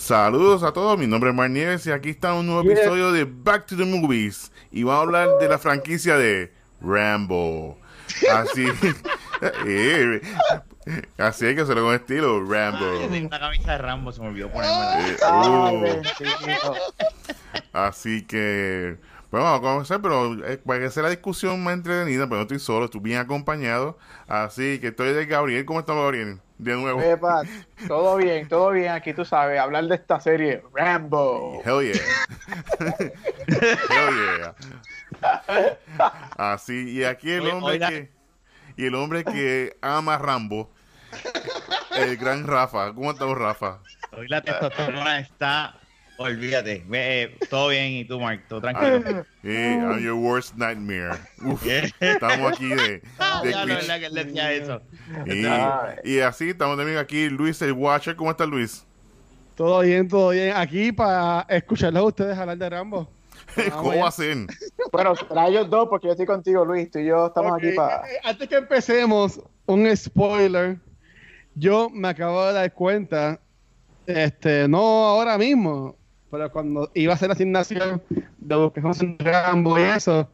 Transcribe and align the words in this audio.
Saludos 0.00 0.62
a 0.62 0.72
todos, 0.72 0.98
mi 0.98 1.06
nombre 1.06 1.28
es 1.28 1.36
Mar 1.36 1.50
Nieves 1.50 1.86
y 1.86 1.92
aquí 1.92 2.08
está 2.08 2.32
un 2.32 2.46
nuevo 2.46 2.62
episodio 2.68 3.12
de 3.12 3.24
Back 3.26 3.66
to 3.66 3.76
the 3.76 3.84
Movies 3.84 4.50
y 4.72 4.82
vamos 4.82 4.98
a 4.98 5.02
hablar 5.02 5.38
de 5.38 5.46
la 5.46 5.58
franquicia 5.58 6.16
de 6.16 6.54
Rambo. 6.80 7.78
Así, 8.32 8.64
eh, 9.66 10.20
así 11.18 11.44
hay 11.44 11.54
que 11.54 11.60
hacerlo 11.60 11.84
con 11.84 11.94
estilo, 11.94 12.42
Rambo. 12.42 12.86
Ay, 13.12 13.26
una 13.26 13.38
camisa 13.38 13.72
de 13.72 13.78
Rambo, 13.78 14.10
se 14.10 14.22
me 14.22 14.28
olvidó 14.28 14.50
ponerme. 14.50 15.10
Eh, 15.10 15.16
Ah, 15.22 15.70
uh, 15.70 15.80
bendito. 15.80 16.74
así 17.74 18.22
que, 18.22 18.96
bueno, 19.30 19.44
vamos 19.44 19.58
a 19.58 19.62
comenzar, 19.62 20.00
pero 20.00 20.46
eh, 20.46 20.56
para 20.56 20.80
que 20.80 20.90
sea 20.90 21.02
la 21.02 21.10
discusión 21.10 21.62
más 21.62 21.74
entretenida, 21.74 22.24
pero 22.24 22.36
no 22.36 22.42
estoy 22.42 22.58
solo, 22.58 22.86
estoy 22.86 23.02
bien 23.02 23.18
acompañado. 23.18 23.98
Así 24.26 24.78
que 24.80 24.88
estoy 24.88 25.12
de 25.12 25.26
Gabriel. 25.26 25.66
¿Cómo 25.66 25.80
estamos, 25.80 26.02
Gabriel? 26.04 26.40
De 26.60 26.76
nuevo. 26.76 27.00
Epa, 27.00 27.42
todo 27.88 28.18
bien, 28.18 28.46
todo 28.46 28.70
bien. 28.70 28.92
Aquí 28.92 29.14
tú 29.14 29.24
sabes, 29.24 29.58
hablar 29.58 29.84
de 29.86 29.94
esta 29.94 30.20
serie, 30.20 30.62
Rambo. 30.74 31.62
Hell 31.64 31.90
yeah. 31.90 32.02
Hell 33.48 34.14
yeah. 34.36 35.78
Así, 36.36 36.90
y 36.90 37.04
aquí 37.04 37.30
el 37.30 37.48
hombre 37.48 37.72
oiga. 37.72 37.88
que. 37.88 38.10
Y 38.76 38.86
el 38.86 38.94
hombre 38.94 39.24
que 39.24 39.78
ama 39.80 40.16
a 40.16 40.18
Rambo. 40.18 40.70
El 41.96 42.18
gran 42.18 42.46
Rafa. 42.46 42.92
¿Cómo 42.94 43.10
estamos, 43.10 43.38
Rafa? 43.38 43.78
Hoy 44.12 44.28
la 44.28 44.42
testosterona 44.42 45.18
está. 45.18 45.79
Olvídate. 46.20 46.84
Eh, 46.92 47.38
todo 47.48 47.68
bien, 47.68 47.92
y 47.92 48.04
tú, 48.04 48.20
Mark, 48.20 48.42
todo 48.46 48.60
tranquilo. 48.60 49.24
I'm 49.42 50.00
your 50.02 50.16
worst 50.16 50.54
nightmare. 50.54 51.12
Uf, 51.42 51.64
estamos 51.66 52.52
aquí 52.52 52.68
de, 52.68 53.02
Ah, 53.18 53.40
de 53.42 53.50
ya, 53.50 53.64
no, 53.64 53.74
verdad 53.74 53.98
que 53.98 54.06
él 54.06 54.14
decía 54.14 54.52
eso. 54.52 54.82
Y, 56.04 56.10
y 56.10 56.20
así 56.20 56.50
estamos 56.50 56.76
también 56.76 56.98
aquí, 56.98 57.30
Luis 57.30 57.62
el 57.62 57.72
Watcher. 57.72 58.16
¿Cómo 58.16 58.30
está 58.30 58.44
Luis? 58.44 58.84
Todo 59.54 59.80
bien, 59.80 60.08
todo 60.08 60.28
bien. 60.30 60.54
Aquí 60.54 60.92
para 60.92 61.46
escucharlos 61.48 62.02
a 62.02 62.06
ustedes 62.06 62.36
hablar 62.36 62.58
de 62.58 62.68
Rambo. 62.68 63.08
¿Cómo 63.72 64.10
ser? 64.10 64.46
Bueno, 64.92 65.14
para 65.26 65.48
ellos 65.48 65.70
dos, 65.70 65.88
porque 65.88 66.08
yo 66.08 66.12
estoy 66.12 66.26
contigo, 66.26 66.66
Luis. 66.66 66.90
Tú 66.90 66.98
y 66.98 67.06
yo 67.06 67.28
estamos 67.28 67.52
aquí 67.56 67.72
para. 67.72 68.06
eh, 68.06 68.16
eh, 68.16 68.20
Antes 68.24 68.46
que 68.46 68.56
empecemos, 68.56 69.40
un 69.64 69.96
spoiler. 69.96 70.76
Yo 71.54 71.88
me 71.88 72.08
acabo 72.08 72.44
de 72.46 72.52
dar 72.52 72.72
cuenta, 72.74 73.40
este, 74.06 74.68
no 74.68 74.78
ahora 74.78 75.38
mismo, 75.38 75.96
pero 76.30 76.50
cuando 76.50 76.90
iba 76.94 77.12
a 77.12 77.16
hacer 77.16 77.28
la 77.28 77.34
asignación 77.34 78.02
de 78.38 78.70
que 78.74 78.80
son 78.94 79.18
Rambo 79.18 79.78
y 79.78 79.82
eso, 79.82 80.28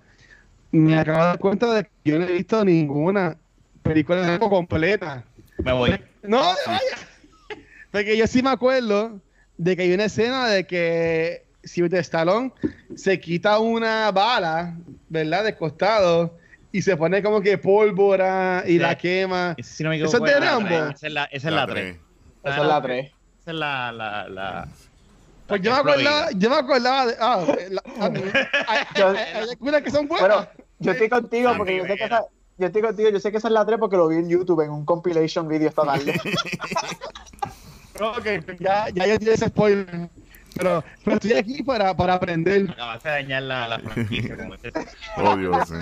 me 0.73 0.99
acabo 0.99 1.19
de 1.19 1.25
dar 1.25 1.39
cuenta 1.39 1.73
de 1.75 1.85
que 1.85 1.91
yo 2.05 2.19
no 2.19 2.27
he 2.27 2.33
visto 2.33 2.65
ninguna 2.65 3.37
película 3.83 4.21
de 4.21 4.27
Rambo 4.29 4.51
completa. 4.51 5.25
Me 5.59 5.73
voy. 5.73 5.99
No, 6.23 6.41
vaya. 6.67 7.61
Porque 7.91 8.17
yo 8.17 8.27
sí 8.27 8.43
me 8.43 8.51
acuerdo 8.51 9.21
de 9.57 9.77
que 9.77 9.83
hay 9.83 9.95
una 9.95 10.05
escena 10.05 10.49
de 10.49 10.67
que 10.67 11.47
Sylvester 11.65 12.01
Stallone 12.01 12.53
se 12.95 13.19
quita 13.19 13.59
una 13.59 14.11
bala, 14.13 14.77
¿verdad? 15.09 15.45
De 15.45 15.57
costado 15.57 16.37
y 16.73 16.83
se 16.83 16.97
pone 16.97 17.23
como 17.23 17.41
que 17.41 17.57
pólvora 17.57 18.65
y 18.67 18.73
Sí. 18.73 18.79
la 18.79 18.99
quema. 18.99 19.55
Ese, 19.57 19.77
si 19.77 19.83
no 19.83 19.91
me 19.91 19.97
¿Eso 19.97 20.19
es 20.19 20.23
de 20.35 20.41
Rambo? 20.41 20.69
Esa 20.69 21.07
es 21.07 21.13
la, 21.13 21.25
esa 21.25 21.49
es 21.49 21.55
la 21.55 21.67
3. 21.67 21.75
tres. 21.85 21.97
Esa 22.45 22.63
es 22.63 22.69
la 22.69 22.83
3. 22.83 23.07
Esa 23.07 23.51
es 23.51 23.57
la. 23.57 23.93
la, 23.93 24.29
la 24.29 24.69
Pues 25.47 25.63
yo 25.63 25.73
me 25.73 25.79
acordaba, 25.79 26.31
yo 26.33 26.51
me 26.51 26.57
acordaba 26.57 27.07
de. 27.07 27.17
Ah, 27.21 27.45
la- 27.71 27.83
ah, 28.01 28.11
hay, 28.69 28.79
hay- 28.97 29.17
hay 29.17 29.49
algunas 29.51 29.83
que 29.83 29.91
son 29.91 30.09
buenas. 30.09 30.29
Bueno, 30.29 30.49
yo 30.81 30.93
estoy 30.93 31.09
contigo 31.09 31.51
Ah, 31.51 31.55
porque 31.57 31.77
yo 31.77 31.85
sé 31.87 31.97
que 31.97 32.05
esa. 32.05 32.25
Yo 32.59 32.67
estoy 32.69 32.81
contigo, 32.83 33.11
yo 33.11 33.21
sé 33.21 33.31
que 33.31 33.37
esa 33.37 33.49
es 33.49 33.53
la 33.53 33.67
3 33.67 33.79
porque 33.79 33.97
lo 33.99 34.09
vi 34.09 34.17
en 34.17 34.29
YouTube 34.31 34.63
en 34.63 34.71
un 34.71 34.85
compilation 34.87 35.47
video 35.47 35.69
esta 35.69 35.85
tarde. 35.85 36.19
ok, 38.01 38.27
ya, 38.61 38.89
ya 38.91 39.07
yo 39.19 39.33
ese 39.33 39.49
spoiler. 39.49 40.09
Pero, 40.55 40.83
pero 41.05 41.17
estoy 41.17 41.35
aquí 41.35 41.63
para, 41.63 41.95
para 41.95 42.15
aprender 42.15 42.71
Acabaste 42.71 43.09
de 43.11 43.15
dañar 43.15 43.43
la, 43.43 43.69
la 43.69 43.79
franquicia. 43.79 44.37
Como 44.39 44.55
este. 44.55 44.73
Oh, 45.19 45.37
Dios. 45.37 45.69
sí. 45.69 45.75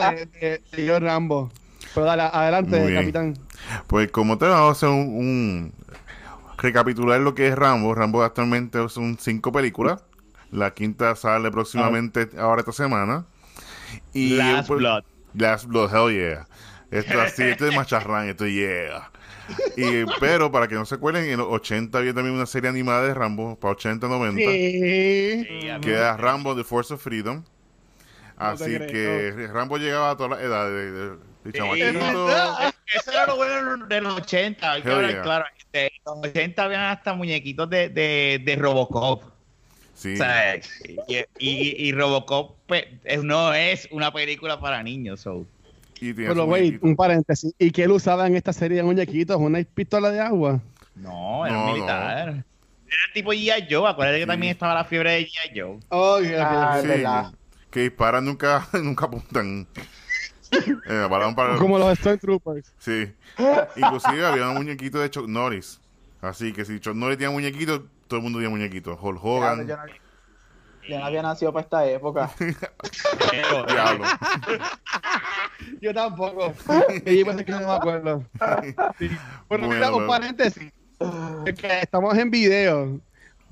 de, 0.00 0.26
de, 0.40 0.62
de 0.72 0.84
yo 0.86 0.98
Rambo. 0.98 1.50
Pero 1.94 2.06
dale, 2.06 2.22
adelante, 2.22 2.94
capitán. 2.94 3.34
Pues 3.86 4.10
como 4.10 4.38
te 4.38 4.46
vamos 4.46 4.68
a 4.68 4.72
hacer 4.72 4.88
un, 4.88 5.14
un- 5.18 5.74
recapitular 6.58 7.20
lo 7.20 7.34
que 7.34 7.48
es 7.48 7.54
Rambo. 7.54 7.94
Rambo 7.94 8.22
actualmente 8.22 8.88
son 8.88 9.18
cinco 9.18 9.52
películas. 9.52 10.02
La 10.50 10.72
quinta 10.72 11.16
sale 11.16 11.50
próximamente 11.50 12.28
ahora 12.38 12.60
esta 12.60 12.72
semana. 12.72 13.26
Y 14.12 14.36
Last 14.36 14.68
pues, 14.68 14.78
Blood. 14.78 15.04
Last 15.34 15.66
Blood, 15.66 15.94
hell 15.94 16.14
yeah. 16.14 16.46
Esto 16.90 17.20
así, 17.20 17.42
esto 17.44 17.66
es 17.66 17.74
macharrán, 17.74 18.28
esto 18.28 18.46
yeah. 18.46 19.10
Y, 19.76 20.04
pero 20.20 20.50
para 20.50 20.68
que 20.68 20.74
no 20.74 20.86
se 20.86 20.94
acuerden, 20.94 21.24
en 21.24 21.38
los 21.38 21.48
80 21.48 21.98
había 21.98 22.14
también 22.14 22.34
una 22.34 22.46
serie 22.46 22.70
animada 22.70 23.02
de 23.02 23.12
Rambo, 23.12 23.58
para 23.58 23.72
80, 23.72 24.08
90, 24.08 24.40
Sí. 24.40 24.48
Que 25.82 25.92
era 25.92 26.16
Rambo 26.16 26.56
The 26.56 26.64
Force 26.64 26.94
of 26.94 27.02
Freedom. 27.02 27.44
Así 28.36 28.78
que 28.78 29.48
Rambo 29.52 29.76
llegaba 29.76 30.10
a 30.10 30.16
todas 30.16 30.32
las 30.32 30.40
edades 30.40 30.72
de, 30.72 30.92
de, 30.92 31.08
de 31.10 31.18
Sí, 31.44 31.52
chamaquito. 31.52 31.88
Eso 32.94 33.12
era 33.12 33.26
lo 33.26 33.36
bueno 33.36 33.86
de 33.86 34.00
los 34.00 34.14
80. 34.14 34.72
Hay 34.72 34.82
que 34.82 34.88
Hell 34.88 34.94
hablar 34.94 35.10
yeah. 35.10 35.22
claro. 35.22 35.44
De 35.74 35.90
los 36.06 36.18
80 36.18 36.62
habían 36.64 36.82
hasta 36.82 37.14
muñequitos 37.14 37.68
de, 37.68 37.88
de, 37.88 38.40
de 38.44 38.56
Robocop. 38.56 39.24
Sí. 39.94 40.14
O 40.14 40.16
sea, 40.16 40.56
y, 40.56 41.16
y, 41.38 41.88
y 41.88 41.92
Robocop 41.92 42.56
pues, 42.66 42.84
es- 43.04 43.24
no 43.24 43.52
es 43.52 43.88
una 43.90 44.12
película 44.12 44.60
para 44.60 44.82
niños. 44.82 45.20
So. 45.20 45.46
Pero, 45.98 46.46
güey, 46.46 46.78
un 46.82 46.94
paréntesis. 46.96 47.54
¿Y 47.58 47.70
qué 47.70 47.84
él 47.84 47.90
usaba 47.92 48.26
en 48.26 48.36
esta 48.36 48.52
serie 48.52 48.76
de 48.78 48.82
muñequitos? 48.82 49.36
¿Una 49.38 49.62
pistola 49.62 50.10
de 50.10 50.20
agua? 50.20 50.60
No, 50.94 51.44
era 51.46 51.54
No, 51.56 51.64
un 51.66 51.72
militar. 51.72 52.28
Era 52.28 52.44
el 53.08 53.12
tipo 53.14 53.32
G.I. 53.32 53.66
Joe. 53.70 53.88
Acuérdate 53.90 54.20
que 54.20 54.26
también 54.26 54.52
estaba 54.52 54.74
la 54.74 54.84
fiebre 54.84 55.12
de 55.12 55.26
G.I. 55.26 55.58
Joe. 55.60 55.78
Oh, 55.88 56.18
Ah, 56.38 56.80
Sí, 56.82 56.88
que 57.70 57.80
disparan 57.80 58.24
nunca, 58.24 58.68
nunca 58.74 59.06
apuntan. 59.06 59.66
Eh, 60.86 61.06
pararon 61.08 61.34
para- 61.34 61.56
Como 61.56 61.78
los 61.78 61.98
Stormtroopers. 61.98 62.72
Sí. 62.78 63.12
Inclusive 63.76 64.26
había 64.26 64.48
un 64.50 64.56
muñequito 64.56 64.98
de 65.00 65.10
Chuck 65.10 65.26
Norris. 65.28 65.80
Así 66.20 66.52
que 66.52 66.64
si 66.64 66.80
Chuck 66.80 66.94
Norris 66.94 67.18
tenía 67.18 67.30
muñequito, 67.30 67.84
todo 68.08 68.18
el 68.18 68.22
mundo 68.22 68.38
tenía 68.38 68.50
muñequito. 68.50 68.98
Hulk 69.00 69.22
Hogan. 69.24 69.66
Yo 69.66 69.76
no, 69.76 69.82
yo 70.88 70.98
no 70.98 71.04
había 71.06 71.22
nacido 71.22 71.52
para 71.52 71.62
esta 71.64 71.86
época. 71.86 72.30
Diablo. 73.68 74.04
Yo 75.80 75.94
tampoco. 75.94 76.54
y 77.06 77.24
pues 77.24 77.36
es 77.38 77.44
que 77.44 77.52
no 77.52 77.60
me 77.60 77.72
acuerdo. 77.72 78.24
Sí. 78.98 79.10
Bueno, 79.48 79.68
mira, 79.68 79.90
Bueno. 79.90 79.96
un 79.98 80.06
paréntesis. 80.06 80.72
Es 81.46 81.54
que 81.54 81.80
estamos 81.80 82.16
en 82.16 82.30
video 82.30 83.00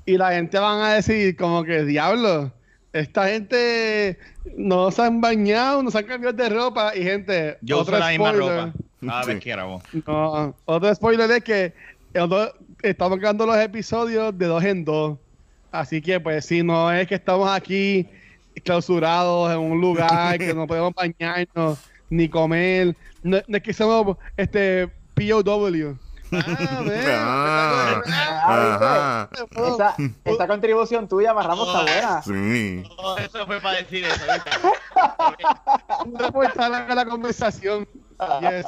y 0.05 0.17
la 0.17 0.31
gente 0.33 0.57
van 0.59 0.81
a 0.81 0.93
decir 0.93 1.35
como 1.35 1.63
que, 1.63 1.83
diablo, 1.83 2.51
esta 2.93 3.27
gente 3.27 4.19
no 4.55 4.91
se 4.91 5.01
han 5.01 5.19
bañado, 5.19 5.81
no 5.81 5.89
se 5.89 5.97
han 5.97 6.05
cambiado 6.05 6.37
de 6.37 6.47
ropa 6.47 6.95
y 6.95 7.03
gente... 7.03 7.57
yo 7.61 7.77
uso 7.77 7.83
otro 7.83 7.99
la 7.99 8.09
misma 8.09 8.31
ropa. 8.31 8.73
Cada 9.05 9.25
vez 9.25 9.39
que 9.39 9.49
grabo. 9.49 9.81
No, 10.07 10.55
otro 10.65 10.95
spoiler 10.95 11.29
es 11.31 11.43
que 11.43 11.73
estamos 12.83 13.19
grabando 13.19 13.47
los 13.47 13.57
episodios 13.57 14.37
de 14.37 14.45
dos 14.45 14.63
en 14.63 14.85
dos. 14.85 15.17
Así 15.71 16.01
que, 16.01 16.19
pues, 16.19 16.45
si 16.45 16.61
no 16.61 16.91
es 16.91 17.07
que 17.07 17.15
estamos 17.15 17.49
aquí 17.49 18.07
clausurados 18.63 19.51
en 19.51 19.57
un 19.57 19.81
lugar 19.81 20.37
que 20.37 20.53
no 20.53 20.67
podemos 20.67 20.93
bañarnos 20.93 21.79
ni 22.11 22.29
comer, 22.29 22.95
no, 23.23 23.39
no 23.47 23.57
es 23.57 23.63
que 23.63 23.73
somos 23.73 24.17
este 24.37 24.87
POW. 25.15 25.97
Ah, 26.35 28.01
Ah, 28.45 29.29
Ah, 29.35 29.45
oh, 29.55 29.73
Esa, 29.75 29.95
esa 30.25 30.47
contribución 30.47 31.07
tuya, 31.07 31.33
Barramos, 31.33 31.67
está 31.67 31.81
buena. 31.83 32.21
Sí. 32.21 32.83
No, 33.01 33.17
eso 33.17 33.45
fue 33.45 33.61
para 33.61 33.77
decir 33.77 34.03
eso. 34.05 34.21
reportaje 36.19 36.91
a 36.91 36.95
la 36.95 37.05
conversación. 37.05 37.87
Yes. 38.41 38.65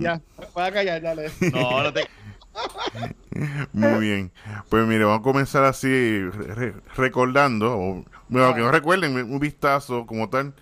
Ya. 0.00 0.20
Voy 0.54 0.64
a 0.64 0.72
callar, 0.72 1.00
dale. 1.02 1.30
No, 1.52 1.82
no 1.82 1.92
te. 1.92 2.08
Muy 3.72 3.98
bien. 4.00 4.32
Pues 4.68 4.86
mire, 4.86 5.04
vamos 5.04 5.20
a 5.20 5.22
comenzar 5.22 5.64
así 5.64 6.20
re- 6.28 6.74
recordando, 6.96 7.72
o, 7.78 8.04
bueno, 8.28 8.54
que 8.54 8.60
no 8.60 8.70
recuerden, 8.70 9.14
un 9.14 9.38
vistazo 9.38 10.06
como 10.06 10.28
tal. 10.28 10.54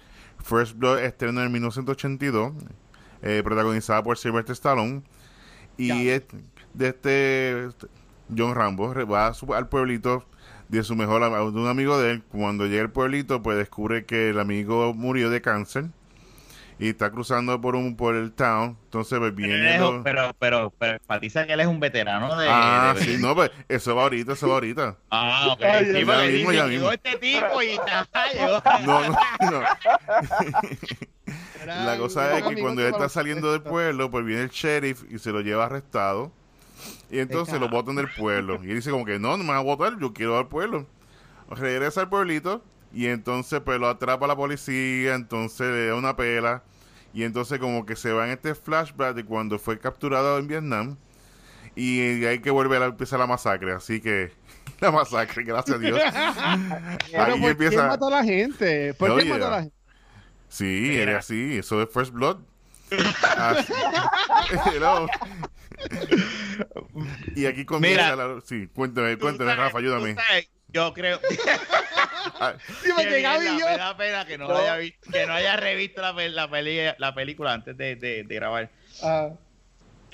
First 0.44 0.76
Blood 0.76 1.00
estreno 1.00 1.42
en 1.42 1.50
1982, 1.50 2.52
eh, 3.22 3.40
protagonizada 3.44 4.02
por 4.02 4.18
Sylvester 4.18 4.52
Stallone. 4.52 5.02
Y 5.78 6.08
es 6.08 6.22
de 6.74 6.88
este 6.88 7.68
John 8.36 8.54
Rambo 8.54 8.92
va 9.10 9.28
a 9.28 9.34
su- 9.34 9.54
al 9.54 9.68
pueblito 9.68 10.24
de 10.68 10.82
su 10.82 10.96
mejor 10.96 11.20
de 11.22 11.60
un 11.60 11.68
amigo 11.68 11.98
de 11.98 12.12
él. 12.12 12.22
Cuando 12.24 12.66
llega 12.66 12.82
al 12.82 12.90
pueblito, 12.90 13.42
pues 13.42 13.56
descubre 13.56 14.04
que 14.04 14.30
el 14.30 14.40
amigo 14.40 14.92
murió 14.94 15.30
de 15.30 15.40
cáncer 15.40 15.86
y 16.78 16.88
está 16.90 17.10
cruzando 17.10 17.58
por 17.60 17.74
un 17.76 17.96
por 17.96 18.16
el 18.16 18.32
town. 18.32 18.76
Entonces 18.86 19.18
pues, 19.18 19.32
Pero, 19.36 19.48
viene 19.48 19.74
es- 19.76 19.80
lo- 19.80 20.02
pero, 20.02 20.34
pero, 20.38 20.72
pero 20.78 20.94
enfatiza 20.94 21.46
que 21.46 21.52
él 21.54 21.60
es 21.60 21.66
un 21.68 21.78
veterano 21.80 22.36
de. 22.36 22.48
Ah, 22.50 22.94
de- 22.96 23.04
sí, 23.04 23.16
no, 23.20 23.34
pues 23.34 23.50
eso 23.68 23.94
va 23.94 24.02
ahorita, 24.02 24.32
eso 24.32 24.48
va 24.48 24.54
ahorita. 24.54 24.96
Ah, 25.10 25.48
ok. 25.52 25.62
Ay, 25.62 25.84
Sí, 25.86 25.92
ya 25.92 26.18
mismo, 26.26 26.52
ya 26.52 26.66
llegó 26.66 26.68
mismo. 26.68 26.92
este 26.92 27.16
tipo 27.18 27.62
y. 27.62 27.76
No, 28.84 29.00
no, 29.08 29.50
no. 29.50 29.62
La 31.64 31.96
cosa 31.98 32.38
es 32.38 32.44
que 32.44 32.60
cuando 32.60 32.82
él 32.82 32.92
está 32.92 33.08
saliendo 33.08 33.52
del 33.52 33.62
pueblo, 33.62 34.10
pues 34.10 34.24
viene 34.24 34.42
el 34.42 34.50
sheriff 34.50 35.04
y 35.10 35.18
se 35.18 35.30
lo 35.32 35.40
lleva 35.40 35.66
arrestado. 35.66 36.32
Y 37.10 37.20
entonces 37.20 37.58
lo 37.60 37.68
botan 37.68 37.96
del 37.96 38.08
pueblo. 38.10 38.60
Y 38.62 38.70
él 38.70 38.76
dice 38.76 38.90
como 38.90 39.04
que 39.04 39.18
no, 39.18 39.36
no 39.36 39.44
me 39.44 39.50
van 39.50 39.58
a 39.58 39.62
votar, 39.62 39.98
yo 39.98 40.12
quiero 40.12 40.38
al 40.38 40.48
pueblo. 40.48 40.86
Regresa 41.48 42.02
al 42.02 42.08
pueblito 42.08 42.62
y 42.92 43.06
entonces 43.06 43.60
pues 43.60 43.78
lo 43.78 43.88
atrapa 43.88 44.26
la 44.26 44.36
policía, 44.36 45.14
entonces 45.14 45.68
le 45.68 45.86
da 45.86 45.94
una 45.94 46.16
pela. 46.16 46.62
Y 47.14 47.22
entonces 47.24 47.58
como 47.58 47.86
que 47.86 47.96
se 47.96 48.12
va 48.12 48.26
en 48.26 48.32
este 48.32 48.54
flashback 48.54 49.14
de 49.14 49.24
cuando 49.24 49.58
fue 49.58 49.78
capturado 49.78 50.38
en 50.38 50.48
Vietnam. 50.48 50.96
Y 51.74 52.24
hay 52.24 52.40
que 52.40 52.50
volver 52.50 52.82
a 52.82 52.86
empezar 52.86 53.18
la 53.18 53.26
masacre. 53.26 53.72
Así 53.72 54.00
que 54.00 54.32
la 54.80 54.90
masacre, 54.90 55.44
gracias 55.44 55.76
a 55.76 55.80
Dios. 55.80 56.00
Pero 57.10 57.34
Ahí 57.34 57.40
¿por 57.40 57.56
qué 57.58 57.64
empieza... 57.64 57.86
mató 57.86 58.08
a 58.08 58.10
la 58.10 58.24
gente? 58.24 58.94
¿Por 58.94 59.16
qué 59.18 59.24
mató 59.26 59.46
a 59.46 59.50
la 59.50 59.62
gente? 59.62 59.75
Sí, 60.48 60.64
Mira. 60.64 61.02
era 61.02 61.18
así, 61.18 61.58
eso 61.58 61.82
es 61.82 61.88
First 61.92 62.12
Blood. 62.12 62.38
Así. 63.36 63.72
Hello. 64.74 65.08
y 67.34 67.46
aquí 67.46 67.64
comienza 67.64 68.12
Mira. 68.12 68.16
la... 68.16 68.40
Sí, 68.44 68.68
cuéntame, 68.72 69.16
cuéntame, 69.18 69.50
sabes- 69.50 69.64
Rafa, 69.64 69.78
ayúdame. 69.78 70.14
sabes, 70.14 70.48
Yo 70.68 70.92
creo 70.94 71.20
Ah, 72.40 72.54
Sí, 72.82 72.90
y 72.90 73.04
mierda, 73.06 73.44
yo- 73.58 73.66
me 73.66 73.76
da 73.78 73.96
pena 73.96 74.26
que 74.26 74.36
no, 74.38 74.48
No. 74.48 74.56
haya 74.56 74.76
visto- 74.76 75.10
que 75.10 75.26
no 75.26 75.32
haya 75.32 75.56
revisto 75.56 76.00
la, 76.02 76.14
pe- 76.14 76.28
la, 76.28 76.48
peli- 76.50 76.94
la 76.98 77.14
película 77.14 77.52
antes 77.54 77.76
de, 77.76 77.96
de- 77.96 78.24
de 78.24 78.34
grabar. 78.34 78.70
Ah, 79.02 79.30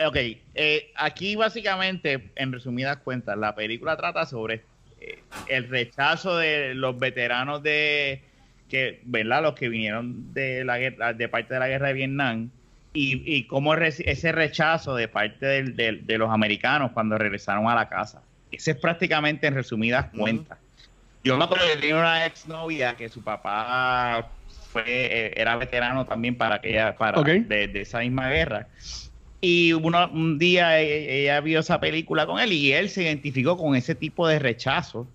Ok, 0.06 0.16
eh, 0.54 0.90
aquí 0.96 1.36
básicamente, 1.36 2.32
en 2.36 2.52
resumidas 2.52 2.96
cuentas, 2.98 3.36
la 3.36 3.54
película 3.54 3.96
trata 3.96 4.24
sobre 4.26 4.64
eh, 5.00 5.22
el 5.48 5.68
rechazo 5.68 6.38
de 6.38 6.74
los 6.74 6.98
veteranos 6.98 7.62
de 7.62 8.22
que, 8.72 9.02
¿verdad? 9.04 9.42
Los 9.42 9.54
que 9.54 9.68
vinieron 9.68 10.32
de 10.32 10.64
la 10.64 10.78
guerra, 10.78 11.12
de 11.12 11.28
parte 11.28 11.52
de 11.52 11.60
la 11.60 11.68
guerra 11.68 11.88
de 11.88 11.92
Vietnam 11.92 12.50
y, 12.94 13.22
y 13.36 13.46
cómo 13.46 13.74
ese 13.74 14.32
rechazo 14.32 14.94
de 14.96 15.08
parte 15.08 15.44
del- 15.44 15.76
del- 15.76 16.06
de 16.06 16.16
los 16.18 16.30
americanos 16.30 16.92
cuando 16.92 17.18
regresaron 17.18 17.68
a 17.68 17.74
la 17.74 17.88
casa. 17.90 18.22
Ese 18.50 18.70
es 18.70 18.76
prácticamente 18.78 19.46
en 19.46 19.54
resumidas 19.54 20.06
cuentas. 20.16 20.58
Yo 21.22 21.36
me 21.36 21.44
acuerdo 21.44 21.66
que 21.72 21.80
tenía 21.80 21.96
una 21.96 22.24
exnovia 22.26 22.96
que 22.96 23.08
su 23.10 23.22
papá 23.22 24.32
fue 24.70 24.84
eh, 24.86 25.34
era 25.36 25.56
veterano 25.56 26.06
también 26.06 26.34
para 26.36 26.54
aquella 26.56 26.96
para 26.96 27.20
de 27.44 27.80
esa 27.82 28.00
misma 28.00 28.30
guerra. 28.30 28.68
Y 29.40 29.72
uno, 29.74 30.08
un 30.12 30.38
día 30.38 30.80
e- 30.80 31.22
ella 31.22 31.40
vio 31.40 31.60
esa 31.60 31.78
película 31.78 32.26
con 32.26 32.40
él 32.40 32.52
y 32.52 32.72
él 32.72 32.88
se 32.88 33.02
identificó 33.02 33.56
con 33.58 33.74
ese 33.76 33.94
tipo 33.94 34.26
de 34.26 34.38
rechazo 34.38 35.06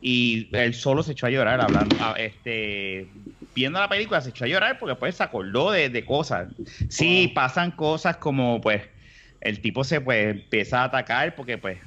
y 0.00 0.48
él 0.56 0.74
solo 0.74 1.02
se 1.02 1.12
echó 1.12 1.26
a 1.26 1.30
llorar 1.30 1.60
hablando, 1.60 1.96
a- 2.00 2.14
este, 2.18 3.12
viendo 3.54 3.78
la 3.80 3.88
película 3.88 4.20
se 4.20 4.30
echó 4.30 4.44
a 4.44 4.48
llorar 4.48 4.78
porque 4.78 4.96
pues 4.96 5.16
se 5.16 5.22
acordó 5.22 5.70
de, 5.72 5.90
de 5.90 6.04
cosas. 6.04 6.48
Sí, 6.88 7.26
Wow. 7.26 7.34
pasan 7.34 7.70
cosas 7.72 8.16
como 8.18 8.60
pues 8.60 8.82
el 9.40 9.60
tipo 9.62 9.84
se 9.84 10.00
pues 10.00 10.28
empieza 10.36 10.80
a 10.82 10.84
atacar 10.84 11.34
porque 11.36 11.58
pues 11.58 11.80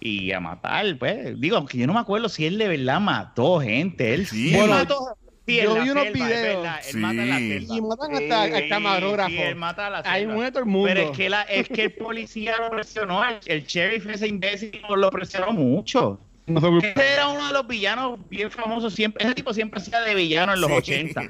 y 0.00 0.32
a 0.32 0.40
matar, 0.40 0.98
pues 0.98 1.38
digo 1.40 1.64
que 1.66 1.78
yo 1.78 1.86
no 1.86 1.94
me 1.94 2.00
acuerdo 2.00 2.28
si 2.28 2.46
él 2.46 2.58
de 2.58 2.68
verdad 2.68 3.00
mató 3.00 3.60
gente, 3.60 4.14
él 4.14 4.26
Sí. 4.26 4.50
él 4.52 4.56
Bueno, 4.58 4.74
mató 4.74 5.16
sí, 5.46 5.56
yo 5.62 5.74
vi 5.74 5.90
unos 5.90 6.04
selva, 6.04 6.26
videos. 6.26 6.86
él 6.88 6.96
mata 7.00 7.22
en 7.22 7.28
la 7.30 7.38
Sí. 7.38 7.48
selva. 7.48 7.76
y 7.76 7.80
matan 7.82 8.16
Sí, 8.16 8.24
hasta 8.32 8.60
Sí, 8.60 8.68
camarógrafo. 8.68 9.30
sí, 9.30 9.38
él 9.38 9.56
mata 9.56 9.86
a 9.86 9.90
la 9.90 10.02
todo 10.02 10.14
el 10.60 10.66
mundo. 10.66 10.88
Pero 10.88 11.00
es 11.02 11.16
que, 11.16 11.28
la, 11.30 11.42
es 11.42 11.68
que 11.68 11.82
el 11.84 11.92
policía 11.94 12.56
lo 12.58 12.70
presionó, 12.70 13.24
el, 13.24 13.38
el 13.46 13.64
sheriff 13.64 14.06
ese 14.08 14.26
imbécil 14.26 14.82
lo 14.96 15.10
presionó 15.10 15.52
mucho. 15.52 16.28
Era 16.46 17.28
uno 17.28 17.46
de 17.46 17.52
los 17.52 17.66
villanos 17.68 18.18
bien 18.28 18.50
famosos, 18.50 18.92
siempre, 18.94 19.24
ese 19.24 19.34
tipo 19.34 19.54
siempre 19.54 19.80
hacía 19.80 20.00
de 20.00 20.14
villano 20.14 20.54
en 20.54 20.60
los 20.60 20.70
Sí. 20.70 20.76
80. 20.76 21.22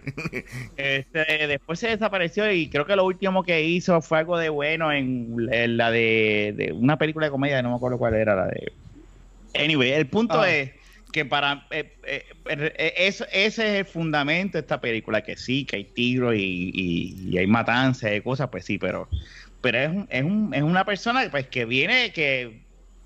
Este, 0.76 1.46
después 1.46 1.78
se 1.78 1.88
desapareció 1.88 2.50
y 2.50 2.68
creo 2.68 2.86
que 2.86 2.96
lo 2.96 3.04
último 3.04 3.42
que 3.42 3.62
hizo 3.62 4.00
fue 4.00 4.18
algo 4.18 4.38
de 4.38 4.48
bueno 4.48 4.90
en, 4.92 5.36
en 5.52 5.76
la 5.76 5.90
de, 5.90 6.54
de 6.56 6.72
una 6.72 6.96
película 6.98 7.26
de 7.26 7.30
comedia, 7.30 7.60
no 7.62 7.70
me 7.70 7.76
acuerdo 7.76 7.98
cuál 7.98 8.14
era, 8.14 8.34
la 8.34 8.46
de... 8.46 8.72
Anyway, 9.54 9.90
el 9.92 10.06
punto 10.06 10.40
Ah. 10.40 10.50
es 10.50 10.70
que 11.12 11.26
para 11.26 11.66
eh, 11.70 11.92
eh, 12.04 12.24
eh, 12.48 12.94
eso- 12.96 13.26
ese 13.30 13.44
es 13.68 13.74
el 13.80 13.84
fundamento 13.84 14.56
de 14.56 14.60
esta 14.62 14.80
película, 14.80 15.20
que 15.20 15.36
sí, 15.36 15.66
que 15.66 15.76
hay 15.76 15.84
tiros 15.84 16.34
y, 16.34 16.70
y- 16.74 17.28
y 17.32 17.36
hay 17.38 17.46
matanzas 17.46 18.12
y 18.16 18.22
cosas, 18.22 18.48
pues 18.50 18.64
sí, 18.64 18.78
pero 18.78 19.08
pero 19.60 19.78
es, 19.78 19.90
un- 19.90 20.06
es, 20.10 20.24
un- 20.24 20.54
es 20.54 20.62
una 20.62 20.84
persona 20.86 21.28
pues 21.30 21.46
que 21.48 21.66
viene, 21.66 22.12
que 22.12 22.61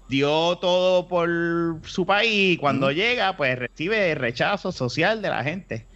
dio 0.08 0.56
todo 0.58 1.08
por 1.08 1.28
su 1.84 2.06
país 2.06 2.54
y 2.54 2.56
cuando 2.56 2.90
llega 2.92 3.36
pues 3.36 3.58
recibe 3.58 4.14
rechazo 4.14 4.72
social 4.72 5.20
de 5.22 5.28
la 5.30 5.42
gente. 5.44 5.86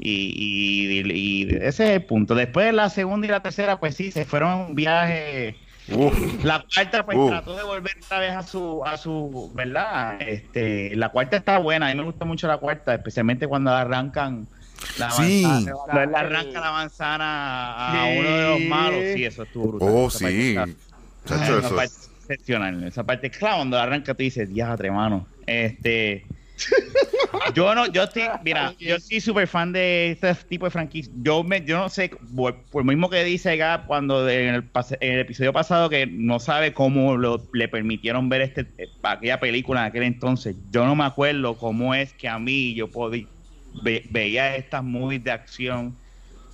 Y, 0.00 0.32
y- 0.34 1.12
y 1.12 1.54
ese 1.56 1.66
es 1.84 1.90
el 1.90 2.04
punto. 2.04 2.34
Después 2.34 2.72
la 2.72 2.88
segunda 2.88 3.26
y 3.26 3.30
la 3.30 3.40
tercera 3.42 3.78
pues 3.80 3.94
sí, 3.96 4.10
se 4.12 4.24
fueron 4.24 4.50
a 4.50 4.56
un 4.56 4.74
viaje... 4.74 5.56
Uf, 5.90 6.44
La 6.44 6.62
cuarta, 6.74 7.04
pues 7.06 7.16
Uh. 7.16 7.28
trató 7.30 7.56
de 7.56 7.62
volver 7.62 7.92
otra 8.04 8.18
vez 8.18 8.32
a 8.32 8.42
su, 8.42 8.82
a 8.84 8.98
su, 8.98 9.50
¿verdad? 9.54 10.20
Este, 10.20 10.94
la 10.96 11.08
cuarta 11.08 11.38
está 11.38 11.56
buena, 11.58 11.86
a 11.88 11.90
mí 11.90 11.98
me 11.98 12.04
gusta 12.04 12.26
mucho 12.26 12.46
la 12.46 12.58
cuarta, 12.58 12.94
especialmente 12.94 13.46
cuando 13.46 13.70
arrancan 13.72 14.46
la 14.98 15.10
Sí. 15.10 15.44
manzana, 15.46 16.04
le 16.06 16.16
arranca 16.16 16.60
la 16.60 16.72
manzana 16.72 18.02
a 18.02 18.04
Sí. 18.04 18.18
uno 18.18 18.30
de 18.36 18.48
los 18.48 18.60
malos, 18.68 19.00
sí, 19.14 19.24
eso 19.24 19.42
estuvo 19.44 19.68
brutal. 19.68 19.88
oh, 19.90 20.10
sí. 20.10 20.56
Chacho, 21.24 21.58
eso. 21.58 21.80
Excepcional, 22.28 22.84
esa 22.84 23.04
parte, 23.04 23.30
claro, 23.30 23.56
cuando 23.58 23.78
arranca 23.78 24.14
tú 24.14 24.22
dices, 24.22 24.48
diatre, 24.48 24.90
mano, 24.90 25.26
este... 25.46 26.26
Yo 27.54 27.74
no, 27.74 27.86
yo 27.86 28.02
estoy, 28.04 28.22
mira, 28.42 28.74
yo 28.78 28.98
soy 28.98 29.20
súper 29.20 29.46
fan 29.46 29.72
de 29.72 30.10
este 30.12 30.34
tipo 30.48 30.64
de 30.66 30.70
franquicia. 30.70 31.12
Yo 31.16 31.44
me, 31.44 31.64
yo 31.64 31.78
no 31.78 31.88
sé, 31.88 32.10
por, 32.34 32.64
por 32.68 32.82
lo 32.84 32.88
mismo 32.90 33.08
que 33.10 33.22
dice 33.24 33.56
Gab 33.56 33.86
cuando 33.86 34.28
en 34.28 34.54
el, 34.54 34.68
pase- 34.70 34.98
en 35.00 35.14
el 35.14 35.20
episodio 35.20 35.52
pasado 35.52 35.88
que 35.88 36.06
no 36.06 36.40
sabe 36.40 36.72
cómo 36.72 37.16
lo, 37.16 37.48
le 37.52 37.68
permitieron 37.68 38.28
ver 38.28 38.40
este 38.42 38.66
aquella 39.02 39.38
película 39.40 39.80
en 39.80 39.86
aquel 39.86 40.02
entonces. 40.04 40.56
Yo 40.70 40.84
no 40.84 40.96
me 40.96 41.04
acuerdo 41.04 41.56
cómo 41.58 41.94
es 41.94 42.12
que 42.14 42.28
a 42.28 42.38
mí 42.38 42.74
yo 42.74 42.90
podí, 42.90 43.28
ve- 43.82 44.04
veía 44.10 44.56
estas 44.56 44.82
movies 44.82 45.22
de 45.24 45.30
acción. 45.30 45.96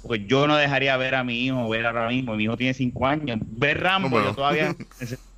Porque 0.03 0.27
yo 0.27 0.47
no 0.47 0.57
dejaría 0.57 0.97
ver 0.99 1.15
a 1.15 1.25
mi 1.25 1.47
hijo 1.47 1.69
ver 1.69 1.87
ahora 1.87 2.09
mismo. 2.09 2.37
Mi 2.37 2.45
hijo 2.45 2.57
tiene 2.57 2.75
cinco 2.75 3.07
años. 3.07 3.39
Ver 3.43 3.81
Rambo, 3.81 4.09
No, 4.09 4.15
bueno. 4.17 4.29
yo 4.31 4.35
todavía 4.35 4.75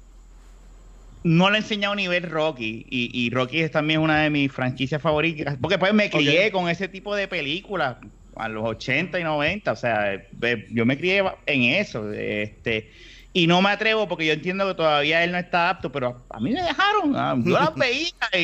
no 1.27 1.51
le 1.51 1.57
he 1.59 1.61
enseñado 1.61 1.95
ni 1.95 2.07
ver 2.09 2.31
Rocky. 2.31 2.87
Y, 2.89 3.11
y 3.13 3.31
Rocky 3.31 3.61
es 3.61 3.71
también 3.71 4.01
una 4.01 4.23
de 4.23 4.31
mis 4.31 4.53
franquicias 4.53 5.03
favoritas. 5.03 5.57
Porque 5.61 5.79
pues 5.79 5.93
me 5.93 6.09
crié 6.09 6.51
con 6.53 6.69
ese 6.69 6.89
tipo 6.89 7.15
de 7.17 7.27
películas 7.29 7.97
a 8.37 8.49
los 8.49 8.65
80 8.65 9.19
y 9.19 9.25
90 9.25 9.73
o 9.73 9.77
sea 9.77 10.13
eh, 10.15 10.67
yo 10.71 10.85
me 10.85 10.99
crié 10.99 11.25
en 11.47 11.63
eso 11.63 12.13
este 12.13 12.91
y 13.33 13.47
no 13.47 13.63
me 13.63 13.71
atrevo 13.71 14.07
porque 14.09 14.27
yo 14.27 14.35
entiendo 14.35 14.69
que 14.69 14.75
todavía 14.75 15.25
él 15.25 15.33
no 15.33 15.39
está 15.39 15.71
apto 15.71 15.91
pero 15.91 16.27
a 16.29 16.39
mí 16.39 16.51
me 16.53 16.61
dejaron 16.63 17.17
ah, 17.17 17.35
yo 17.43 17.53
las 17.59 17.75
veía 17.77 18.11
y, 18.35 18.39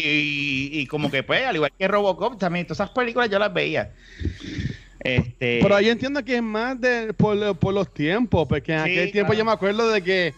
y- 0.72 0.80
y 0.80 0.86
como 0.86 1.10
que 1.10 1.22
pues 1.22 1.44
al 1.44 1.56
igual 1.56 1.70
que 1.78 1.86
Robocop 1.88 2.38
también 2.38 2.64
todas 2.66 2.78
esas 2.80 2.90
películas 2.90 3.28
yo 3.28 3.38
las 3.38 3.52
veía. 3.52 3.92
Este 5.00 5.58
Pero 5.62 5.80
yo 5.80 5.90
entiendo 5.92 6.24
que 6.24 6.36
es 6.36 6.42
más 6.42 6.80
de, 6.80 7.12
por, 7.12 7.56
por 7.58 7.74
los 7.74 7.92
tiempos, 7.92 8.46
porque 8.48 8.72
en 8.72 8.84
Sí, 8.84 8.90
aquel 8.92 9.12
tiempo 9.12 9.32
claro. 9.32 9.38
yo 9.40 9.44
me 9.44 9.52
acuerdo 9.52 9.90
de 9.90 10.02
que 10.02 10.34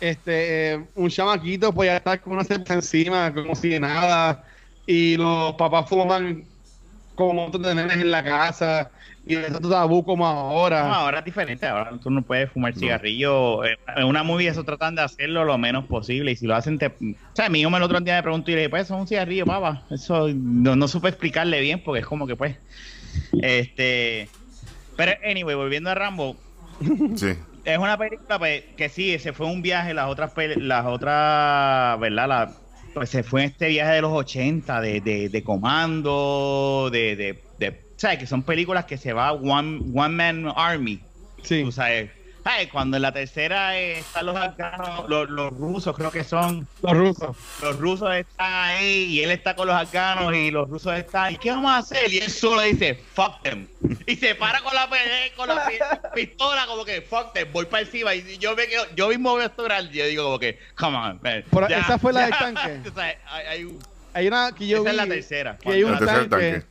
este 0.00 0.74
eh, 0.74 0.84
un 0.94 1.08
chamaquito 1.10 1.72
podía 1.72 1.96
estar 1.96 2.20
con 2.20 2.34
una 2.34 2.44
cerveza 2.44 2.74
encima 2.74 3.32
como 3.32 3.54
si 3.54 3.78
nada, 3.78 4.44
y 4.86 5.16
los 5.16 5.54
papás 5.54 5.88
fuman 5.88 6.44
como 7.14 7.34
montón 7.34 7.62
de 7.62 7.74
nenes 7.74 7.96
en 7.98 8.10
la 8.10 8.24
casa, 8.24 8.90
y 9.26 9.36
eso 9.36 9.56
es 9.56 9.68
tabú 9.70 10.04
como 10.04 10.26
ahora. 10.26 10.86
No, 10.86 10.94
ahora 10.94 11.20
es 11.20 11.24
diferente. 11.24 11.66
Ahora 11.66 11.92
tú 12.02 12.10
no 12.10 12.20
puedes 12.22 12.50
fumar 12.50 12.74
cigarrillo. 12.74 13.64
Eh, 13.64 13.78
En 13.96 14.04
una 14.04 14.22
movie 14.22 14.48
eso 14.48 14.64
tratan 14.64 14.96
de 14.96 15.02
hacerlo 15.02 15.44
lo 15.44 15.56
menos 15.56 15.86
posible. 15.86 16.32
Y 16.32 16.36
si 16.36 16.46
lo 16.46 16.54
hacen, 16.54 16.78
te... 16.78 16.88
o 16.88 16.92
sea, 17.32 17.48
mi 17.48 17.60
hijo 17.60 17.70
me 17.70 17.78
el 17.78 17.84
otro 17.84 18.00
día 18.00 18.16
me 18.16 18.22
preguntó 18.22 18.50
y 18.50 18.54
le 18.54 18.60
dije, 18.60 18.70
pues 18.70 18.82
eso 18.84 18.94
es 18.96 19.00
un 19.00 19.08
cigarrillo, 19.08 19.46
papá. 19.46 19.82
Eso 19.90 20.28
no, 20.34 20.76
no 20.76 20.88
supe 20.88 21.08
explicarle 21.08 21.60
bien 21.60 21.82
porque 21.82 22.00
es 22.00 22.06
como 22.06 22.26
que 22.26 22.36
pues... 22.36 22.56
Este... 23.40 24.28
Pero 24.96 25.12
anyway, 25.28 25.54
volviendo 25.56 25.90
a 25.90 25.94
Rambo, 25.94 26.36
Sí. 27.16 27.28
es 27.64 27.78
una 27.78 27.96
película 27.96 28.38
pues, 28.38 28.62
que 28.76 28.88
sí, 28.88 29.18
se 29.18 29.32
fue 29.32 29.46
un 29.46 29.62
viaje, 29.62 29.94
las 29.94 30.08
otras, 30.08 30.32
las 30.56 30.86
otras, 30.86 31.98
¿verdad? 32.00 32.28
La, 32.28 32.52
pues 32.92 33.10
se 33.10 33.22
fue 33.22 33.42
en 33.42 33.50
este 33.50 33.68
viaje 33.68 33.92
de 33.94 34.00
los 34.02 34.12
80, 34.12 34.80
de, 34.80 35.00
de, 35.00 35.28
de 35.28 35.42
comando, 35.44 36.88
de, 36.92 37.16
de, 37.16 37.42
de, 37.58 37.80
¿sabes? 37.96 38.18
Que 38.18 38.26
son 38.26 38.42
películas 38.42 38.84
que 38.84 38.96
se 38.96 39.12
va 39.12 39.32
One, 39.32 39.80
one 39.94 40.08
Man 40.14 40.52
Army, 40.56 41.00
Sí. 41.42 41.62
tú 41.64 41.72
sabes. 41.72 42.10
Cuando 42.70 42.96
en 42.96 43.02
la 43.02 43.12
tercera 43.12 43.78
eh, 43.78 44.00
están 44.00 44.26
los 44.26 44.36
afganos, 44.36 45.08
los, 45.08 45.30
los 45.30 45.52
rusos 45.56 45.96
creo 45.96 46.10
que 46.10 46.24
son, 46.24 46.68
Los 46.82 46.92
rusos. 46.92 47.36
los 47.62 47.78
rusos 47.78 48.14
están 48.14 48.52
ahí 48.52 49.04
y 49.06 49.22
él 49.22 49.30
está 49.30 49.56
con 49.56 49.66
los 49.66 49.74
afganos 49.76 50.34
y 50.34 50.50
los 50.50 50.68
rusos 50.68 50.94
están, 50.96 51.32
¿y 51.32 51.36
qué 51.38 51.50
vamos 51.50 51.70
a 51.70 51.78
hacer? 51.78 52.12
Y 52.12 52.18
él 52.18 52.30
solo 52.30 52.60
dice, 52.62 53.00
fuck 53.14 53.40
them. 53.42 53.66
Y 54.06 54.16
se 54.16 54.34
para 54.34 54.60
con 54.60 54.74
la, 54.74 54.88
con 55.36 55.48
la 55.48 55.66
pi- 55.66 55.78
pistola 56.14 56.66
como 56.66 56.84
que, 56.84 57.00
fuck 57.02 57.32
them, 57.32 57.48
voy 57.52 57.64
para 57.64 57.82
encima. 57.84 58.14
Y 58.14 58.36
yo 58.38 58.54
me 58.54 58.66
quedo, 58.66 58.84
yo 58.94 59.08
mismo 59.08 59.34
veo 59.36 59.46
esto 59.46 59.62
grande 59.64 59.90
y 59.94 59.98
yo 59.98 60.06
digo 60.06 60.24
como 60.24 60.38
que, 60.38 60.58
come 60.76 60.96
on, 60.98 61.20
man. 61.22 61.44
Pero 61.50 61.66
esa 61.68 61.98
fue 61.98 62.12
la 62.12 62.22
del 62.26 62.30
tanque. 62.30 62.80
O 62.90 62.94
sea, 62.94 63.04
hay- 63.30 63.46
hay- 63.46 63.78
Hay 64.12 64.26
una 64.28 64.52
que 64.52 64.66
yo 64.66 64.76
esa 64.78 64.84
vi 64.84 64.90
es 64.90 64.96
la 64.96 65.06
tercera. 65.06 65.58
que 65.58 65.70
hay 65.72 65.82
un 65.84 65.92
El 65.94 65.98
tercer 65.98 66.28
tanque, 66.28 66.50
tanque. 66.52 66.66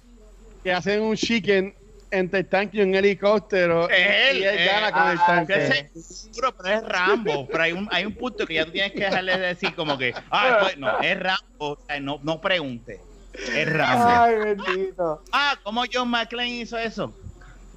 que 0.63 0.71
hacen 0.73 1.01
un 1.01 1.15
chicken 1.15 1.75
entre 2.13 2.39
el 2.41 2.46
tanque 2.48 2.77
y 2.77 2.82
un 2.82 2.93
helicóptero. 2.93 3.89
Es 3.89 4.29
él, 4.29 4.38
y 4.38 4.43
él 4.43 4.60
eh, 4.60 4.65
gana 4.65 4.91
con 4.91 5.10
el 5.10 5.17
ah, 5.20 5.25
tanque. 5.25 5.53
Ese 5.55 5.91
es 5.96 6.05
seguro, 6.05 6.55
pero 6.55 6.75
es 6.75 6.84
Rambo. 6.84 7.48
Pero 7.48 7.63
hay 7.63 7.72
un, 7.72 7.88
hay 7.91 8.05
un 8.05 8.13
punto 8.13 8.46
que 8.46 8.53
ya 8.53 8.65
tú 8.65 8.72
tienes 8.72 8.91
que 8.91 9.00
dejarle 9.00 9.38
de 9.38 9.48
decir 9.48 9.74
como 9.74 9.98
que, 9.98 10.13
ah, 10.29 10.60
pues, 10.62 10.77
no, 10.77 11.00
es 11.00 11.20
Rambo. 11.20 11.43
O 11.58 11.79
sea, 11.88 12.00
no, 12.00 12.20
no 12.24 12.39
pregunte. 12.39 13.01
Es 13.34 13.72
Rambo. 13.72 14.05
Ay, 14.08 14.36
bendito. 14.36 15.24
Ah, 15.32 15.58
¿cómo 15.63 15.84
John 15.91 16.10
McClane 16.10 16.62
hizo 16.62 16.77
eso? 16.77 17.13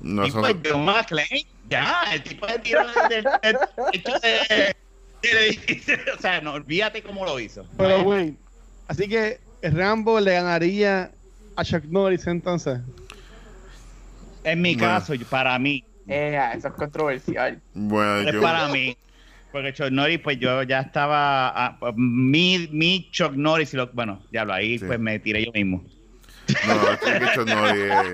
No, 0.00 0.24
y 0.24 0.28
eso- 0.28 0.40
pues 0.40 0.54
John 0.62 0.84
McClane, 0.84 1.46
ya, 1.68 2.02
el 2.12 2.22
tipo 2.22 2.46
de 2.46 2.58
tiro 2.58 2.82
del. 3.08 3.26
O 6.14 6.20
sea, 6.20 6.40
no, 6.42 6.52
olvídate 6.52 7.02
cómo 7.02 7.24
lo 7.24 7.40
hizo. 7.40 7.66
Pero, 7.78 8.02
güey, 8.04 8.36
así 8.86 9.08
que 9.08 9.40
Rambo 9.62 10.20
le 10.20 10.34
ganaría 10.34 11.10
a 11.56 11.64
Chuck 11.64 11.84
Norris 11.84 12.26
entonces. 12.26 12.80
En 14.46 14.62
mi 14.62 14.74
Bueno. 14.76 14.88
caso, 14.94 15.12
para 15.28 15.58
mí, 15.58 15.84
Eh, 16.08 16.38
eso 16.56 16.68
es 16.68 16.74
controversial. 16.74 17.60
bueno, 17.74 18.28
es 18.28 18.32
yo, 18.34 18.40
para 18.40 18.68
mí. 18.68 18.96
Porque 19.52 19.72
Chuck 19.72 19.90
Norris, 19.90 20.20
pues 20.20 20.38
yo 20.38 20.62
ya 20.62 20.80
estaba. 20.80 21.48
ah, 21.48 21.76
pues, 21.80 21.94
mi, 21.96 22.68
mi 22.72 23.08
Chuck 23.10 23.32
Norris, 23.32 23.72
y 23.74 23.76
lo- 23.76 23.90
bueno, 23.92 24.22
ya 24.30 24.44
lo 24.44 24.52
ahí, 24.52 24.78
Sí. 24.78 24.84
pues 24.86 25.00
me 25.00 25.18
tiré 25.18 25.44
yo 25.44 25.52
mismo. 25.52 25.82
no, 26.66 26.90
es 26.92 26.98
que 27.00 27.26
Chuck 27.34 27.48
Norris, 27.48 27.82
eh, 27.90 28.12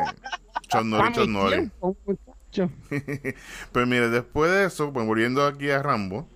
Chuck 0.69 0.85
Norris, 0.85 1.17
Chuck 1.17 1.29
Norris. 1.29 1.71
Pero 3.73 3.87
mire, 3.87 4.09
después 4.09 4.51
de 4.53 4.65
eso, 4.67 4.93
pues 4.93 5.07
volviendo 5.07 5.45
aquí 5.47 5.71
a 5.71 5.83
Rambo, 5.83 6.29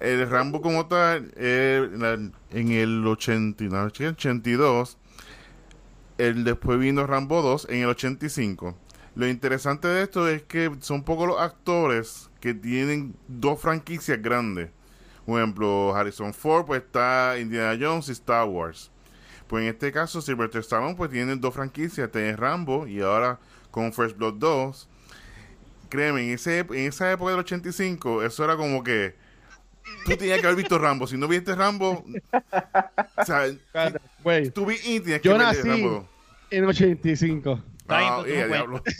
el 0.00 0.28
Rambo 0.28 0.60
como 0.60 0.86
tal, 0.86 1.32
eh, 1.36 1.88
en 2.52 2.70
el 2.72 3.06
80, 3.06 3.64
no, 3.64 3.82
82, 3.84 4.98
el, 6.18 6.44
después 6.44 6.78
vino 6.78 7.06
Rambo 7.06 7.40
2 7.42 7.66
en 7.70 7.80
el 7.82 7.86
85. 7.88 8.76
Lo 9.14 9.28
interesante 9.28 9.88
de 9.88 10.02
esto 10.02 10.28
es 10.28 10.42
que 10.42 10.70
son 10.80 11.04
pocos 11.04 11.28
los 11.28 11.40
actores 11.40 12.30
que 12.40 12.54
tienen 12.54 13.14
dos 13.28 13.60
franquicias 13.60 14.20
grandes. 14.20 14.70
Por 15.24 15.40
ejemplo, 15.40 15.94
Harrison 15.94 16.34
Ford, 16.34 16.66
pues 16.66 16.82
está 16.82 17.38
Indiana 17.38 17.78
Jones 17.80 18.08
y 18.08 18.12
Star 18.12 18.46
Wars. 18.46 18.90
Pues 19.46 19.62
en 19.62 19.68
este 19.68 19.92
caso, 19.92 20.20
Sylvester 20.20 20.60
Stallone, 20.60 20.96
pues 20.96 21.10
tiene 21.10 21.36
dos 21.36 21.54
franquicias, 21.54 22.10
tiene 22.10 22.36
Rambo 22.36 22.86
y 22.86 23.00
ahora 23.00 23.38
con 23.70 23.92
First 23.92 24.16
Blood 24.16 24.34
2 24.34 24.88
créeme, 25.94 26.22
en, 26.22 26.30
ese, 26.30 26.58
en 26.58 26.88
esa 26.88 27.12
época 27.12 27.30
del 27.30 27.40
85, 27.40 28.24
eso 28.24 28.44
era 28.44 28.56
como 28.56 28.82
que 28.82 29.14
tú 30.04 30.16
tenías 30.16 30.40
que 30.40 30.46
haber 30.46 30.56
visto 30.56 30.76
Rambo. 30.76 31.06
Si 31.06 31.16
no 31.16 31.28
viste 31.28 31.54
Rambo, 31.54 32.04
o 33.16 33.24
sea, 33.24 33.46
tú 34.52 34.66
vi 34.66 34.74
y 34.84 35.00
tienes 35.00 35.20
que 35.20 35.28
ver 35.28 35.38
Rambo. 35.38 36.08
en 36.50 36.64
85. 36.64 37.62
Ah, 37.88 38.18
pues, 38.22 38.32
eh, 38.32 38.40
no 38.42 38.46
diablo. 38.54 38.82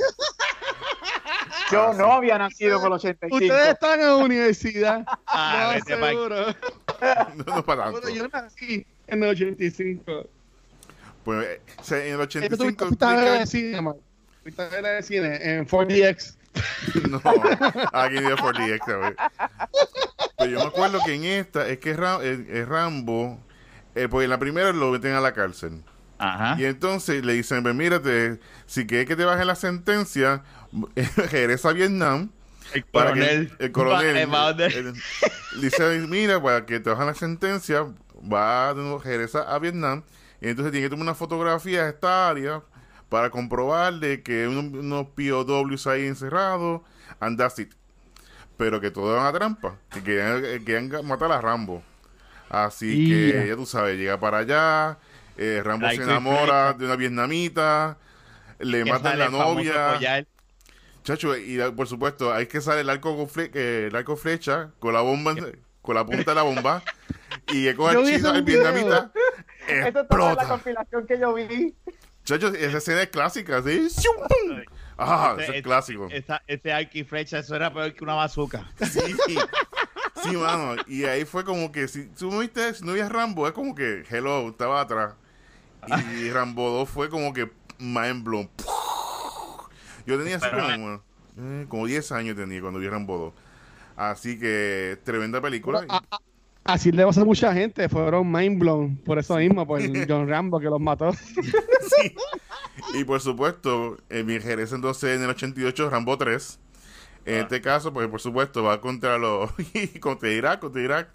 Yo 1.71 1.91
Ah, 1.91 1.95
no 1.97 2.13
había 2.13 2.37
nacido 2.39 2.81
con 2.81 2.91
los 2.91 3.03
85. 3.05 3.37
Ustedes 3.37 3.69
están 3.73 4.01
en 4.01 4.07
la 4.07 4.17
universidad. 4.17 5.05
Ah, 5.27 5.77
no, 5.79 5.85
seguro. 5.85 6.47
No, 7.35 7.57
no 7.57 7.65
para 7.65 7.85
tanto. 7.85 8.01
Bueno, 8.01 8.17
yo 8.17 8.29
nací 8.29 8.87
en 9.09 9.23
el 9.23 9.29
85. 9.31 10.27
Pues, 11.25 11.47
eh, 11.47 11.61
o 11.79 11.85
sea, 11.85 11.99
en 12.07 12.15
el 12.15 12.21
¿Esto 12.21 12.57
tú 12.57 12.65
85, 12.65 12.87
fuiste 12.87 13.05
a 13.05 13.15
ver 13.17 13.27
tú 13.37 13.41
el 13.41 13.47
cine, 13.47 13.81
man? 13.83 13.95
¿Fuiste 14.43 14.63
a 14.63 14.69
ver 14.69 14.85
el 14.87 15.05
cine 15.05 15.39
en 15.43 15.67
4DX? 15.67 16.37
No, 17.11 17.21
aquí 17.93 18.15
de 18.15 18.35
4DX, 18.37 18.93
a 18.93 18.97
ver. 18.97 19.17
Pero 20.39 20.51
yo 20.51 20.59
me 20.61 20.65
acuerdo 20.67 20.99
que 21.05 21.15
en 21.15 21.25
esta 21.25 21.69
es 21.69 21.79
que 21.79 21.95
Ra- 21.95 22.21
el- 22.23 22.47
el 22.49 22.67
Rambo, 22.67 23.39
eh, 23.95 24.07
pues 24.09 24.25
en 24.25 24.31
la 24.31 24.39
primera 24.39 24.73
lo 24.73 24.91
meten 24.93 25.13
a 25.15 25.21
la 25.21 25.33
cárcel. 25.35 25.83
Ajá. 26.19 26.57
Y 26.61 26.65
entonces 26.65 27.25
le 27.25 27.33
dicen, 27.35 27.65
mírate, 27.77 28.39
si 28.67 28.87
quieres 28.87 29.07
que 29.07 29.17
te 29.17 29.25
baje 29.25 29.45
la 29.45 29.55
sentencia, 29.55 30.43
regresa 31.31 31.71
a 31.71 31.73
Vietnam. 31.73 32.31
El 32.73 32.83
para 32.85 33.11
coronel. 33.11 33.57
que 33.57 33.65
el 33.67 33.73
coronel 33.73 34.33
Va- 34.33 34.51
el- 34.51 34.95
dice, 35.61 35.99
mira, 36.09 36.43
para 36.43 36.65
que 36.67 36.81
te 36.81 36.91
bajen 36.91 37.07
la 37.07 37.15
sentencia, 37.15 37.87
va 38.21 38.73
de 38.75 38.83
nuevo, 38.83 38.99
regresa 38.99 39.43
a 39.43 39.59
Vietnam. 39.59 40.03
Y 40.41 40.49
entonces 40.49 40.73
tiene 40.73 40.87
que 40.87 40.91
tomar 40.91 41.03
una 41.05 41.15
fotografía 41.15 41.85
de 41.85 41.91
esta 41.91 42.29
área 42.29 42.63
para 43.09 43.31
comprobar 43.31 43.95
de 43.95 44.23
que 44.23 44.49
unos, 44.49 44.65
unos 44.73 45.07
POWs 45.09 45.87
ahí 45.87 46.07
encerrados, 46.07 46.81
and 47.21 47.39
that's 47.39 47.59
it. 47.59 47.73
Pero 48.57 48.81
que 48.81 48.91
todo 48.91 49.13
era 49.13 49.21
una 49.23 49.33
trampa, 49.33 49.77
que 49.91 50.03
querían, 50.03 50.43
que 50.43 50.65
querían 50.65 51.07
matar 51.07 51.31
a 51.33 51.41
Rambo. 51.41 51.83
Así 52.49 53.09
que, 53.09 53.47
ya 53.49 53.57
tú 53.57 53.67
sabes, 53.67 53.99
llega 53.99 54.19
para 54.21 54.39
allá, 54.39 54.99
eh, 55.37 55.61
Rambo 55.65 55.87
Like 55.87 56.05
se 56.05 56.11
enamora 56.11 56.73
de 56.75 56.85
una 56.87 56.97
vietnamita, 56.97 57.99
le 58.59 58.85
matan 58.85 59.19
la 59.19 59.29
novia. 59.29 59.99
Chacho, 61.03 61.37
y 61.37 61.59
por 61.77 61.87
supuesto, 61.87 62.33
hay 62.33 62.47
que 62.47 62.61
sale 62.61 62.81
el 62.81 62.89
arco 62.89 63.15
con 63.17 63.29
fle- 63.29 63.55
el 63.55 63.95
arco 63.95 64.17
flecha 64.17 64.71
con 64.79 64.95
la 64.95 65.03
bomba, 65.03 65.35
con 65.83 65.95
la 65.97 66.07
punta 66.07 66.31
de 66.31 66.35
la 66.35 66.43
bomba 66.43 66.83
y 67.49 67.65
que 67.65 67.75
coge 67.75 67.99
el 67.99 68.07
chino, 68.07 68.33
video. 68.33 68.45
vietnamita, 68.45 69.13
Esto 69.69 69.69
está 69.69 69.89
en 69.89 69.95
la 69.95 70.01
explota. 70.01 70.49
compilación 70.49 71.07
que 71.07 71.19
yo 71.19 71.35
vi. 71.35 71.75
Chacho, 72.25 72.49
esa 72.55 72.79
escena 72.79 73.03
es 73.03 73.09
clásica, 73.11 73.63
¿sí? 73.63 73.87
Ah, 74.97 75.35
ese 75.37 75.45
Ese- 75.45 75.57
es 75.59 75.63
clásico. 75.63 76.09
Esa, 76.11 76.41
ese 76.47 76.73
arco 76.73 76.91
y 76.95 77.05
flecha, 77.05 77.39
eso 77.41 77.55
era 77.55 77.71
peor 77.75 77.93
que 77.93 78.03
una 78.03 78.15
bazooka. 78.15 78.67
Sí, 78.91 79.15
sí, 80.23 80.37
mano. 80.37 80.77
Y 80.87 81.05
ahí 81.05 81.27
fue 81.27 81.45
como 81.45 81.71
que, 81.71 81.87
si 81.87 82.07
tú 82.07 82.31
no 82.31 82.39
viste, 82.39 82.73
si 82.73 82.83
no 82.83 82.93
veías 82.93 83.13
Rambo, 83.13 83.47
es 83.47 83.53
como 83.53 83.75
que, 83.75 84.05
hello, 84.09 84.49
estaba 84.49 84.81
atrás. 84.81 85.15
Y 86.19 86.31
Rambo 86.31 86.71
2 86.71 86.89
fue 86.89 87.09
como 87.09 87.33
que 87.33 87.51
mind 87.79 88.25
blown. 88.25 88.51
Yo 90.07 90.19
tenía 90.19 90.37
así 90.37 90.47
como, 90.51 91.03
eh, 91.39 91.67
como 91.69 91.87
10 91.87 92.13
años 92.13 92.37
tenía 92.37 92.61
cuando 92.61 92.79
vi 92.79 92.89
Rambo 92.89 93.19
2. 93.19 93.33
Así 93.97 94.39
que, 94.39 94.99
tremenda 95.05 95.41
película. 95.41 95.85
A- 95.89 95.97
a- 96.11 96.19
Así 96.67 96.91
le 96.93 97.05
pasa 97.05 97.21
a 97.21 97.25
mucha 97.27 97.53
gente, 97.53 97.91
fueron 97.91 98.33
mind 98.33 98.59
blown 98.59 98.97
por 98.97 99.19
eso 99.19 99.37
mismo, 99.37 99.67
por 99.67 99.83
John 100.09 100.27
Rambo 100.29 100.59
que 100.59 100.65
los 100.67 100.81
mató. 100.81 101.13
Sí. 101.13 102.15
Y 102.95 103.05
por 103.05 103.21
supuesto, 103.21 103.99
en 104.09 104.25
mi 104.25 104.39
regresa 104.39 104.75
entonces 104.75 105.17
en 105.19 105.25
el 105.25 105.31
88, 105.31 105.91
Rambo 105.91 106.17
3. 106.17 106.59
En 107.27 107.35
este 107.43 107.61
caso, 107.61 107.93
pues 107.93 108.09
por 108.09 108.21
supuesto, 108.21 108.63
va 108.63 108.81
contra 108.81 109.19
los. 109.19 109.51
contra 110.01 110.31
Irak, 110.31 110.61
contra 110.61 110.81
Irak. 110.83 111.09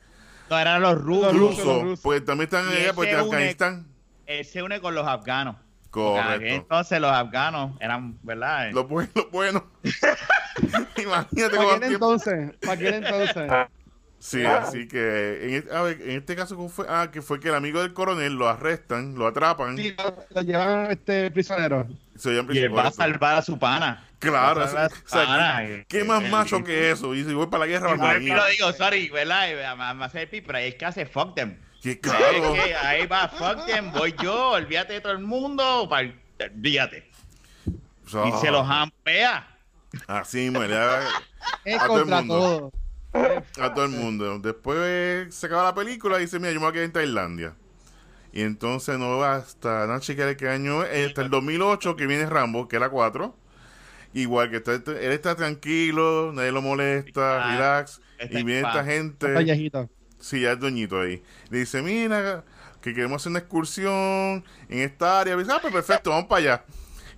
No, 0.51 0.57
eran 0.59 0.81
los 0.83 1.01
rusos. 1.01 1.33
Los 1.33 1.41
rusos, 1.41 1.57
Ruso. 1.57 1.73
los 1.73 1.83
rusos. 1.83 1.99
Pues 2.01 2.25
también 2.25 2.45
están 2.45 2.67
allá 2.67 2.93
se 2.93 2.99
une- 2.99 3.13
Afganistán. 3.15 3.87
Él 4.29 4.45
se 4.45 4.61
une 4.61 4.79
con 4.79 4.93
los 4.93 5.07
afganos. 5.07 5.55
Correcto. 5.89 6.45
Entonces 6.45 7.01
los 7.01 7.11
afganos 7.11 7.75
eran, 7.81 8.19
¿verdad? 8.21 8.71
Lo 8.71 8.85
bueno, 8.87 9.09
lo 9.15 9.29
bueno. 9.31 9.65
Imagínate 10.97 11.55
¿Para 11.57 11.79
tiempo. 11.79 11.85
entonces? 11.85 12.51
¿Para 12.61 12.73
aquel 12.73 12.93
entonces? 12.95 13.51
Sí, 14.21 14.43
así 14.45 14.85
que 14.89 15.45
en, 15.47 15.53
este- 15.53 15.73
a 15.73 15.81
ver, 15.81 16.01
en 16.01 16.17
este 16.17 16.35
caso 16.35 16.57
¿cómo 16.57 16.67
fue, 16.67 16.85
ah, 16.89 17.07
que 17.09 17.21
fue 17.21 17.39
que 17.39 17.47
el 17.47 17.55
amigo 17.55 17.81
del 17.81 17.93
coronel 17.93 18.33
lo 18.33 18.49
arrestan, 18.49 19.15
lo 19.15 19.25
atrapan, 19.27 19.77
Sí, 19.77 19.95
lo, 19.97 20.13
lo 20.35 20.41
llevan 20.41 20.91
este 20.91 21.31
prisionero. 21.31 21.87
se 22.17 22.31
llaman 22.31 22.53
Y 22.53 22.59
él 22.59 22.77
va 22.77 22.87
a 22.87 22.91
salvar 22.91 23.35
a 23.37 23.41
su 23.41 23.57
pana. 23.57 24.05
Claro, 24.19 24.59
Va 24.59 24.65
a 24.65 24.65
eso- 24.65 24.75
salvar 24.75 24.85
a 24.85 24.89
su 24.89 25.05
o 25.05 25.07
sea, 25.07 25.25
pana. 25.25 25.65
¿qué, 25.65 25.85
qué 25.87 26.03
más 26.03 26.21
Eh, 26.21 26.27
macho 26.29 26.57
eh, 26.57 26.63
que 26.65 26.91
eso? 26.91 27.15
Y 27.15 27.23
si 27.23 27.33
voy 27.33 27.47
para 27.47 27.61
la 27.61 27.67
guerra, 27.67 27.95
Y 27.95 27.97
para 27.97 28.11
por 28.15 28.21
mí 28.21 28.27
lo 28.27 28.45
digo, 28.47 28.73
sorry, 28.73 29.07
¿verdad? 29.09 29.95
Me 29.95 30.03
hace 30.03 30.23
el 30.23 30.43
pero 30.43 30.57
es 30.57 30.75
que 30.75 30.85
hace 30.85 31.05
fuck 31.05 31.33
them. 31.33 31.57
Que 31.81 31.91
Es 31.93 31.97
claro. 31.99 32.53
que 32.53 32.75
ahí 32.75 33.05
va, 33.07 33.27
fuck 33.29 33.65
them, 33.65 33.91
voy 33.91 34.13
yo, 34.21 34.51
olvídate 34.51 34.93
de 34.93 35.01
todo 35.01 35.13
el 35.13 35.19
mundo, 35.19 35.87
olvídate. 35.89 37.09
Y 38.05 38.31
se 38.41 38.51
los 38.51 38.67
ampea. 38.67 39.47
Así 40.07 40.49
da 40.49 41.07
Es 41.65 41.79
A 41.81 41.87
todo 41.87 41.97
el 41.97 42.01
contra 42.03 42.21
mundo. 42.21 42.71
todo. 43.13 43.63
a 43.63 43.73
todo 43.73 43.85
el 43.85 43.91
mundo. 43.91 44.39
Después 44.39 45.33
se 45.33 45.45
acaba 45.45 45.63
la 45.63 45.75
película 45.75 46.17
y 46.17 46.21
dice, 46.21 46.37
mira, 46.39 46.51
yo 46.51 46.59
me 46.59 46.65
voy 46.65 46.69
a 46.69 46.73
quedar 46.73 46.85
en 46.85 46.91
Tailandia. 46.93 47.55
Y 48.31 48.41
entonces 48.41 48.97
no 48.99 49.17
va 49.17 49.37
hasta, 49.37 49.87
no 49.87 49.99
chequear 49.99 50.37
qué 50.37 50.49
año 50.49 50.83
es, 50.83 51.07
hasta 51.07 51.21
el 51.21 51.29
2008 51.31 51.95
que 51.95 52.05
viene 52.05 52.25
Rambo, 52.27 52.67
que 52.67 52.75
era 52.75 52.89
4. 52.89 53.35
Igual 54.13 54.49
que 54.51 54.57
está, 54.57 54.73
él 54.73 55.11
está 55.11 55.35
tranquilo, 55.35 56.31
nadie 56.33 56.51
lo 56.51 56.61
molesta, 56.61 57.43
Ah, 57.43 57.51
relax. 57.51 58.01
está 58.19 58.37
Y 58.37 58.41
en 58.41 58.45
viene 58.45 58.67
esta 58.67 58.83
gente. 58.83 59.27
Sí, 60.19 60.41
ya 60.41 60.51
es 60.53 60.59
doñito 60.59 60.99
ahí. 61.01 61.21
Le 61.49 61.59
dice, 61.59 61.81
mira, 61.81 62.43
que 62.81 62.93
queremos 62.93 63.21
hacer 63.21 63.29
una 63.31 63.39
excursión 63.39 64.43
en 64.69 64.79
esta 64.79 65.19
área. 65.21 65.35
dice, 65.37 65.51
ah, 65.53 65.59
pues 65.61 65.73
perfecto, 65.73 66.09
vamos 66.11 66.25
para 66.27 66.39
allá. 66.39 66.63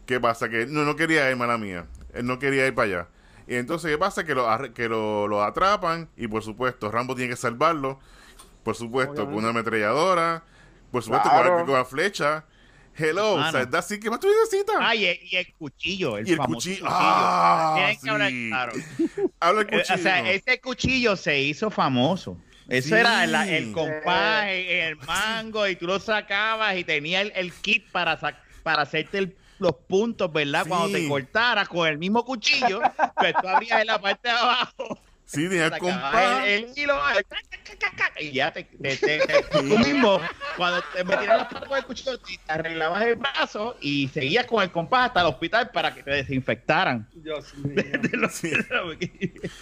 ¿Qué 0.05 0.19
pasa? 0.19 0.49
Que 0.49 0.65
no, 0.65 0.83
no 0.83 0.95
quería 0.95 1.29
ir, 1.29 1.35
mala 1.35 1.57
mía. 1.57 1.85
Él 2.13 2.25
no 2.25 2.37
quería 2.39 2.67
ir 2.67 2.75
para 2.75 2.85
allá. 2.87 3.07
Y 3.47 3.55
entonces, 3.55 3.89
¿qué 3.91 3.97
pasa? 3.97 4.23
Que 4.23 4.35
lo, 4.35 4.47
arre- 4.49 4.73
que 4.73 4.87
lo, 4.87 5.27
lo 5.27 5.43
atrapan 5.43 6.09
y 6.15 6.27
por 6.27 6.43
supuesto, 6.43 6.91
Rambo 6.91 7.15
tiene 7.15 7.31
que 7.31 7.35
salvarlo. 7.37 7.99
Por 8.63 8.75
supuesto, 8.75 9.25
con 9.25 9.35
una 9.35 9.49
ametralladora. 9.49 10.43
Por 10.91 11.01
supuesto, 11.03 11.29
Claro. 11.29 11.55
con, 11.57 11.65
con 11.65 11.75
la 11.75 11.85
flecha. 11.85 12.45
Hello, 12.95 13.37
Mano. 13.37 13.47
o 13.47 13.51
sea, 13.51 13.79
así 13.79 13.99
que 13.99 14.09
más 14.09 14.19
tú 14.19 14.27
necesitas. 14.27 14.75
Ah, 14.79 14.93
y, 14.93 15.05
el- 15.05 15.19
y 15.23 15.35
el 15.37 15.53
cuchillo, 15.53 16.17
el 16.17 16.27
y 16.27 16.31
el 16.31 16.37
famoso 16.37 16.55
cuchillo. 16.55 16.81
cuchillo. 16.85 16.89
Ah, 17.01 17.91
que 18.03 18.09
hablar 18.09 18.29
sí. 18.29 18.47
claro. 18.49 18.71
Habla 19.39 19.61
el 19.61 19.67
Eh, 19.67 19.71
cuchillo. 19.77 19.95
O 19.99 20.03
sea, 20.03 20.31
ese 20.31 20.59
cuchillo 20.61 21.15
se 21.15 21.39
hizo 21.39 21.71
famoso. 21.71 22.37
Eso 22.71 22.89
Sí. 22.89 22.93
era 22.95 23.25
la- 23.27 23.47
el 23.47 23.71
compás, 23.71 24.47
el, 24.47 24.65
el 24.69 24.95
mango, 24.97 25.67
y 25.67 25.75
tú 25.75 25.87
lo 25.87 25.99
sacabas 25.99 26.75
y 26.77 26.83
tenía 26.83 27.21
el, 27.21 27.31
el 27.35 27.51
kit 27.53 27.89
para, 27.91 28.17
para 28.63 28.81
hacerte 28.83 29.17
el, 29.17 29.35
los 29.59 29.75
puntos, 29.87 30.31
¿verdad? 30.31 30.65
Cuando 30.67 30.91
te 30.97 31.07
cortaras 31.07 31.67
con 31.69 31.87
el 31.87 31.97
mismo 31.97 32.23
cuchillo, 32.25 32.81
pues 33.15 33.33
tú 33.41 33.47
abrías 33.47 33.81
en 33.81 33.87
la 33.87 33.99
parte 34.01 34.27
de 34.29 34.33
abajo, 34.35 34.97
Sí, 35.31 35.47
tenía 35.47 35.65
el 35.65 35.71
sacabas 35.71 35.93
compás. 35.93 36.45
el, 36.45 36.63
el 36.65 36.73
hilo, 36.75 36.99
y 38.19 38.31
ya 38.31 38.51
te, 38.51 38.63
te- 38.63 38.97
te- 38.97 39.19
te- 39.19 39.43
tú 39.51 39.63
mismo, 39.79 40.19
cuando 40.57 40.83
te 40.93 41.03
metieras 41.03 41.51
los 41.51 41.63
con 41.67 41.77
el 41.77 41.85
cuchillo, 41.85 42.17
te 42.19 42.39
arreglabas 42.47 43.01
el 43.03 43.15
brazo 43.15 43.77
y 43.81 44.09
seguías 44.09 44.45
con 44.45 44.61
el 44.61 44.71
compás 44.71 45.07
hasta 45.07 45.21
el 45.21 45.27
hospital 45.27 45.71
para 45.71 45.93
que 45.95 46.03
te 46.03 46.11
desinfectaran. 46.11 47.07
Dios 47.13 47.53
mío. 47.63 47.75
De 47.75 48.17
los- 48.17 48.31
Sí. 48.33 48.51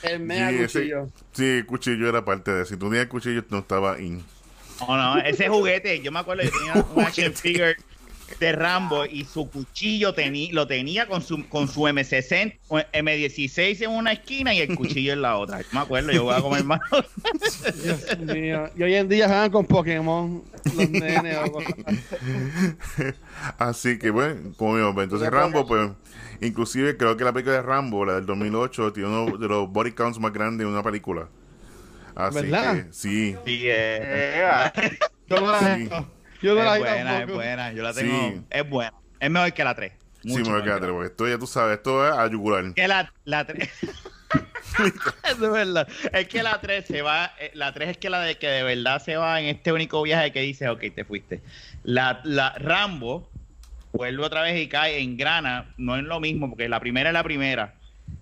El 0.04 0.20
mega 0.22 0.50
Sí, 0.50 0.56
ese- 0.56 0.80
cuchillo. 0.80 1.10
Sí, 1.34 1.46
el 1.46 1.66
cuchillo 1.66 2.10
era 2.10 2.26
parte 2.26 2.52
de. 2.52 2.66
Si 2.66 2.76
tú 2.78 2.86
tenías 2.88 3.04
el 3.04 3.10
cuchillo, 3.10 3.44
no 3.50 3.60
estaba 3.60 4.00
in. 4.00 4.24
No, 4.82 4.96
no, 4.98 5.18
ese 5.22 5.50
juguete, 5.50 6.02
yo 6.02 6.12
me 6.12 6.20
acuerdo, 6.20 6.44
yo 6.44 6.52
tenía 6.52 6.74
un 6.74 7.02
action 7.06 7.34
figure 7.34 7.76
de 8.40 8.52
Rambo 8.52 9.06
y 9.06 9.26
su 9.26 9.50
cuchillo 9.50 10.14
teni- 10.16 10.52
lo 10.52 10.68
tenía 10.68 11.08
con 11.08 11.22
su, 11.22 11.48
con 11.50 11.68
su 11.68 11.82
M60, 11.82 12.58
o 12.68 12.78
M16 12.80 13.82
en 13.84 13.92
una 13.92 14.12
esquina 14.14 14.54
y 14.54 14.60
el 14.62 14.76
cuchillo 14.76 15.14
en 15.14 15.22
la 15.22 15.38
otra. 15.38 15.62
Yo 15.62 15.68
me 15.72 15.80
acuerdo, 15.80 16.12
yo 16.12 16.24
voy 16.24 16.36
a 16.36 16.42
comer 16.42 16.64
más. 16.64 16.80
Dios 17.84 18.20
mío. 18.20 18.70
Y 18.78 18.84
hoy 18.84 18.96
en 18.96 19.08
día 19.10 19.28
juegan 19.28 19.52
con 19.52 19.66
Pokémon. 19.66 20.44
Los 20.76 20.90
nenes 20.90 21.38
o 21.38 21.60
así. 23.58 23.98
Que, 23.98 24.10
bueno, 24.10 24.54
como 24.58 24.76
vimos, 24.76 24.94
pues, 24.94 25.04
entonces 25.06 25.30
Rambo, 25.30 25.66
pues, 25.68 25.90
inclusive 26.42 26.98
creo 26.98 27.18
que 27.18 27.24
la 27.24 27.34
película 27.34 27.56
de 27.56 27.62
Rambo, 27.62 28.06
la 28.06 28.16
del 28.16 28.26
2008, 28.26 28.94
tiene 28.94 29.10
uno 29.10 29.38
de 29.38 29.48
los 29.48 29.70
body 29.72 29.92
counts 29.94 30.20
más 30.20 30.34
grandes 30.34 30.66
de 30.66 30.72
una 30.72 30.84
película. 30.84 31.28
Así 32.16 32.36
¿Verdad? 32.42 32.76
que, 32.88 32.94
sí. 32.94 33.36
Sí, 33.46 33.62
eh, 33.66 34.72
Eh, 34.76 34.98
Yo 35.28 35.40
no 35.40 35.52
la 35.52 35.76
he 35.78 35.86
Sí. 35.86 35.90
Yo 36.42 36.56
no 36.56 36.64
la 36.64 36.76
es 36.76 36.76
he 36.78 36.80
buena, 36.80 37.22
es 37.22 37.28
buena. 37.34 37.72
Yo 37.74 37.84
la 37.84 37.94
tengo. 37.94 38.30
Sí. 38.30 38.42
Es 38.50 38.70
buena. 38.70 38.94
Es 39.20 39.30
mejor 39.30 39.54
que 39.54 39.64
la 39.64 39.76
3. 39.76 39.92
Sí, 40.24 40.38
me 40.38 40.64
queda 40.64 40.80
porque 40.80 41.08
esto 41.08 41.28
ya 41.28 41.38
tú 41.38 41.48
sabes, 41.48 41.78
esto 41.78 42.06
es 42.08 42.14
a 42.14 42.28
yugular. 42.28 42.74
que 42.74 42.88
la, 42.88 43.12
la 43.26 43.46
3. 43.46 43.70
es 43.70 45.40
de 45.40 45.50
verdad. 45.50 45.88
Es 46.14 46.28
que 46.28 46.44
la 46.44 46.60
3 46.62 46.86
se 46.86 47.02
va. 47.02 47.32
eh, 47.40 47.52
La 47.54 47.74
3 47.74 47.90
es 47.90 47.98
que 47.98 48.10
la 48.10 48.20
de 48.22 48.38
que 48.38 48.48
de 48.48 48.64
verdad 48.64 49.02
se 49.02 49.16
va 49.18 49.40
en 49.40 49.48
este 49.48 49.72
único 49.74 50.02
viaje 50.02 50.32
que 50.32 50.42
dice, 50.42 50.68
ok, 50.70 50.84
te 50.94 51.06
fuiste. 51.06 51.42
La, 51.84 52.22
la 52.24 52.54
Rambo 52.58 53.30
vuelve 53.92 54.24
otra 54.24 54.42
vez 54.42 54.60
y 54.62 54.68
cae 54.68 55.00
en 55.00 55.18
grana. 55.18 55.74
No 55.78 55.96
es 55.98 56.04
lo 56.04 56.20
mismo, 56.20 56.50
porque 56.50 56.70
la 56.70 56.80
primera 56.80 57.10
es 57.10 57.14
la 57.14 57.24
primera. 57.24 57.74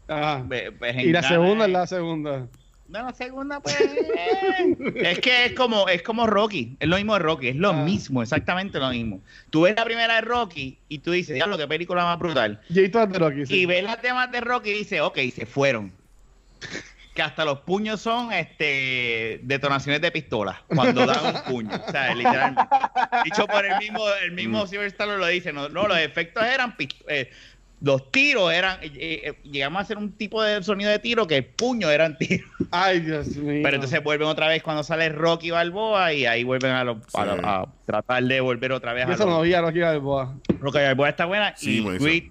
Ajá. 0.08 0.44
Ve- 0.46 0.72
pues 0.72 0.96
Y 0.98 1.12
la 1.12 1.24
segunda 1.24 1.66
es 1.66 1.72
la 1.72 1.88
segunda. 1.88 2.48
No, 2.90 3.04
la 3.04 3.14
segunda, 3.14 3.60
pues. 3.60 3.76
es 4.96 5.20
que 5.20 5.46
es 5.46 5.54
como, 5.54 5.90
es 5.90 6.02
como 6.02 6.26
Rocky. 6.26 6.78
Es 6.80 6.88
lo 6.88 6.96
mismo 6.96 7.14
de 7.14 7.20
Rocky. 7.20 7.50
Es 7.50 7.56
lo 7.56 7.70
Ah. 7.72 7.84
mismo, 7.84 8.22
exactamente 8.22 8.80
lo 8.80 8.90
mismo. 8.90 9.20
Tú 9.50 9.62
ves 9.64 9.76
la 9.76 9.84
primera 9.84 10.16
de 10.16 10.22
Rocky 10.22 10.78
y 10.88 11.00
tú 11.00 11.12
dices, 11.12 11.36
diablo, 11.36 11.58
qué 11.58 11.68
película 11.68 12.04
más 12.06 12.18
brutal. 12.18 12.62
De 12.70 12.90
Rocky. 13.20 13.46
sí. 13.46 13.56
Y 13.62 13.66
ves 13.66 13.84
las 13.84 14.02
temas 14.02 14.32
de 14.32 14.40
Rocky 14.42 14.70
y 14.70 14.74
dices, 14.80 15.02
ok, 15.02 15.18
se 15.36 15.46
fueron. 15.46 15.92
Que 17.14 17.22
hasta 17.24 17.44
los 17.46 17.60
puños 17.62 18.00
son 18.00 18.32
este 18.32 19.40
detonaciones 19.44 20.00
de 20.02 20.12
pistola 20.12 20.62
cuando 20.68 21.04
dan 21.06 21.36
un 21.36 21.42
puño. 21.52 21.72
O 21.88 21.92
sea, 21.92 22.14
literalmente. 22.14 22.62
Dicho 23.26 23.48
por 23.48 23.66
el 23.66 23.78
mismo, 23.80 24.02
el 24.24 24.32
mismo 24.34 24.64
Mm. 24.64 24.68
Silver 24.68 24.94
lo 25.18 25.26
dice. 25.28 25.52
No, 25.52 25.68
no, 25.68 25.88
los 25.88 25.98
efectos 25.98 26.44
eran 26.46 26.76
eh, 27.08 27.32
los 27.80 28.12
tiros 28.12 28.52
eran, 28.52 28.80
eh, 28.82 28.90
eh, 29.24 29.34
llegamos 29.44 29.80
a 29.80 29.84
hacer 29.84 29.98
un 29.98 30.12
tipo 30.12 30.42
de 30.42 30.64
sonido 30.64 30.90
de 30.90 30.98
tiro 31.00 31.28
que 31.28 31.38
el 31.38 31.46
puño 31.46 31.90
eran 31.92 32.18
tiros. 32.18 32.50
Ay, 32.72 33.02
Dios 33.02 33.28
mío. 33.36 33.62
Pero 33.64 33.76
entonces 33.76 34.04
vuelven 34.04 34.28
otra 34.28 34.48
vez 34.48 34.64
cuando 34.64 34.84
sale 34.84 35.10
Rocky 35.10 35.52
Balboa 35.52 36.12
y 36.14 36.26
ahí 36.26 36.44
vuelven 36.44 36.72
a, 36.72 36.84
los- 36.84 36.98
a, 37.14 37.24
Sí. 37.24 37.42
a 37.44 37.66
tratar 37.86 38.24
de 38.24 38.42
volver 38.42 38.72
otra 38.72 38.94
vez 38.94 39.06
Yo 39.06 39.12
a 39.12 39.16
eso 39.16 39.26
no 39.26 39.42
vi 39.42 39.54
a 39.54 39.62
Rocky 39.62 39.80
Balboa. 39.80 40.36
Rocky 40.60 40.80
Balboa 40.80 41.10
está 41.10 41.26
buena 41.26 41.54
Sí, 41.56 41.80
y. 41.88 41.98
Creed 41.98 42.24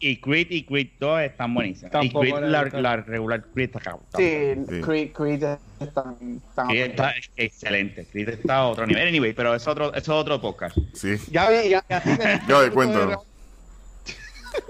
y 0.00 0.16
Creed 0.20 0.46
y 0.50 0.62
Creed 0.62 0.88
2 1.00 1.20
están 1.22 1.54
buenísimas. 1.54 1.90
Tampoco 1.90 2.24
y 2.24 2.30
Creed, 2.32 2.44
la 2.44 2.62
la, 2.80 2.96
regular 2.98 3.42
Creed 3.52 3.66
está 3.66 3.80
cabrón. 3.80 4.04
Sí, 4.16 4.54
Sí. 4.68 4.80
Creed, 4.80 5.12
Creed 5.12 5.42
está, 5.42 5.58
está 5.80 6.66
Creed 6.68 6.90
está 6.90 7.14
excelente. 7.36 8.06
Creed 8.12 8.28
está 8.28 8.56
a 8.58 8.66
otro 8.68 8.86
nivel. 8.86 9.08
Anyway, 9.08 9.32
pero 9.32 9.54
es 9.54 9.66
otro, 9.66 9.88
eso 9.94 9.98
es 9.98 10.08
otro 10.08 10.40
podcast. 10.40 10.76
Sí. 10.94 11.16
Ya 11.32 11.48
vi, 11.50 11.68
ya, 11.70 11.84
ya, 11.88 12.02
Ya 12.48 12.60
de 12.60 12.70
cuento. 12.70 13.24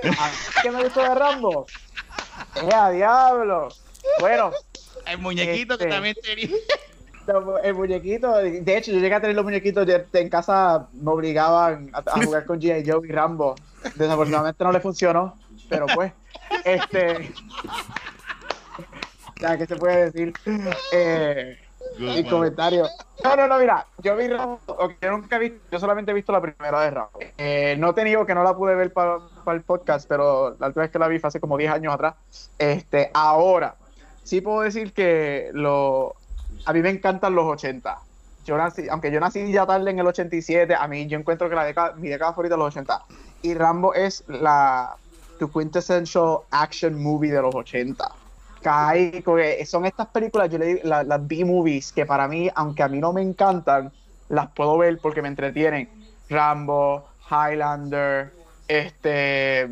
¿Qué 0.63 0.71
me 0.71 0.83
gustó 0.85 1.01
de 1.01 1.15
Rambo? 1.15 1.67
¡Eh, 2.57 2.75
a 2.75 2.91
diablo! 2.91 3.69
Bueno, 4.21 4.51
El 5.07 5.19
muñequito 5.19 5.75
Este. 5.75 5.87
que 5.87 5.91
también 5.91 6.17
tenía. 6.23 6.49
el 7.63 7.75
muñequito, 7.75 8.37
de 8.37 8.77
hecho, 8.77 8.91
yo 8.93 9.01
llegué 9.01 9.15
a 9.15 9.21
tener 9.21 9.37
los 9.37 9.45
muñequitos 9.45 9.87
en 10.13 10.29
casa, 10.31 10.89
me 10.93 11.11
obligaban 11.11 11.91
a, 11.93 11.99
a 11.99 12.25
jugar 12.25 12.47
con 12.47 12.61
G.I. 12.61 12.89
Joe 12.91 13.07
y 13.07 13.13
Rambo. 13.13 13.55
Desafortunadamente 13.97 14.65
no 14.65 14.73
le 14.73 14.81
funcionó, 14.81 15.39
pero 15.69 15.87
pues, 15.95 16.13
este. 16.65 17.33
Ya, 19.41 19.57
¿qué 19.57 19.67
se 19.67 19.77
puede 19.77 20.11
decir? 20.11 20.33
Eh, 20.93 21.57
mi 21.99 22.25
comentario. 22.25 22.87
No, 23.25 23.37
no, 23.37 23.49
no, 23.49 23.59
mira, 23.59 23.87
yo 23.99 24.17
vi 24.17 24.29
Rambo, 24.29 24.61
ok, 24.67 24.95
yo 25.01 25.11
nunca 25.11 25.37
he 25.37 25.39
visto, 25.39 25.59
yo 25.71 25.79
solamente 25.79 26.13
he 26.13 26.15
visto 26.15 26.33
la 26.33 26.41
primera 26.41 26.81
de 26.83 26.91
Rambo. 26.91 27.19
Eh, 27.37 27.77
no 27.79 27.91
he 27.91 27.95
tenido 27.95 28.25
que 28.25 28.35
no 28.35 28.45
la 28.45 28.55
pude 28.55 28.75
ver 28.75 28.93
para 28.93 29.21
el 29.47 29.63
podcast, 29.63 30.09
pero 30.09 30.57
la 30.59 30.69
última 30.69 30.83
vez 30.83 30.91
que 30.91 30.99
la 30.99 31.09
vi 31.09 31.19
fue 31.19 31.29
hace 31.29 31.41
como 31.41 31.57
10 31.57 31.73
años 31.73 31.95
atrás. 31.95 32.15
Este, 32.59 33.11
ahora, 33.15 33.77
sí 34.23 34.41
puedo 34.41 34.61
decir 34.61 34.93
que 34.93 35.51
lo, 35.53 36.15
a 36.65 36.73
mí 36.73 36.81
me 36.81 36.91
encantan 36.91 37.35
los 37.35 37.47
80. 37.47 37.99
Yo 38.45 38.57
nací, 38.57 38.89
aunque 38.89 39.11
yo 39.11 39.21
nací 39.21 39.53
ya 39.53 39.67
tarde 39.67 39.91
en 39.91 39.99
el 39.99 40.07
87, 40.07 40.75
a 40.75 40.87
mí 40.89 41.07
yo 41.07 41.19
encuentro 41.19 41.49
que 41.49 41.55
la 41.55 41.65
década, 41.65 41.95
mi 41.97 42.09
década 42.09 42.33
favorita 42.33 42.55
es 42.55 42.59
los 42.59 42.69
80. 42.69 43.05
Y 43.43 43.55
Rambo 43.55 43.95
es 43.95 44.25
la 44.29 44.97
tu 45.39 45.51
quintessential 45.51 46.41
action 46.51 47.01
movie 47.01 47.31
de 47.31 47.41
los 47.41 47.55
80. 47.55 48.11
Que 48.61 49.65
son 49.67 49.87
estas 49.87 50.09
películas, 50.09 50.51
yo 50.51 50.59
le 50.59 50.67
digo, 50.67 50.81
la- 50.85 51.05
las 51.05 51.27
B-movies, 51.27 51.93
que 51.93 52.07
para 52.07 52.29
mí, 52.29 52.49
aunque 52.55 52.83
a 52.83 52.89
mí 52.89 52.99
no 52.99 53.13
me 53.13 53.23
encantan, 53.23 53.93
las 54.29 54.49
puedo 54.53 54.79
ver 54.79 54.99
porque 55.01 55.23
me 55.23 55.29
entretienen. 55.29 55.89
Rambo, 56.29 57.09
Highlander, 57.31 58.33
este, 58.67 59.69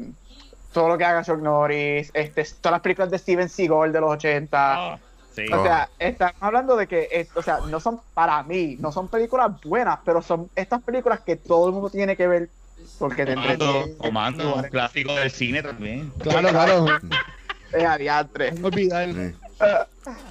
todo 0.73 0.89
lo 0.89 0.99
que 0.99 1.05
haga 1.05 1.23
Chuck 1.23 1.41
Norris, 1.41 2.11
este, 2.15 2.45
todas 2.61 2.73
las 2.73 2.81
películas 2.81 3.11
de 3.11 3.19
Steven 3.19 3.49
Seagal 3.49 3.93
de 3.93 4.01
los 4.01 4.11
80. 4.13 4.75
Ah, 4.75 4.99
sí. 5.35 5.45
O 5.53 5.63
sea, 5.63 5.89
estamos 5.99 6.35
hablando 6.41 6.77
de 6.77 6.87
que, 6.87 7.29
o 7.35 7.43
sea, 7.43 7.61
no 7.61 7.81
son 7.81 8.01
para 8.15 8.43
mí, 8.43 8.77
no 8.81 8.91
son 8.93 9.09
películas 9.09 9.53
buenas, 9.65 9.99
pero 10.05 10.23
son 10.23 10.51
estas 10.55 10.83
películas 10.83 11.21
que 11.21 11.37
todo 11.37 11.67
el 11.69 11.73
mundo 11.75 11.91
tiene 11.91 12.17
que 12.17 12.27
ver 12.27 12.51
porque 12.99 13.27
te 13.27 13.35
Comando, 13.35 13.53
entretienen. 13.53 13.99
Comando, 13.99 14.55
un 14.57 14.63
clásico 14.65 15.15
del 15.15 15.31
cine 15.31 15.63
también. 15.63 16.11
Claro, 16.23 16.49
claro. 16.49 16.87
Eh, 17.77 17.87
adiantre. 17.87 18.53
No 18.53 18.69
olvidar. 18.69 19.13
Sí. 19.13 19.35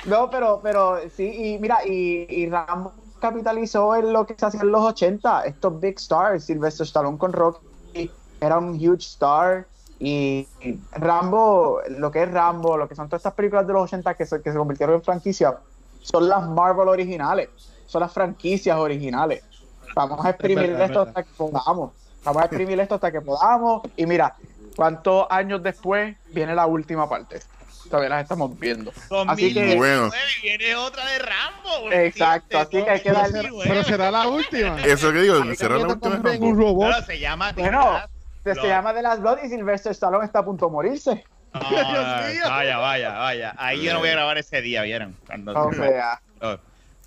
No, 0.05 0.29
pero, 0.29 0.59
pero 0.61 0.99
sí, 1.15 1.23
y 1.25 1.59
mira, 1.59 1.79
y, 1.85 2.25
y 2.29 2.49
Rambo 2.49 2.93
capitalizó 3.19 3.95
en 3.95 4.13
lo 4.13 4.25
que 4.25 4.35
se 4.37 4.45
hacía 4.45 4.61
en 4.61 4.71
los 4.71 4.81
80, 4.81 5.45
estos 5.45 5.79
big 5.79 5.97
stars, 5.97 6.45
Sylvester 6.45 6.85
Stallone 6.85 7.17
con 7.17 7.33
Rocky, 7.33 8.11
era 8.39 8.59
un 8.59 8.75
huge 8.75 8.99
star, 8.99 9.65
y 9.99 10.47
Rambo, 10.91 11.79
lo 11.89 12.11
que 12.11 12.23
es 12.23 12.31
Rambo, 12.31 12.77
lo 12.77 12.87
que 12.87 12.95
son 12.95 13.07
todas 13.07 13.21
estas 13.21 13.33
películas 13.33 13.65
de 13.65 13.73
los 13.73 13.83
80 13.83 14.13
que 14.13 14.25
se, 14.25 14.41
que 14.41 14.51
se 14.51 14.57
convirtieron 14.57 14.95
en 14.95 15.01
franquicia, 15.01 15.57
son 16.01 16.27
las 16.27 16.47
Marvel 16.47 16.87
originales, 16.87 17.49
son 17.87 18.01
las 18.01 18.11
franquicias 18.11 18.77
originales. 18.77 19.43
Vamos 19.95 20.23
a 20.23 20.31
exprimir 20.31 20.71
verdad, 20.71 20.85
esto 20.87 21.01
hasta 21.01 21.23
que 21.23 21.29
podamos, 21.35 21.91
vamos 22.23 22.41
a 22.41 22.45
exprimir 22.45 22.79
esto 22.79 22.95
hasta 22.95 23.11
que 23.11 23.21
podamos, 23.21 23.81
y 23.95 24.05
mira, 24.05 24.35
¿cuántos 24.75 25.27
años 25.29 25.61
después 25.63 26.15
viene 26.31 26.53
la 26.55 26.65
última 26.65 27.09
parte? 27.09 27.39
Todavía 27.89 28.09
las 28.09 28.23
estamos 28.23 28.59
viendo. 28.59 28.91
Así 28.91 29.53
que- 29.53 29.59
2019 29.61 29.75
Bueno. 29.77 30.11
viene 30.41 30.75
otra 30.75 31.05
de 31.05 31.19
Rambo. 31.19 31.91
Exacto, 31.91 32.57
así 32.57 32.83
que 32.83 32.89
hay 32.89 32.99
que 32.99 33.11
darle- 33.11 33.43
2019. 33.49 33.69
Pero 33.69 33.83
será 33.83 34.11
la 34.11 34.27
última. 34.27 34.81
Eso 34.85 35.11
que 35.13 35.19
digo, 35.21 35.55
será 35.55 35.77
la 35.77 35.87
última 35.87 36.15
un 36.39 36.57
robot. 36.57 36.89
Pero 36.91 37.05
se 37.05 37.19
llama 37.19 37.51
Bueno, 37.53 37.99
se, 38.43 38.55
llama 38.67 38.93
The 38.93 39.01
Last 39.03 39.21
Blood 39.21 39.37
y 39.43 39.49
Sylvester 39.49 39.91
Stallone 39.91 40.25
está 40.25 40.39
a 40.39 40.45
punto 40.45 40.65
de 40.65 40.71
morirse. 40.71 41.23
Dios 41.53 41.71
mío. 41.71 42.43
vaya, 42.49 42.77
vaya, 42.77 43.13
vaya. 43.13 43.53
Ahí 43.57 43.81
yo 43.83 43.93
no 43.93 43.99
voy 43.99 44.09
a 44.09 44.13
grabar 44.13 44.37
ese 44.37 44.61
día, 44.61 44.81
¿vieron? 44.81 45.15
Cuando- 45.25 45.53
O 45.53 45.71
sea, 45.73 46.19
Oh, 46.41 46.57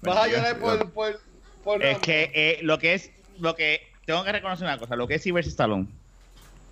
Vas 0.02 0.16
a 0.16 0.26
llorar 0.28 0.58
por, 0.58 0.90
por, 0.92 1.20
por 1.64 1.82
Es 1.84 1.98
que 1.98 2.30
eh, 2.34 2.58
lo 2.62 2.78
que 2.78 2.94
es, 2.94 3.10
lo 3.40 3.54
que 3.56 3.82
tengo 4.06 4.24
que 4.24 4.32
reconocer 4.32 4.64
una 4.66 4.78
cosa, 4.78 4.96
lo 4.96 5.06
que 5.08 5.16
es 5.16 5.22
Sylvester 5.22 5.50
Stallone, 5.50 5.86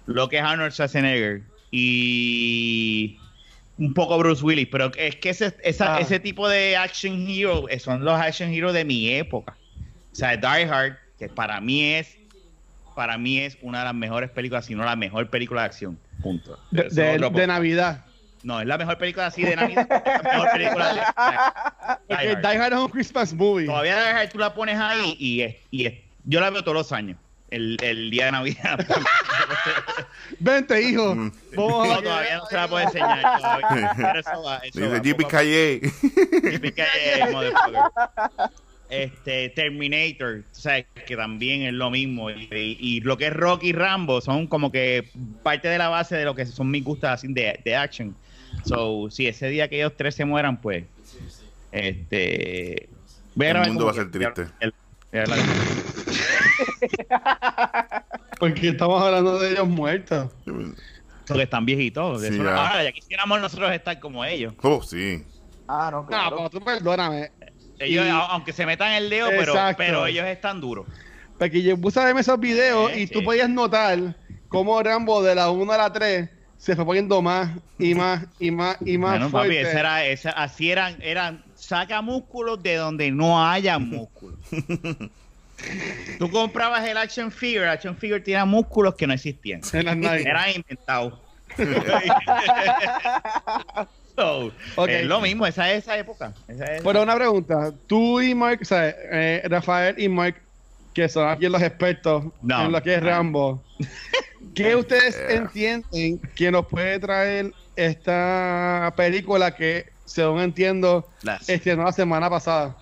lo 0.07 0.29
que 0.29 0.38
es 0.38 0.42
Arnold 0.42 0.73
Schwarzenegger 0.73 1.42
y 1.71 3.19
un 3.79 3.92
poco 3.95 4.19
Bruce 4.19 4.42
Willis, 4.45 4.69
pero 4.71 4.90
es 4.97 5.16
que 5.16 5.31
ese, 5.31 5.55
esa- 5.62 5.97
Ah. 5.97 6.01
ese 6.01 6.19
tipo 6.21 6.49
de 6.49 6.77
action 6.77 7.27
hero 7.29 7.69
eh, 7.69 7.79
son 7.79 8.05
los 8.05 8.19
action 8.19 8.51
heroes 8.53 8.75
de 8.75 8.85
mi 8.85 9.11
época. 9.11 9.57
O 10.12 10.14
sea, 10.14 10.37
Die 10.37 10.64
Hard, 10.64 10.97
que 11.19 11.29
para 11.29 11.61
mí 11.61 11.85
es, 11.95 12.16
para 12.95 13.19
mí 13.19 13.38
es 13.40 13.59
una 13.61 13.81
de 13.81 13.85
las 13.87 13.95
mejores 13.95 14.31
películas, 14.31 14.64
si 14.64 14.75
no 14.75 14.85
la 14.85 14.97
mejor 14.97 15.29
película 15.29 15.61
de 15.62 15.66
acción. 15.66 15.99
Punto. 16.23 16.59
de. 16.71 17.47
Navidad. 17.47 18.05
No, 18.42 18.61
es 18.61 18.66
la 18.66 18.79
mejor 18.79 18.97
película 18.97 19.27
así 19.27 19.42
de 19.42 19.57
Navidad. 19.57 19.87
la 19.90 20.31
mejor 20.33 20.51
película 20.53 20.88
de 20.95 21.01
Die 22.16 22.29
Hard. 22.31 22.40
Die 22.40 22.59
Hard 22.59 22.73
es 22.73 22.79
un 22.79 22.88
Christmas 22.88 23.35
movie. 23.35 23.66
Todavía 23.66 23.97
Die 23.97 24.11
Hard 24.12 24.29
tú 24.31 24.38
la 24.38 24.55
pones 24.55 24.79
ahí 24.79 25.16
y, 25.19 25.40
es, 25.42 25.57
y 25.71 25.85
es- 25.87 25.95
yo 26.25 26.40
la 26.40 26.49
veo 26.51 26.62
todos 26.62 26.77
los 26.77 26.92
años. 26.92 27.19
El, 27.51 27.77
el 27.81 28.11
día 28.11 28.27
de 28.27 28.33
Navidad. 28.33 28.87
Vente, 30.41 30.83
hijo. 30.83 31.15
Mm. 31.15 31.33
No, 31.53 32.03
todavía 32.03 32.39
no 32.39 32.47
se 32.47 32.57
la 32.57 32.69
puedo 32.69 32.85
enseñar. 32.85 33.23
Todavía. 33.41 33.93
Pero 33.97 34.19
eso 34.21 34.43
va, 34.43 34.57
eso 34.59 34.81
Dice. 34.91 36.61
Este, 38.89 39.49
Terminator, 39.51 40.43
sea, 40.53 40.83
que 40.83 41.17
también 41.17 41.63
es 41.63 41.73
lo 41.73 41.91
mismo. 41.91 42.31
Y, 42.31 42.49
y- 42.53 42.77
y 42.81 43.01
lo 43.01 43.17
que 43.17 43.27
es 43.29 43.33
Rocky 43.33 43.69
y 43.69 43.73
Rambo 43.73 44.21
son 44.21 44.47
como 44.47 44.71
que 44.71 45.09
parte 45.43 45.69
de 45.69 45.79
la 45.79 45.89
base 45.89 46.17
de 46.17 46.25
lo 46.25 46.35
que 46.35 46.47
son 46.47 46.71
mis 46.71 46.85
gustos 46.85 47.11
así 47.11 47.27
de, 47.33 47.61
de 47.65 47.77
action. 47.77 48.17
So, 48.65 49.09
si 49.11 49.27
ese 49.27 49.49
día 49.49 49.69
que 49.69 49.77
ellos 49.77 49.93
tres 49.97 50.15
se 50.15 50.25
mueran, 50.25 50.61
pues. 50.61 50.85
Este. 51.73 52.89
El 53.67 53.69
mundo 53.69 53.87
va 53.87 53.91
a 53.93 53.95
ser 53.95 54.11
triste. 54.11 54.47
el- 54.61 54.73
Porque 58.39 58.69
estamos 58.69 59.03
hablando 59.03 59.39
de 59.39 59.53
ellos 59.53 59.69
muertos. 59.69 60.31
Porque 61.27 61.43
están 61.43 61.65
viejitos. 61.67 62.21
Sí, 62.23 62.29
Eso 62.29 62.43
no- 62.43 62.51
ya. 62.51 62.57
ahora, 62.69 62.85
ya 62.85 62.93
quisiéramos 62.93 63.41
nosotros 63.41 63.73
estar 63.73 63.99
como 63.99 64.25
ellos. 64.25 64.55
Oh, 64.63 64.83
sí. 64.83 65.25
Ah, 65.69 65.89
no, 65.91 66.03
No, 66.03 66.07
claro. 66.07 66.37
pero 66.37 66.51
tú 66.51 66.61
perdóname. 66.61 67.33
Ellos, 67.79 68.07
Y- 68.07 68.11
aunque 68.11 68.53
se 68.53 68.65
metan 68.67 68.93
el 68.93 69.11
dedo, 69.11 69.29
pero, 69.31 69.55
pero 69.77 70.07
ellos 70.07 70.25
están 70.27 70.61
duros. 70.61 70.87
Porque 71.39 71.63
yo 71.63 71.77
puse 71.79 72.01
a 72.01 72.05
verme 72.05 72.21
esos 72.23 72.39
videos 72.41 72.93
Sí, 72.93 73.01
y 73.03 73.07
tú 73.09 73.19
sí. 73.21 73.25
podías 73.25 73.49
notar 73.51 74.17
cómo 74.49 74.83
Rambo 74.83 75.23
de 75.23 75.35
la 75.35 75.51
1 75.51 75.73
a 75.73 75.77
la 75.77 75.93
3 75.93 76.31
se 76.57 76.75
fue 76.75 76.87
poniendo 76.87 77.21
más 77.21 77.51
y 77.79 77.95
más 77.95 78.25
y 78.41 78.51
más 78.51 78.79
y 78.81 78.97
más 78.97 79.11
Bueno, 79.19 79.31
papi, 79.31 79.49
fuerte. 79.49 79.61
esa 79.63 79.81
era, 79.81 80.05
esa, 80.07 80.31
así 80.31 80.71
eran, 80.71 80.97
eran, 81.03 81.45
saca 81.55 82.01
músculos 82.01 82.63
de 82.63 82.77
donde 82.77 83.11
no 83.11 83.45
haya 83.47 83.79
músculos. 83.79 84.39
Tú 86.19 86.31
comprabas 86.31 86.87
el 86.87 86.97
action 86.97 87.31
figure, 87.33 87.64
el 87.64 87.71
action 87.71 87.97
figure 87.97 88.21
tenía 88.21 88.45
músculos 88.45 88.95
que 88.95 89.07
no 89.07 89.12
existían. 89.14 89.61
En 89.73 89.85
las 89.87 89.97
nalgas. 89.97 90.27
Eran 90.27 90.51
inventados. 90.57 91.14
So, 94.16 94.51
Ok. 94.77 94.88
Es 94.88 95.05
lo 95.05 95.21
mismo, 95.21 95.47
esa 95.47 95.71
es 95.73 95.83
esa 95.85 95.99
época. 95.99 96.33
Esa 96.49 96.64
es- 96.77 96.83
Pero 96.83 97.03
una 97.03 97.14
pregunta, 97.14 97.71
tú 97.87 98.21
y 98.23 98.35
Mark, 98.35 98.61
o 98.62 98.64
sea, 98.64 98.88
eh, 98.88 99.42
Rafael 99.45 99.95
y 100.01 100.09
Mark, 100.09 100.37
que 100.95 101.07
son 101.09 101.29
aquí 101.29 101.47
los 101.49 101.61
expertos 101.61 102.25
No. 102.40 102.64
en 102.64 102.73
lo 102.73 102.83
que 102.83 102.95
es 102.95 103.03
Rambo, 103.03 103.62
¿qué 104.55 104.75
ustedes 104.75 105.16
Yeah. 105.19 105.37
entienden 105.37 106.19
que 106.35 106.51
nos 106.51 106.66
puede 106.66 106.99
traer 106.99 107.53
esta 107.77 108.90
película 108.97 109.55
que, 109.55 109.90
según 110.07 110.40
entiendo, 110.40 111.07
Las- 111.23 111.47
estrenó 111.51 111.85
la 111.85 111.92
semana 111.92 112.31
pasada 112.31 112.75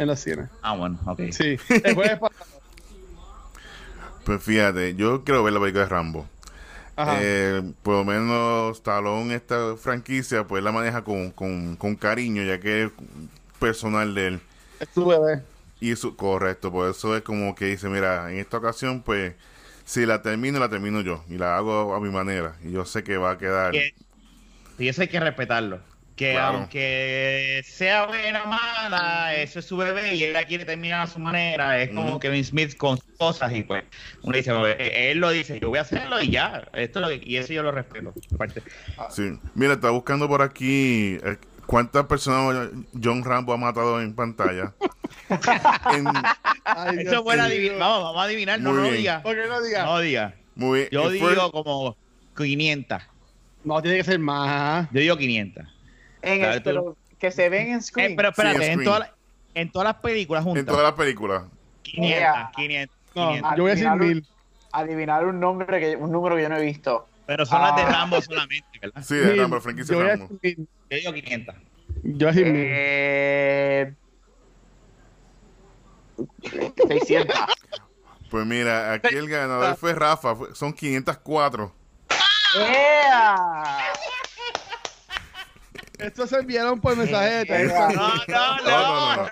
en 0.00 0.08
los 0.08 0.20
cines? 0.20 0.48
Ah, 0.62 0.76
bueno, 0.76 0.98
ok. 1.06 1.20
Sí, 1.30 1.56
el 1.68 1.94
jueves 1.94 2.18
pasado. 2.18 2.60
Pues 4.24 4.42
fíjate, 4.42 4.94
yo 4.94 5.24
quiero 5.24 5.42
ver 5.42 5.52
la 5.52 5.60
película 5.60 5.84
de 5.84 5.90
Rambo. 5.90 6.28
Ajá. 6.96 7.18
Eh, 7.20 7.62
por 7.82 7.94
lo 7.94 8.04
menos 8.04 8.76
Stallone, 8.78 9.34
esta 9.34 9.76
franquicia, 9.76 10.46
pues 10.46 10.62
la 10.62 10.72
maneja 10.72 11.02
con, 11.02 11.30
con, 11.30 11.76
con 11.76 11.96
cariño, 11.96 12.42
ya 12.42 12.60
que 12.60 12.84
es 12.84 12.90
personal 13.58 14.14
de 14.14 14.26
él. 14.28 14.40
es 14.78 14.88
tu 14.88 15.06
bebé. 15.06 15.42
Y 15.80 15.92
eso, 15.92 16.14
correcto, 16.16 16.70
por 16.70 16.90
eso 16.90 17.16
es 17.16 17.22
como 17.22 17.54
que 17.54 17.66
dice, 17.66 17.88
mira, 17.88 18.30
en 18.30 18.38
esta 18.38 18.58
ocasión, 18.58 19.00
pues, 19.02 19.34
si 19.86 20.04
la 20.04 20.20
termino, 20.20 20.58
la 20.58 20.68
termino 20.68 21.00
yo. 21.00 21.24
Y 21.28 21.38
la 21.38 21.56
hago 21.56 21.94
a 21.94 22.00
mi 22.00 22.10
manera. 22.10 22.56
Y 22.62 22.70
yo 22.72 22.84
sé 22.84 23.02
que 23.02 23.16
va 23.16 23.32
a 23.32 23.38
quedar. 23.38 23.72
Que- 23.72 23.94
y 24.78 24.88
eso 24.88 25.02
hay 25.02 25.08
que 25.08 25.20
respetarlo. 25.20 25.80
Que 26.20 26.32
Claro. 26.32 26.58
aunque 26.58 27.62
sea 27.64 28.04
buena 28.04 28.42
o 28.42 28.46
mala, 28.46 29.34
eso 29.36 29.58
es 29.60 29.64
su 29.64 29.78
bebé 29.78 30.14
y 30.16 30.24
él 30.24 30.34
la 30.34 30.44
quiere 30.44 30.66
terminar 30.66 31.00
a 31.00 31.06
su 31.06 31.18
manera. 31.18 31.80
Es 31.80 31.88
como 31.88 32.10
Ujú. 32.10 32.20
Kevin 32.20 32.44
Smith 32.44 32.76
con 32.76 32.98
sus 32.98 33.16
cosas 33.16 33.50
y 33.54 33.62
pues 33.62 33.84
uno 34.20 34.36
dice, 34.36 34.52
"Pues, 34.52 34.76
eh, 34.78 35.12
él 35.12 35.18
lo 35.18 35.30
dice, 35.30 35.58
yo 35.58 35.70
voy 35.70 35.78
a 35.78 35.80
hacerlo 35.80 36.20
y 36.20 36.28
ya. 36.30 36.68
Esto 36.74 37.00
lo 37.00 37.10
y 37.10 37.36
eso 37.38 37.54
yo 37.54 37.62
lo 37.62 37.72
respeto. 37.72 38.12
aparte. 38.34 38.62
Sí. 39.08 39.32
Mira, 39.54 39.72
está 39.72 39.88
buscando 39.88 40.28
por 40.28 40.42
aquí 40.42 41.16
eh, 41.24 41.38
cuántas 41.64 42.04
personas 42.04 42.68
John 43.02 43.24
Rambo 43.24 43.54
ha 43.54 43.56
matado 43.56 43.98
en 44.02 44.14
pantalla. 44.14 44.74
En- 45.94 46.06
Ay, 46.64 46.98
Eso 46.98 47.10
Dios 47.12 47.22
buena. 47.24 47.44
Vamos, 47.78 48.02
vamos 48.04 48.16
a 48.20 48.24
adivinar, 48.24 48.60
no 48.60 48.72
Muy 48.74 48.82
bien. 48.82 48.96
diga. 48.98 49.22
¿Por 49.22 49.34
qué 49.36 49.42
no? 49.48 49.54
No 49.58 50.00
diga. 50.00 50.34
muy 50.54 50.78
bien. 50.80 50.88
Yo 50.92 51.14
Y 51.14 51.18
fue- 51.18 51.30
digo 51.30 51.50
como 51.50 51.96
500. 52.36 53.02
No, 53.64 53.80
tiene 53.80 53.96
que 53.96 54.04
ser 54.04 54.18
más. 54.18 54.86
Yo 54.92 55.00
digo 55.00 55.16
500. 55.16 55.64
En 56.22 56.44
el- 56.44 56.62
pero 56.62 56.96
que 57.18 57.30
se 57.30 57.48
ven 57.48 57.68
en 57.72 57.78
Eh, 57.78 57.82
screen. 57.82 58.16
pero 58.16 58.30
espérate, 58.30 58.58
Sí, 58.58 58.64
en 58.64 58.70
en, 58.70 58.74
screen. 58.76 58.84
todas 58.84 59.00
las- 59.00 59.10
en 59.54 59.72
todas 59.72 59.86
las 59.86 59.96
películas 59.96 60.40
en 60.42 60.44
juntas. 60.48 60.66
todas 60.66 60.82
las 60.82 60.92
películas. 60.92 61.42
500, 61.82 62.18
Yeah. 62.20 62.52
500, 62.54 62.96
No, 63.14 63.26
500. 63.28 63.56
yo 63.56 63.62
voy 63.62 63.70
a 63.70 63.74
decir 63.74 63.88
Adivinar 63.88 64.08
un- 64.08 64.14
mil. 64.14 64.26
Adivinar 64.72 65.26
un 65.26 65.40
nombre 65.40 65.80
que 65.80 65.96
un 65.96 66.12
número 66.12 66.36
que 66.36 66.42
yo 66.42 66.48
no 66.48 66.56
he 66.56 66.62
visto. 66.64 67.06
Pero 67.26 67.44
son 67.46 67.60
las 67.62 67.76
de 67.76 67.82
Ah. 67.82 67.90
Rambo 67.90 68.20
solamente, 68.22 68.78
¿verdad? 68.80 69.02
Sí, 69.02 69.14
de 69.16 69.26
Mil. 69.32 69.40
Rambo, 69.40 69.60
franquicia 69.60 69.94
Yo 69.94 70.02
Rambo. 70.02 70.28
Yo 70.42 70.96
digo 70.96 71.12
500. 71.12 71.54
Yo 72.02 72.12
voy 72.18 72.24
a 72.24 72.30
decir 72.32 72.46
mil. 72.46 72.66
Eh, 72.68 73.94
600. 76.88 77.36
Pues 78.30 78.46
mira, 78.46 78.92
aquí 78.92 79.14
el 79.16 79.28
ganador 79.28 79.76
fue 79.76 79.92
Rafa. 79.94 80.34
son 80.54 80.72
504. 80.72 81.72
¡Ea! 82.56 83.34
Estos 86.02 86.30
se 86.30 86.36
enviaron 86.38 86.80
por 86.80 86.96
mensaje 86.96 87.30
de 87.30 87.44
texto. 87.46 87.78
No, 87.78 88.08
no, 88.08 88.14
No, 88.28 88.56
no. 88.58 88.64
no, 88.64 89.16
no. 89.24 89.30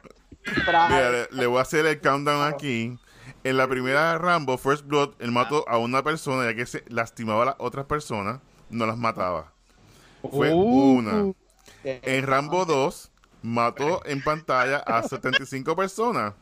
Pra- 0.66 0.88
Mira, 0.88 1.11
le, 1.11 1.28
le 1.31 1.46
voy 1.46 1.59
a 1.59 1.62
hacer 1.62 1.85
el 1.87 2.00
countdown 2.00 2.46
aquí. 2.52 2.98
En 3.44 3.57
la 3.57 3.68
primera 3.68 4.18
Rambo, 4.18 4.59
First 4.59 4.87
Blood, 4.87 5.14
él 5.20 5.31
mató 5.31 5.64
a 5.68 5.78
una 5.78 6.02
persona 6.02 6.44
ya 6.44 6.54
que 6.57 6.66
se 6.66 6.85
lastimaba 6.88 7.42
a 7.42 7.46
las 7.46 7.54
otras 7.59 7.87
personas, 7.87 8.40
no 8.70 8.85
las 8.87 8.96
mataba. 8.96 9.52
Fue 10.31 10.52
Uh. 10.52 10.98
una. 10.98 11.33
En 11.85 12.26
Rambo 12.26 12.64
2, 12.64 13.11
mató 13.42 14.02
en 14.04 14.22
pantalla 14.22 14.78
a 14.78 15.02
75 15.02 15.76
personas. 15.76 16.35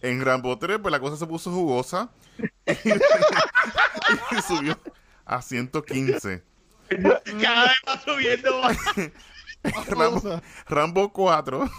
En 0.00 0.24
Rambo 0.24 0.58
3, 0.58 0.78
pues 0.82 0.90
la 0.90 0.98
cosa 1.00 1.16
se 1.16 1.26
puso 1.26 1.50
jugosa 1.52 2.10
y 2.66 4.42
subió 4.42 4.76
a 5.24 5.40
115. 5.42 6.42
Cada 7.40 7.64
vez 7.64 7.76
va 7.88 8.00
subiendo 8.00 8.60
más. 8.62 8.76
Rambo, 9.88 10.40
Rambo 10.68 11.12
4 11.12 11.70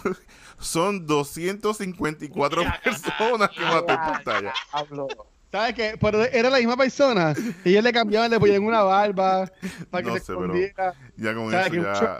son 0.58 1.06
254 1.06 2.62
personas 2.82 3.50
que 3.50 3.60
mató 3.60 3.92
en 3.92 3.96
pantalla. 3.98 4.54
Hablo. 4.72 5.06
¿Sabes 5.52 5.74
qué? 5.74 5.96
Pero 6.00 6.24
era 6.24 6.50
la 6.50 6.58
misma 6.58 6.76
persona. 6.76 7.34
Y 7.64 7.70
ellos 7.70 7.84
le 7.84 7.92
cambiaban, 7.92 8.30
le 8.30 8.40
ponían 8.40 8.62
una 8.64 8.82
barba 8.82 9.50
para 9.90 10.02
que 10.02 10.08
No 10.10 10.14
se 10.16 10.20
sé, 10.20 10.26
pero 10.32 10.40
escondiera. 10.46 10.94
Ya 11.16 11.34
con 11.34 11.50
¿Sabes 11.50 11.72
eso 11.72 11.82
ya. 11.82 12.18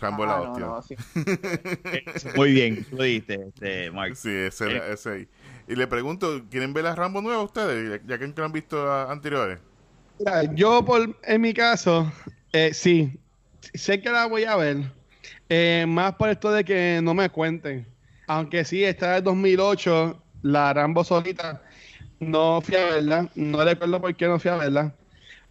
Rambo 0.00 0.22
es 0.24 0.28
la 0.30 0.36
Ah, 0.36 0.38
no, 0.38 0.50
hostia. 0.52 0.66
no, 0.66 0.82
sí. 0.82 0.96
Muy 2.36 2.52
bien, 2.52 2.84
tú 2.88 2.96
lo 2.96 3.02
dijiste, 3.02 3.40
este, 3.48 3.90
Mark. 3.90 4.16
Sí, 4.16 4.30
ese, 4.30 4.70
era- 4.70 4.86
ese 4.88 5.10
ahí. 5.10 5.28
Y 5.68 5.74
le 5.76 5.86
pregunto, 5.86 6.40
¿quieren 6.50 6.72
ver 6.72 6.84
las 6.84 6.96
Rambo 6.96 7.20
nuevas 7.20 7.44
ustedes? 7.44 8.00
Ya 8.06 8.18
que 8.18 8.26
nunca 8.26 8.44
han 8.44 8.52
visto 8.52 8.90
a- 8.90 9.10
anteriores. 9.12 9.58
Mira, 10.20 10.42
yo, 10.54 10.84
por, 10.84 11.18
en 11.24 11.40
mi 11.40 11.54
caso, 11.54 12.12
eh, 12.52 12.72
sí. 12.74 13.18
Sé 13.74 14.00
que 14.02 14.10
la 14.10 14.26
voy 14.26 14.44
a 14.44 14.56
ver. 14.56 14.92
eh, 15.48 15.86
más 15.88 16.14
por 16.16 16.28
esto 16.30 16.52
de 16.52 16.64
que 16.64 17.00
no 17.02 17.14
me 17.14 17.30
cuenten. 17.30 17.86
Aunque 18.26 18.64
sí, 18.64 18.84
esta 18.84 19.14
del 19.14 19.24
2008, 19.24 20.22
la 20.42 20.72
Rambo 20.74 21.04
solita, 21.04 21.62
no 22.20 22.60
fui 22.62 22.76
a 22.76 22.84
verla. 22.86 23.30
No 23.34 23.64
recuerdo 23.64 24.00
por 24.00 24.14
qué 24.16 24.26
no 24.28 24.38
fui 24.38 24.50
a 24.50 24.56
verla. 24.56 24.94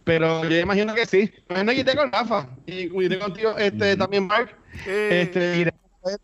Pero 0.04 0.44
yo 0.46 0.58
imagino 0.58 0.94
que 0.94 1.06
sí. 1.06 1.32
Imagino 1.50 1.72
que 1.72 1.80
iré 1.80 1.96
con 1.96 2.12
Rafa. 2.12 2.48
Y 2.66 2.88
iré 3.04 3.18
contigo 3.18 3.58
este, 3.58 3.96
también, 3.96 4.28
Mark. 4.28 4.56
Eh, 4.86 5.22
Este, 5.24 5.58
iré 5.58 5.74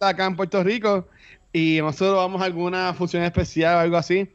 acá 0.01 0.27
en 0.27 0.37
Puerto 0.37 0.65
Rico. 0.65 1.09
Y 1.53 1.79
nosotros 1.81 2.17
vamos 2.17 2.43
a 2.43 2.47
alguna 2.47 2.95
función 2.95 3.25
especial 3.25 3.77
o 3.77 3.81
algo 3.81 3.99
así. 3.99 4.31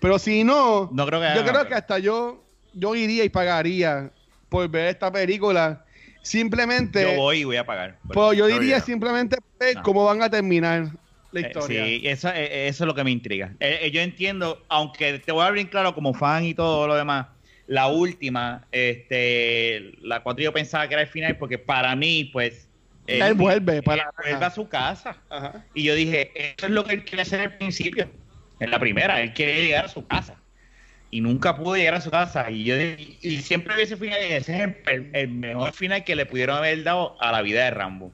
Pero 0.00 0.18
si 0.18 0.44
no, 0.44 0.90
No 0.92 1.06
creo 1.06 1.20
que 1.20 1.32
yo 1.36 1.44
creo 1.44 1.68
que 1.68 1.74
hasta 1.74 1.98
yo, 2.00 2.41
yo 2.74 2.94
iría 2.94 3.24
y 3.24 3.28
pagaría 3.28 4.10
por 4.48 4.68
ver 4.68 4.88
esta 4.88 5.10
película. 5.12 5.84
Simplemente, 6.22 7.02
Yo 7.02 7.14
voy 7.16 7.38
y 7.38 7.44
voy 7.44 7.56
a 7.56 7.66
pagar. 7.66 7.98
pues 8.12 8.38
yo 8.38 8.46
diría 8.46 8.78
simplemente 8.80 9.36
ver 9.58 9.76
No. 9.76 9.82
cómo 9.82 10.04
van 10.04 10.22
a 10.22 10.30
terminar 10.30 10.88
la 11.32 11.40
Eh, 11.40 11.42
historia. 11.46 11.84
sí, 11.84 12.02
eso, 12.04 12.28
eh, 12.28 12.68
eso 12.68 12.84
es 12.84 12.86
lo 12.86 12.94
que 12.94 13.02
me 13.02 13.10
intriga. 13.10 13.54
Eh, 13.58 13.90
yo 13.92 14.00
entiendo, 14.00 14.64
aunque 14.68 15.18
te 15.18 15.32
voy 15.32 15.42
a 15.42 15.46
abrir 15.48 15.68
claro 15.68 15.94
como 15.94 16.14
fan 16.14 16.44
y 16.44 16.54
todo 16.54 16.86
lo 16.86 16.94
demás, 16.94 17.26
la 17.66 17.88
última, 17.88 18.66
este, 18.72 19.92
la 20.02 20.22
cuatro 20.22 20.44
yo 20.44 20.52
pensaba 20.52 20.86
que 20.88 20.94
era 20.94 21.02
el 21.02 21.08
final 21.08 21.36
porque 21.38 21.58
para 21.58 21.94
mí, 21.96 22.24
pues... 22.32 22.68
Él 23.08 23.34
vuelve 23.34 23.82
para- 23.82 24.02
él 24.02 24.08
vuelve 24.30 24.44
a 24.44 24.50
su 24.50 24.68
casa. 24.68 25.16
Ajá. 25.28 25.64
Y 25.74 25.82
yo 25.82 25.94
dije, 25.96 26.30
esto 26.34 26.66
es 26.66 26.72
lo 26.72 26.84
que 26.84 26.94
él 26.94 27.04
quiere 27.04 27.22
hacer 27.22 27.40
al 27.40 27.56
principio. 27.56 28.08
En 28.60 28.70
la 28.70 28.78
primera, 28.78 29.20
él 29.20 29.32
quiere 29.32 29.60
llegar 29.64 29.86
a 29.86 29.88
su 29.88 30.06
casa. 30.06 30.36
Y 31.14 31.20
nunca 31.20 31.54
pudo 31.54 31.76
llegar 31.76 31.94
a 31.94 32.00
su 32.00 32.10
casa. 32.10 32.50
Y 32.50 32.64
yo 32.64 32.74
y, 32.74 33.42
siempre 33.42 33.76
vi 33.76 33.82
ese 33.82 33.98
final, 33.98 34.18
y 34.28 34.32
ese 34.32 34.56
es 34.64 34.74
el, 34.86 35.10
el 35.12 35.28
mejor 35.28 35.72
final 35.74 36.02
que 36.04 36.16
le 36.16 36.24
pudieron 36.24 36.56
haber 36.56 36.82
dado 36.82 37.16
a 37.20 37.30
la 37.30 37.42
vida 37.42 37.64
de 37.64 37.70
Rambo. 37.70 38.10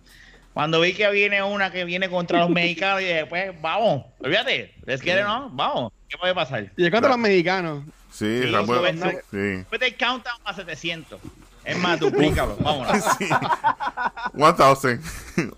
Cuando 0.53 0.81
vi 0.81 0.93
que 0.95 1.09
viene 1.13 1.41
una 1.41 1.71
que 1.71 1.85
viene 1.85 2.09
contra 2.09 2.41
los 2.41 2.51
mexicanos, 2.51 3.01
y 3.01 3.05
dije, 3.05 3.25
pues 3.27 3.53
vamos, 3.63 4.05
olvídate, 4.19 4.75
es 4.87 5.01
que 5.01 5.15
no, 5.23 5.49
vamos, 5.51 5.93
¿qué 6.09 6.19
puede 6.19 6.35
pasar? 6.35 6.65
Y 6.77 6.85
es 6.85 6.91
contra 6.91 7.01
Claro. 7.01 7.09
los 7.11 7.19
mexicanos. 7.19 7.85
Sí, 8.11 8.41
Sí, 8.43 8.51
Rambo. 8.51 8.75
sube-. 8.75 9.23
Sí. 9.31 9.37
Después 9.37 9.81
del 9.81 9.97
countdown 9.97 10.41
a 10.45 10.53
700. 10.55 11.21
Es 11.69 11.79
más, 11.79 12.01
duplícalo. 12.01 12.57
Vámonos. 12.57 13.05
Sí. 13.19 13.29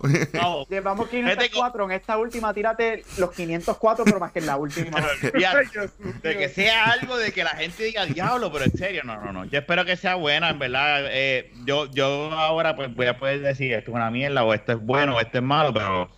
1000. 0.01 0.29
Vamos. 0.33 0.67
Llevamos 0.69 1.11
Vete 1.11 1.49
504. 1.49 1.85
En 1.85 1.91
esta 1.91 2.17
última, 2.17 2.53
tírate 2.53 3.03
los 3.17 3.31
504, 3.31 4.05
pero 4.05 4.19
más 4.19 4.31
que 4.31 4.39
en 4.39 4.45
la 4.47 4.57
última. 4.57 4.99
Ya, 5.39 5.53
de 5.55 6.37
que 6.37 6.49
sea 6.49 6.85
algo 6.91 7.17
de 7.17 7.31
que 7.31 7.43
la 7.43 7.51
gente 7.51 7.83
diga 7.83 8.05
diablo, 8.05 8.51
pero 8.51 8.65
en 8.65 8.77
serio, 8.77 9.03
no, 9.03 9.21
no, 9.21 9.31
no. 9.31 9.45
Yo 9.45 9.59
espero 9.59 9.85
que 9.85 9.95
sea 9.95 10.15
buena, 10.15 10.49
en 10.49 10.59
verdad. 10.59 11.05
Eh, 11.09 11.51
yo, 11.65 11.89
yo 11.91 12.31
ahora 12.31 12.75
pues 12.75 12.93
voy 12.93 13.07
a 13.07 13.17
poder 13.17 13.41
decir 13.41 13.73
esto 13.73 13.91
es 13.91 13.95
una 13.95 14.11
mierda, 14.11 14.43
o 14.43 14.53
esto 14.53 14.73
es 14.73 14.79
bueno, 14.81 15.15
o 15.15 15.19
esto 15.19 15.37
es 15.37 15.43
malo, 15.43 15.73
pero 15.73 16.09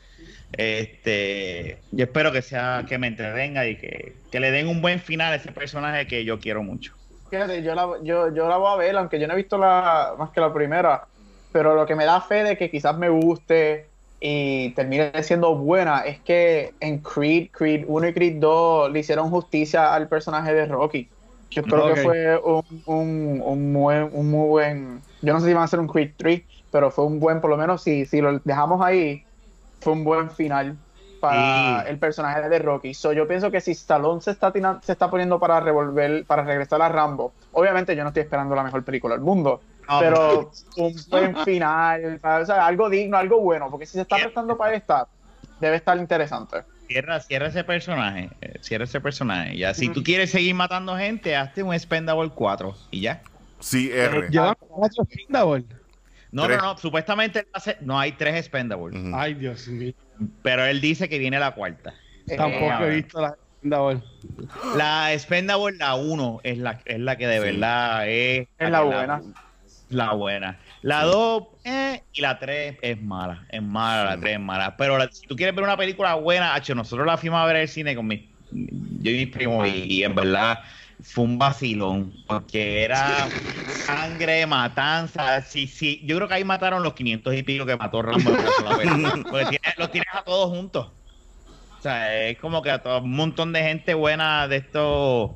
este 0.53 1.79
yo 1.91 2.05
espero 2.05 2.31
que 2.31 2.41
sea, 2.41 2.85
que 2.87 2.97
me 2.97 3.07
entretenga 3.07 3.67
y 3.67 3.75
que, 3.75 4.15
que 4.31 4.39
le 4.39 4.51
den 4.51 4.67
un 4.67 4.81
buen 4.81 4.99
final 4.99 5.33
a 5.33 5.35
ese 5.35 5.51
personaje 5.51 6.07
que 6.07 6.25
yo 6.25 6.39
quiero 6.39 6.63
mucho. 6.63 6.95
Fíjate, 7.33 7.63
yo 7.63 7.73
la, 7.73 7.89
yo, 8.03 8.31
yo 8.31 8.47
la 8.47 8.57
voy 8.57 8.71
a 8.71 8.75
ver, 8.75 8.95
aunque 8.95 9.19
yo 9.19 9.25
no 9.25 9.33
he 9.33 9.37
visto 9.37 9.57
la 9.57 10.13
más 10.19 10.29
que 10.29 10.39
la 10.39 10.53
primera. 10.53 11.07
Pero 11.51 11.73
lo 11.73 11.83
que 11.87 11.95
me 11.95 12.05
da 12.05 12.21
fe 12.21 12.43
de 12.43 12.55
que 12.55 12.69
quizás 12.69 12.95
me 12.95 13.09
guste 13.09 13.87
y 14.19 14.69
termine 14.75 15.11
siendo 15.23 15.55
buena 15.55 16.01
es 16.01 16.19
que 16.21 16.75
en 16.79 16.99
Creed, 16.99 17.49
Creed 17.49 17.85
1 17.87 18.07
y 18.07 18.13
Creed 18.13 18.35
2 18.39 18.91
le 18.91 18.99
hicieron 18.99 19.31
justicia 19.31 19.95
al 19.95 20.07
personaje 20.07 20.53
de 20.53 20.67
Rocky. 20.67 21.09
Yo 21.49 21.63
creo 21.63 21.95
que 21.95 22.01
fue 22.03 22.37
un, 22.37 22.83
un, 22.85 23.41
un, 23.43 23.73
buen, 23.73 24.09
un 24.13 24.29
muy 24.29 24.47
buen. 24.49 25.01
Yo 25.23 25.33
no 25.33 25.39
sé 25.39 25.47
si 25.47 25.53
van 25.53 25.63
a 25.63 25.65
hacer 25.65 25.79
un 25.79 25.87
Creed 25.87 26.11
3, 26.15 26.43
pero 26.71 26.91
fue 26.91 27.03
un 27.03 27.19
buen, 27.19 27.41
por 27.41 27.49
lo 27.49 27.57
menos 27.57 27.81
si, 27.81 28.05
si 28.05 28.21
lo 28.21 28.37
dejamos 28.43 28.79
ahí, 28.85 29.23
fue 29.81 29.93
un 29.93 30.03
buen 30.03 30.29
final 30.29 30.77
para 31.23 31.83
Sí. 31.83 31.89
el 31.89 31.99
personaje 31.99 32.49
de 32.49 32.59
Rocky. 32.59 32.93
So, 32.93 33.13
yo 33.13 33.25
pienso 33.25 33.49
que 33.49 33.61
si 33.61 33.71
Stallone 33.71 34.19
se 34.19 34.31
está, 34.31 34.51
se 34.81 34.91
está 34.91 35.09
poniendo 35.09 35.39
para 35.39 35.61
revolver, 35.61 36.25
para 36.25 36.43
regresar 36.43 36.81
a 36.81 36.89
Rambo, 36.89 37.33
obviamente 37.53 37.95
yo 37.95 38.03
no 38.03 38.09
estoy 38.09 38.23
esperando 38.23 38.53
la 38.55 38.63
mejor 38.63 38.83
película 38.83 39.15
del 39.15 39.23
mundo, 39.23 39.61
No, 39.87 39.99
pero 39.99 40.51
un 40.75 40.95
buen 41.09 41.37
final, 41.45 42.19
o 42.21 42.45
sea, 42.45 42.65
algo 42.65 42.89
digno, 42.89 43.15
algo 43.17 43.39
bueno, 43.39 43.69
porque 43.71 43.85
si 43.85 43.93
se 43.93 44.01
está 44.01 44.17
prestando 44.17 44.57
para 44.57 44.75
esta, 44.75 45.07
debe 45.61 45.77
estar 45.77 45.97
interesante. 45.97 46.63
Cierra, 46.87 47.21
cierra 47.21 47.47
ese 47.47 47.63
personaje, 47.63 48.29
eh, 48.41 48.57
cierra 48.59 48.83
ese 48.83 48.99
personaje. 48.99 49.57
Ya, 49.57 49.73
si 49.73 49.87
tú 49.87 50.03
quieres 50.03 50.29
seguir 50.29 50.53
matando 50.55 50.97
gente, 50.97 51.37
hazte 51.37 51.63
un 51.63 51.79
Spendable 51.79 52.31
4 52.35 52.75
y 52.91 52.99
ya. 52.99 53.21
Sí, 53.59 53.89
R. 53.93 54.27
Llevan 54.29 54.55
cuatro. 54.59 55.07
No, 56.33 56.45
Tres. 56.45 56.57
no, 56.57 56.73
no, 56.73 56.77
supuestamente 56.77 57.47
no 57.81 57.97
hay 57.99 58.11
tres 58.13 58.35
Expendables. 58.35 58.99
Ay, 59.13 59.35
Dios 59.35 59.67
mío. 59.67 59.93
pero 60.41 60.65
él 60.65 60.81
dice 60.81 61.07
que 61.07 61.19
viene 61.19 61.39
la 61.39 61.51
cuarta. 61.51 61.93
Tampoco 62.37 62.71
a 62.71 62.79
he 62.79 62.85
ver. 62.89 62.95
visto 63.03 63.21
la 63.21 63.35
Expendable. 63.61 64.01
La 64.75 65.13
Expendable, 65.13 65.77
la 65.77 65.95
1, 65.95 66.39
es 66.43 66.57
la, 66.57 66.81
es 66.85 66.99
la 66.99 67.15
que 67.17 67.27
de 67.27 67.37
Sí. 67.37 67.43
verdad 67.43 68.09
es... 68.09 68.47
Es 68.59 68.69
la 68.69 68.81
buena. 68.81 69.21
La 69.89 70.11
buena. 70.13 70.59
La 70.81 71.03
2 71.03 71.43
eh, 71.65 72.01
y 72.13 72.21
la 72.21 72.39
3 72.39 72.77
es 72.81 73.01
mala. 73.01 73.45
Es 73.49 73.61
mala, 73.61 74.03
la 74.15 74.19
3 74.19 74.33
es 74.33 74.39
mala. 74.39 74.75
Pero 74.75 74.97
la- 74.97 75.09
si 75.11 75.25
tú 75.27 75.35
quieres 75.35 75.53
ver 75.55 75.63
una 75.63 75.77
película 75.77 76.15
buena, 76.15 76.55
Hacho, 76.55 76.73
nosotros 76.75 77.05
la 77.05 77.15
fuimos 77.17 77.39
a 77.39 77.45
ver 77.45 77.57
al 77.57 77.67
cine 77.67 77.95
con 77.95 78.07
mi, 78.07 78.33
yo 78.51 79.11
y 79.11 79.17
mis 79.25 79.27
primos 79.27 79.67
y, 79.67 79.83
y 79.99 80.03
en 80.03 80.15
verdad 80.15 80.59
fue 81.03 81.23
un 81.25 81.37
vacilón. 81.37 82.13
Porque 82.27 82.83
era 82.83 83.27
sangre, 83.67 84.45
matanza. 84.47 85.41
Sí, 85.41 85.67
sí. 85.67 86.01
Yo 86.05 86.15
creo 86.15 86.27
que 86.27 86.33
ahí 86.35 86.43
mataron 86.43 86.81
los 86.83 86.93
500 86.93 87.35
y 87.35 87.43
pico 87.43 87.65
que 87.65 87.75
mató 87.77 88.01
Rambo. 88.01 88.31
Porque 89.29 89.45
tienes- 89.59 89.77
los 89.77 89.91
tienes 89.91 90.09
a 90.13 90.23
todos 90.23 90.49
juntos. 90.49 90.87
O 91.77 91.81
sea, 91.83 92.27
es 92.29 92.37
como 92.39 92.61
que 92.61 92.71
a 92.71 92.81
todo, 92.81 93.01
un 93.01 93.11
montón 93.11 93.51
de 93.51 93.61
gente 93.61 93.93
buena 93.93 94.47
de 94.47 94.55
estos, 94.57 95.31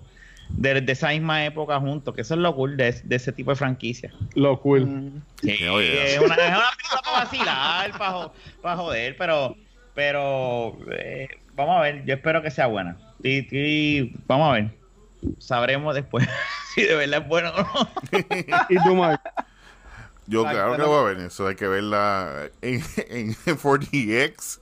de, 0.50 0.80
de 0.80 0.92
esa 0.94 1.10
misma 1.10 1.44
época 1.44 1.78
juntos, 1.78 2.16
que 2.16 2.22
eso 2.22 2.36
es 2.36 2.40
lo 2.40 2.56
cool 2.56 2.78
de, 2.78 2.94
de 3.04 3.16
ese 3.18 3.34
tipo 3.34 3.52
de 3.52 3.58
franquicia. 3.58 4.14
Lo 4.34 4.62
cool. 4.62 4.86
Mm. 4.86 5.22
Sí, 5.42 5.58
Oh, 5.70 5.82
yeah. 5.82 6.06
es, 6.06 6.20
una, 6.20 6.36
es 6.36 6.48
una 6.56 6.70
película 6.78 7.02
para 7.04 7.18
vacilar, 7.26 7.92
para, 7.98 8.32
para 8.62 8.78
joder, 8.78 9.18
pero, 9.18 9.58
pero 9.94 10.78
eh, 10.98 11.28
vamos 11.54 11.78
a 11.80 11.82
ver, 11.82 12.06
yo 12.06 12.14
espero 12.14 12.42
que 12.42 12.50
sea 12.50 12.68
buena. 12.68 12.98
Sí, 13.22 13.46
sí, 13.50 14.14
vamos 14.26 14.50
a 14.50 14.54
ver. 14.54 14.77
Sabremos 15.40 15.96
después 15.96 16.28
si 16.76 16.84
de 16.84 16.96
verdad 16.96 17.22
es 17.24 17.28
bueno 17.28 17.52
o 17.56 17.62
no. 17.62 17.90
¿Y 18.70 18.84
tú, 18.84 18.96
Mike? 18.96 19.22
Yo 20.28 20.44
claro 20.44 20.76
que 20.76 20.82
voy 20.84 21.00
a 21.00 21.04
ver 21.14 21.20
eso. 21.26 21.48
Hay 21.48 21.56
que 21.56 21.68
verla 21.68 22.50
en, 22.62 22.84
en 23.10 23.36
4DX. 23.46 24.60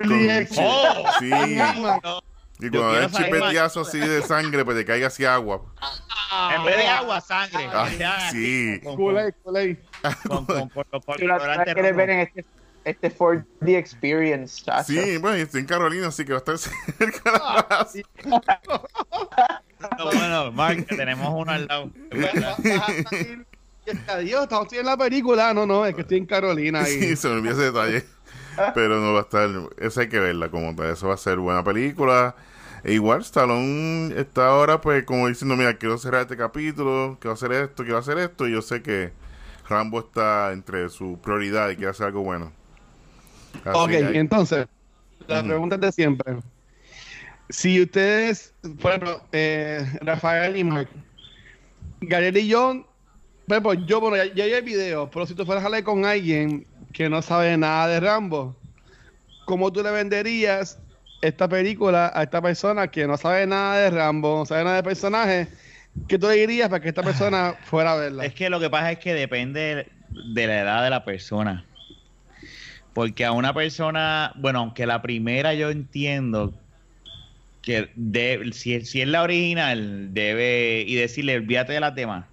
DX. 0.00 0.58
¡Oh! 0.60 1.04
Sí. 1.18 1.28
No, 1.30 2.22
Y 2.58 2.70
cuando 2.70 2.70
quiero 2.70 2.82
da 2.92 3.04
el 3.04 3.10
saber 3.10 3.26
chipetiazo 3.32 3.80
así 3.82 3.98
de 3.98 4.22
sangre, 4.22 4.64
pues 4.64 4.76
te 4.78 4.84
caiga 4.86 5.08
así 5.08 5.24
agua. 5.26 5.60
en 6.56 6.64
vez 6.64 6.76
de 6.78 6.86
agua, 6.88 7.20
sangre. 7.20 7.68
Ay, 7.72 7.96
sea 7.98 8.30
sí. 8.30 8.80
Con, 8.82 8.96
con, 8.96 9.14
con, 9.14 9.54
con, 10.46 10.46
con- 10.46 10.68
con- 10.70 11.00
con 11.00 11.16
quieres 11.64 11.96
ver 11.96 12.10
en 12.10 12.20
este, 12.20 12.44
este 12.84 13.14
4D 13.14 13.76
Experience, 13.76 14.64
chacho. 14.64 14.84
Sí, 14.92 15.18
bueno, 15.18 15.36
estoy 15.36 15.60
en 15.60 15.66
Carolina, 15.66 16.06
así 16.08 16.24
que 16.24 16.32
va 16.32 16.38
a 16.38 16.38
estar 16.38 16.56
cerca 16.58 17.32
de 17.32 17.38
la 17.38 17.66
casa. 17.68 17.98
No, 19.98 20.04
bueno, 20.06 20.52
Mark, 20.52 20.86
que 20.86 20.96
tenemos 20.96 21.32
uno 21.34 21.52
al 21.52 21.66
lado. 21.66 21.90
Adiós, 24.08 24.42
estamos 24.44 24.72
en 24.72 24.86
la 24.86 24.96
película. 24.96 25.54
No, 25.54 25.66
no, 25.66 25.86
es 25.86 25.94
que 25.94 26.00
estoy 26.00 26.18
en 26.18 26.26
Carolina. 26.26 26.88
Y... 26.88 26.92
Sí, 27.00 27.16
se 27.16 27.28
me 27.28 27.34
olvidó 27.34 27.52
ese 27.52 27.62
detalle. 27.72 28.04
Pero 28.74 29.00
no 29.00 29.12
va 29.12 29.20
a 29.20 29.22
estar. 29.22 29.48
Esa 29.78 30.00
hay 30.02 30.08
que 30.08 30.18
verla 30.18 30.48
como 30.48 30.74
tal. 30.74 30.86
Eso 30.90 31.08
va 31.08 31.14
a 31.14 31.18
ser 31.18 31.36
buena 31.38 31.62
película. 31.62 32.34
E 32.84 32.94
igual, 32.94 33.20
Stallone 33.20 34.14
está 34.18 34.48
ahora, 34.48 34.80
pues, 34.80 35.04
como 35.04 35.28
diciendo: 35.28 35.56
Mira, 35.56 35.74
quiero 35.74 35.98
cerrar 35.98 36.22
este 36.22 36.36
capítulo, 36.36 37.18
quiero 37.20 37.34
hacer 37.34 37.52
esto, 37.52 37.82
quiero 37.84 37.98
hacer 37.98 38.16
esto. 38.18 38.48
Y 38.48 38.52
yo 38.52 38.62
sé 38.62 38.82
que 38.82 39.12
Rambo 39.68 40.00
está 40.00 40.52
entre 40.52 40.88
su 40.88 41.18
prioridad 41.22 41.68
y 41.70 41.76
quiere 41.76 41.90
hacer 41.90 42.06
algo 42.06 42.22
bueno. 42.22 42.50
Así 43.64 43.70
Ok, 43.78 43.90
hay- 43.90 44.16
entonces, 44.16 44.66
la 45.28 45.40
Ujú. 45.40 45.48
pregunta 45.48 45.74
es 45.76 45.80
de 45.82 45.92
siempre. 45.92 46.36
Si 47.48 47.80
ustedes, 47.80 48.52
por 48.80 48.90
ejemplo, 48.90 49.22
eh, 49.32 49.86
Rafael 50.00 50.56
y 50.56 50.64
Mark, 50.64 50.88
Gabriel 52.00 52.36
y 52.36 52.52
por 52.52 52.84
ejemplo, 53.48 53.74
yo, 53.86 54.00
bueno, 54.00 54.16
ya, 54.16 54.34
ya 54.34 54.44
hay 54.44 54.52
el 54.52 54.64
video, 54.64 55.08
pero 55.08 55.24
si 55.26 55.34
tú 55.34 55.46
fueras 55.46 55.62
a 55.62 55.66
hablar 55.66 55.84
con 55.84 56.04
alguien 56.04 56.66
que 56.92 57.08
no 57.08 57.22
sabe 57.22 57.56
nada 57.56 57.86
de 57.86 58.00
Rambo, 58.00 58.56
¿cómo 59.44 59.72
tú 59.72 59.82
le 59.82 59.92
venderías 59.92 60.80
esta 61.22 61.48
película 61.48 62.10
a 62.14 62.24
esta 62.24 62.42
persona 62.42 62.88
que 62.88 63.06
no 63.06 63.16
sabe 63.16 63.46
nada 63.46 63.76
de 63.76 63.90
Rambo, 63.90 64.38
no 64.38 64.46
sabe 64.46 64.64
nada 64.64 64.76
de 64.76 64.82
personaje? 64.82 65.48
¿Qué 66.08 66.18
tú 66.18 66.26
le 66.26 66.34
dirías 66.34 66.68
para 66.68 66.82
que 66.82 66.88
esta 66.88 67.04
persona 67.04 67.54
fuera 67.64 67.92
a 67.92 67.96
verla? 67.96 68.24
Es 68.24 68.34
que 68.34 68.50
lo 68.50 68.58
que 68.58 68.68
pasa 68.68 68.92
es 68.92 68.98
que 68.98 69.14
depende 69.14 69.86
de 70.10 70.46
la 70.46 70.60
edad 70.60 70.82
de 70.82 70.90
la 70.90 71.04
persona. 71.04 71.64
Porque 72.92 73.24
a 73.24 73.32
una 73.32 73.54
persona, 73.54 74.32
bueno, 74.36 74.58
aunque 74.58 74.86
la 74.86 75.02
primera 75.02 75.54
yo 75.54 75.70
entiendo 75.70 76.52
que 77.66 77.90
de- 77.96 78.50
si, 78.52 78.80
si 78.86 79.02
es 79.02 79.08
la 79.08 79.22
original, 79.22 80.14
debe 80.14 80.84
y 80.86 80.94
decirle, 80.94 81.36
olvídate 81.36 81.72
de 81.74 81.80
las 81.80 81.94
demás. 81.94 82.26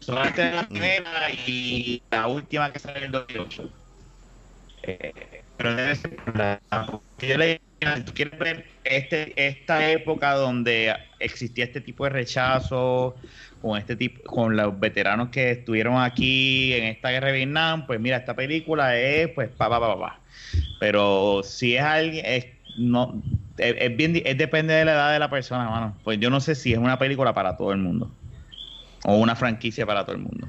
Solamente 0.00 0.50
la 0.52 0.68
primera 0.68 1.30
y 1.46 2.02
la 2.10 2.26
última 2.26 2.72
que 2.72 2.78
sale 2.80 2.98
en 2.98 3.04
el 3.06 3.12
2008. 3.12 3.70
Eh, 4.82 5.44
pero 5.56 5.74
debe 5.74 5.94
ser 5.94 6.20
la- 6.34 6.60
yo 7.18 7.38
le 7.38 7.60
tú 8.04 8.12
quieres 8.14 8.38
ver 8.38 8.66
este, 8.84 9.46
esta 9.46 9.90
época 9.90 10.32
donde 10.34 10.94
existía 11.20 11.64
este 11.64 11.80
tipo 11.80 12.04
de 12.04 12.10
rechazo 12.10 13.16
con 13.60 13.78
este 13.78 13.96
tipo, 13.96 14.22
con 14.24 14.56
los 14.56 14.78
veteranos 14.80 15.28
que 15.28 15.50
estuvieron 15.52 16.00
aquí 16.02 16.72
en 16.72 16.84
esta 16.84 17.10
guerra 17.10 17.28
de 17.28 17.34
Vietnam, 17.34 17.86
pues 17.86 18.00
mira, 18.00 18.16
esta 18.16 18.34
película 18.34 18.98
es 18.98 19.28
pues 19.28 19.50
pa 19.50 19.68
pa 19.68 19.78
pa 19.80 19.94
pa, 19.94 20.00
pa. 20.00 20.22
Pero 20.80 21.42
si 21.42 21.76
es 21.76 21.82
alguien, 21.82 22.24
es, 22.26 22.46
no, 22.76 23.22
es, 23.58 23.74
es 23.78 23.96
bien, 23.96 24.20
es 24.24 24.38
depende 24.38 24.74
de 24.74 24.84
la 24.84 24.92
edad 24.92 25.12
de 25.12 25.18
la 25.18 25.30
persona, 25.30 25.68
mano. 25.68 25.96
Pues 26.04 26.18
yo 26.18 26.30
no 26.30 26.40
sé 26.40 26.54
si 26.54 26.72
es 26.72 26.78
una 26.78 26.98
película 26.98 27.32
para 27.34 27.56
todo 27.56 27.72
el 27.72 27.78
mundo 27.78 28.10
o 29.04 29.16
una 29.16 29.36
franquicia 29.36 29.86
para 29.86 30.04
todo 30.04 30.16
el 30.16 30.22
mundo. 30.22 30.48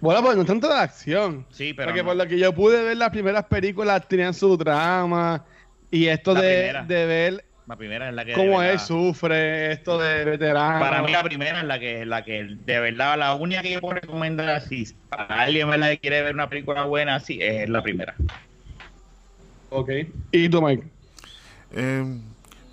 Bueno, 0.00 0.22
pues 0.22 0.36
no 0.36 0.44
tanto 0.44 0.68
de 0.68 0.74
acción. 0.74 1.46
Sí, 1.50 1.74
pero 1.74 1.88
Porque 1.88 2.02
no. 2.02 2.08
por 2.08 2.16
lo 2.16 2.26
que 2.26 2.38
yo 2.38 2.52
pude 2.52 2.82
ver, 2.82 2.96
las 2.96 3.10
primeras 3.10 3.44
películas 3.44 4.06
tenían 4.08 4.34
su 4.34 4.56
drama. 4.56 5.44
Y 5.90 6.06
esto 6.06 6.34
de, 6.34 6.74
de 6.86 7.06
ver 7.06 7.44
la 7.66 7.76
primera 7.76 8.08
es 8.08 8.14
la 8.14 8.24
que 8.24 8.32
de 8.32 8.36
cómo 8.36 8.62
él 8.62 8.78
sufre, 8.78 9.72
esto 9.72 9.98
de 9.98 10.24
veterano. 10.24 10.80
Para 10.80 11.02
mí 11.02 11.12
la 11.12 11.22
primera 11.22 11.60
es 11.60 11.64
la 11.64 11.78
que 11.78 12.04
la 12.04 12.24
que 12.24 12.44
de 12.44 12.80
verdad 12.80 13.16
la 13.16 13.34
única 13.34 13.62
que 13.62 13.72
yo 13.72 13.80
puedo 13.80 13.94
recomendar 13.94 14.48
así 14.50 14.86
para 15.08 15.42
alguien 15.42 15.70
¿verdad? 15.70 15.90
que 15.90 15.98
quiere 15.98 16.22
ver 16.22 16.34
una 16.34 16.48
película 16.48 16.84
buena 16.84 17.14
así 17.14 17.38
es 17.40 17.68
la 17.68 17.82
primera. 17.82 18.14
Ok. 19.72 19.90
¿Y 20.30 20.48
tú, 20.48 20.62
Mike? 20.62 20.84
Eh, 21.70 22.04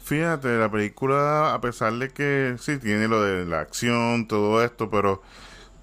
fíjate, 0.03 0.57
la 0.57 0.69
película, 0.71 1.53
a 1.53 1.61
pesar 1.61 1.93
de 1.93 2.09
que 2.09 2.55
sí 2.59 2.77
tiene 2.79 3.07
lo 3.07 3.21
de 3.21 3.45
la 3.45 3.61
acción, 3.61 4.27
todo 4.27 4.63
esto, 4.63 4.89
pero 4.89 5.21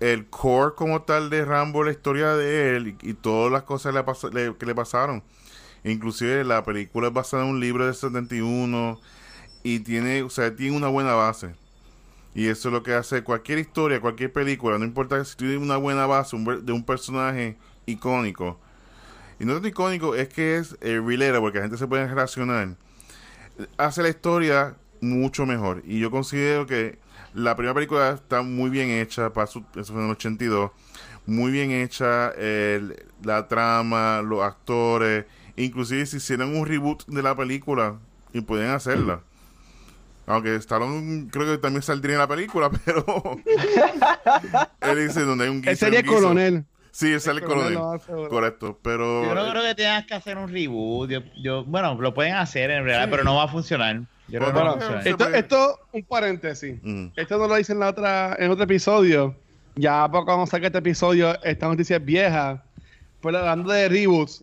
el 0.00 0.26
core 0.29 0.74
como 0.76 1.02
tal 1.02 1.31
de 1.31 1.44
Rambo, 1.44 1.85
la 1.85 1.92
historia 1.92 2.35
de 2.37 2.76
él 2.76 2.98
y, 3.02 3.11
y 3.11 3.14
todas 3.14 3.52
las 3.52 3.64
cosas 3.64 3.94
le 3.94 4.05
pas- 4.05 4.33
le- 4.33 4.57
que 4.57 4.66
le 4.66 4.74
pasaron. 4.74 5.24
Inclusive 5.85 6.44
la 6.44 6.64
película 6.64 7.09
es 7.09 7.14
basada 7.14 7.44
en 7.44 7.50
un 7.50 7.61
libro 7.61 7.87
de 7.87 7.94
71 7.94 9.00
y 9.64 9.81
tiene, 9.81 10.22
o 10.22 10.31
sea, 10.31 10.55
tiene 10.57 10.76
una 10.76 10.88
buena 10.88 11.14
base. 11.14 11.55
Y 12.35 12.48
eso 12.48 12.68
es 12.68 12.72
lo 12.72 12.83
que 12.83 12.94
hace 12.94 13.22
cualquier 13.24 13.59
historia, 13.59 14.00
cualquier 14.00 14.33
película, 14.33 14.79
no 14.79 14.85
importa 14.85 15.24
si 15.24 15.37
tiene 15.37 15.57
una 15.57 15.76
buena 15.79 16.07
base 16.07 16.37
de 16.62 16.72
un 16.72 16.85
personaje 16.85 17.57
icónico. 17.87 18.59
Y 19.38 19.44
no 19.44 19.55
tan 19.55 19.66
icónico, 19.66 20.14
es 20.14 20.29
que 20.29 20.57
es 20.57 20.77
el 20.81 21.07
relatable, 21.07 21.40
porque 21.40 21.59
la 21.59 21.64
gente 21.64 21.79
se 21.79 21.87
puede 21.87 22.07
relacionar. 22.07 22.77
Hace 23.77 24.03
la 24.03 24.09
historia 24.09 24.77
mucho 25.01 25.46
mejor. 25.46 25.83
Y 25.87 25.99
yo 25.99 26.11
considero 26.11 26.66
que 26.66 26.99
la 27.35 27.55
primera 27.55 27.75
película 27.75 28.11
está 28.11 28.42
muy 28.42 28.70
bien 28.70 28.88
hecha, 28.88 29.33
eso 29.35 29.64
fue 29.72 29.96
en 29.96 30.05
el 30.07 30.11
82. 30.12 30.70
Muy 31.27 31.51
bien 31.51 31.70
hecha 31.70 32.33
la 33.22 33.49
trama, 33.49 34.22
los 34.22 34.42
actores. 34.42 35.27
Inclusive 35.57 36.07
si 36.07 36.18
hicieran 36.18 36.55
un 36.55 36.66
reboot 36.66 37.07
de 37.07 37.22
la 37.22 37.35
película, 37.35 37.99
y 38.37 38.40
pueden 38.42 38.70
hacerla. 38.70 39.20
Aunque 40.27 40.57
Stallone 40.57 41.29
creo 41.31 41.46
que 41.46 41.59
también 41.59 41.83
saldría 41.83 42.14
en 42.14 42.20
la 42.20 42.29
película, 42.29 42.70
pero 42.85 43.05
él 44.81 45.07
dice 45.07 45.20
donde 45.22 45.44
hay 45.44 45.51
un 45.51 45.61
guiso. 45.61 45.70
Él 45.70 45.77
sería 45.77 46.05
coronel. 46.05 46.64
Sí, 46.96 47.20
sale 47.20 47.42
coronel. 47.42 47.78
Correcto, 48.30 48.78
pero. 48.80 49.22
Yo 49.22 49.35
no 49.35 49.50
creo 49.50 49.62
que 49.62 49.74
tengas 49.74 50.06
que 50.06 50.14
hacer 50.14 50.38
un 50.38 50.50
reboot. 50.50 51.11
Yo, 51.42 51.62
bueno, 51.66 51.94
lo 52.00 52.14
pueden 52.14 52.32
hacer 52.32 52.70
en 52.70 52.85
realidad, 52.85 53.09
pero 53.11 53.22
no 53.22 53.35
va 53.35 53.42
a 53.42 53.48
funcionar. 53.48 54.00
Yo 54.28 54.38
creo 54.40 54.46
que 54.46 54.59
no 54.59 54.64
va 54.64 54.70
a 54.70 54.72
funcionar. 54.72 55.06
Esto, 55.06 55.28
esto, 55.28 55.80
un 55.92 56.02
paréntesis. 56.04 56.78
Mm. 56.82 57.09
Esto 57.14 57.37
no 57.37 57.48
lo 57.48 57.59
hice 57.59 57.74
en 57.74 57.80
la 57.80 57.90
otra, 57.90 58.35
en 58.38 58.50
otro 58.50 58.64
episodio. 58.64 59.37
Ya 59.74 60.09
poco 60.11 60.30
vamos 60.30 60.48
a 60.48 60.52
sacar 60.52 60.68
este 60.68 60.78
episodio, 60.78 61.38
esta 61.42 61.68
noticia 61.68 61.98
es 61.98 62.04
vieja. 62.04 62.64
Pero 63.20 63.38
hablando 63.40 63.72
de 63.72 63.90
reboots 63.90 64.42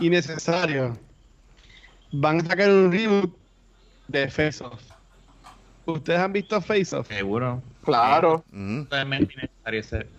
innecesarios, 0.00 0.98
van 2.10 2.40
a 2.40 2.44
sacar 2.44 2.68
un 2.68 2.90
reboot 2.90 3.32
de 4.08 4.28
Face 4.28 4.64
Off. 4.64 4.82
¿Ustedes 5.86 6.18
han 6.18 6.32
visto 6.32 6.60
Face 6.60 6.96
Off? 6.96 7.06
Seguro. 7.06 7.62
Claro. 7.84 8.44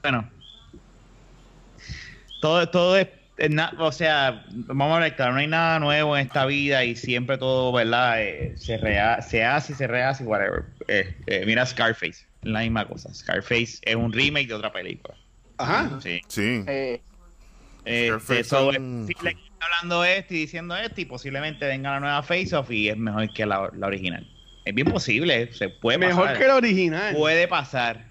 Bueno. 0.02 0.30
Todo, 2.44 2.68
todo 2.68 2.98
es, 2.98 3.08
o 3.78 3.92
sea, 3.94 4.44
vamos 4.52 4.98
a 4.98 5.00
ver, 5.00 5.16
claro, 5.16 5.32
no 5.32 5.40
hay 5.40 5.48
nada 5.48 5.80
nuevo 5.80 6.18
en 6.18 6.28
esta 6.28 6.46
vida 6.46 6.84
y 6.84 6.94
siempre 6.94 7.38
todo, 7.38 7.72
¿verdad? 7.72 8.22
Eh, 8.22 8.54
se, 8.58 8.78
se 9.22 9.46
hace 9.46 9.72
y 9.72 9.76
se 9.78 9.88
rehace 9.88 10.26
y 10.26 10.28
whatever. 10.28 10.66
Eh, 10.90 11.16
eh, 11.28 11.44
mira 11.46 11.66
Scarface, 11.66 12.26
la 12.42 12.60
misma 12.60 12.86
cosa. 12.86 13.14
Scarface 13.14 13.80
es 13.84 13.96
un 13.96 14.12
remake 14.12 14.48
de 14.48 14.56
otra 14.56 14.74
película. 14.74 15.16
Ajá. 15.58 15.98
Sí. 16.02 16.20
Sí. 16.28 16.66
Scarface 17.86 18.44
son... 18.44 19.08
si 19.08 19.14
le 19.24 19.38
hablando 19.62 20.04
esto 20.04 20.34
y 20.34 20.40
diciendo 20.40 20.76
esto 20.76 21.00
y 21.00 21.06
posiblemente 21.06 21.66
venga 21.66 21.92
la 21.92 22.02
nueva 22.02 22.24
Face 22.24 22.54
Off 22.54 22.70
y 22.72 22.90
es 22.90 22.98
mejor 22.98 23.32
que 23.34 23.46
la, 23.46 23.70
la 23.74 23.88
original. 23.88 24.28
Es 24.66 24.76
bien 24.76 24.92
posible, 24.92 25.54
se 25.54 25.70
puede 25.70 25.98
Mejor 25.98 26.38
que 26.38 26.46
la 26.46 26.58
original. 26.58 27.16
Puede 27.16 27.48
pasar. 27.48 28.06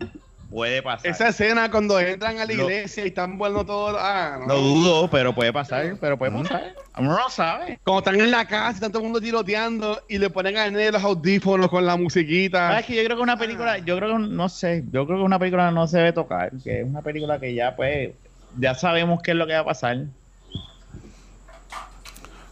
Puede 0.52 0.82
pasar. 0.82 1.10
Esa 1.10 1.28
escena 1.28 1.70
cuando 1.70 1.98
entran 1.98 2.38
a 2.38 2.44
la 2.44 2.52
iglesia 2.52 3.04
y 3.04 3.08
están 3.08 3.38
bueno 3.38 3.64
todo. 3.64 3.96
Ah, 3.98 4.36
no. 4.38 4.48
Lo 4.48 4.60
dudo, 4.60 5.08
pero 5.08 5.34
puede 5.34 5.50
pasar. 5.50 5.96
Pero 5.98 6.18
puede 6.18 6.30
pasar. 6.30 6.74
No 7.00 7.30
sabe. 7.30 7.80
Cuando 7.82 8.00
están 8.00 8.20
en 8.20 8.30
la 8.30 8.46
casa, 8.46 8.72
están 8.72 8.92
todo 8.92 9.00
el 9.00 9.04
mundo 9.04 9.20
tiroteando 9.20 10.02
y 10.10 10.18
le 10.18 10.28
ponen 10.28 10.58
a 10.58 10.66
Nene 10.70 10.92
los 10.92 11.02
audífonos 11.02 11.70
con 11.70 11.86
la 11.86 11.96
musiquita. 11.96 12.78
Es 12.78 12.84
que 12.84 12.94
yo 12.94 13.02
creo 13.02 13.16
que 13.16 13.22
una 13.22 13.38
película, 13.38 13.78
yo 13.78 13.96
creo 13.96 14.12
que 14.12 14.18
no 14.28 14.48
sé, 14.50 14.84
yo 14.92 15.06
creo 15.06 15.20
que 15.20 15.24
una 15.24 15.38
película 15.38 15.70
no 15.70 15.86
se 15.86 15.96
debe 15.96 16.12
tocar. 16.12 16.52
Que 16.62 16.80
es 16.80 16.86
una 16.86 17.00
película 17.00 17.40
que 17.40 17.54
ya, 17.54 17.74
pues, 17.74 18.10
ya 18.58 18.74
sabemos 18.74 19.22
qué 19.22 19.30
es 19.30 19.38
lo 19.38 19.46
que 19.46 19.54
va 19.54 19.60
a 19.60 19.64
pasar. 19.64 19.96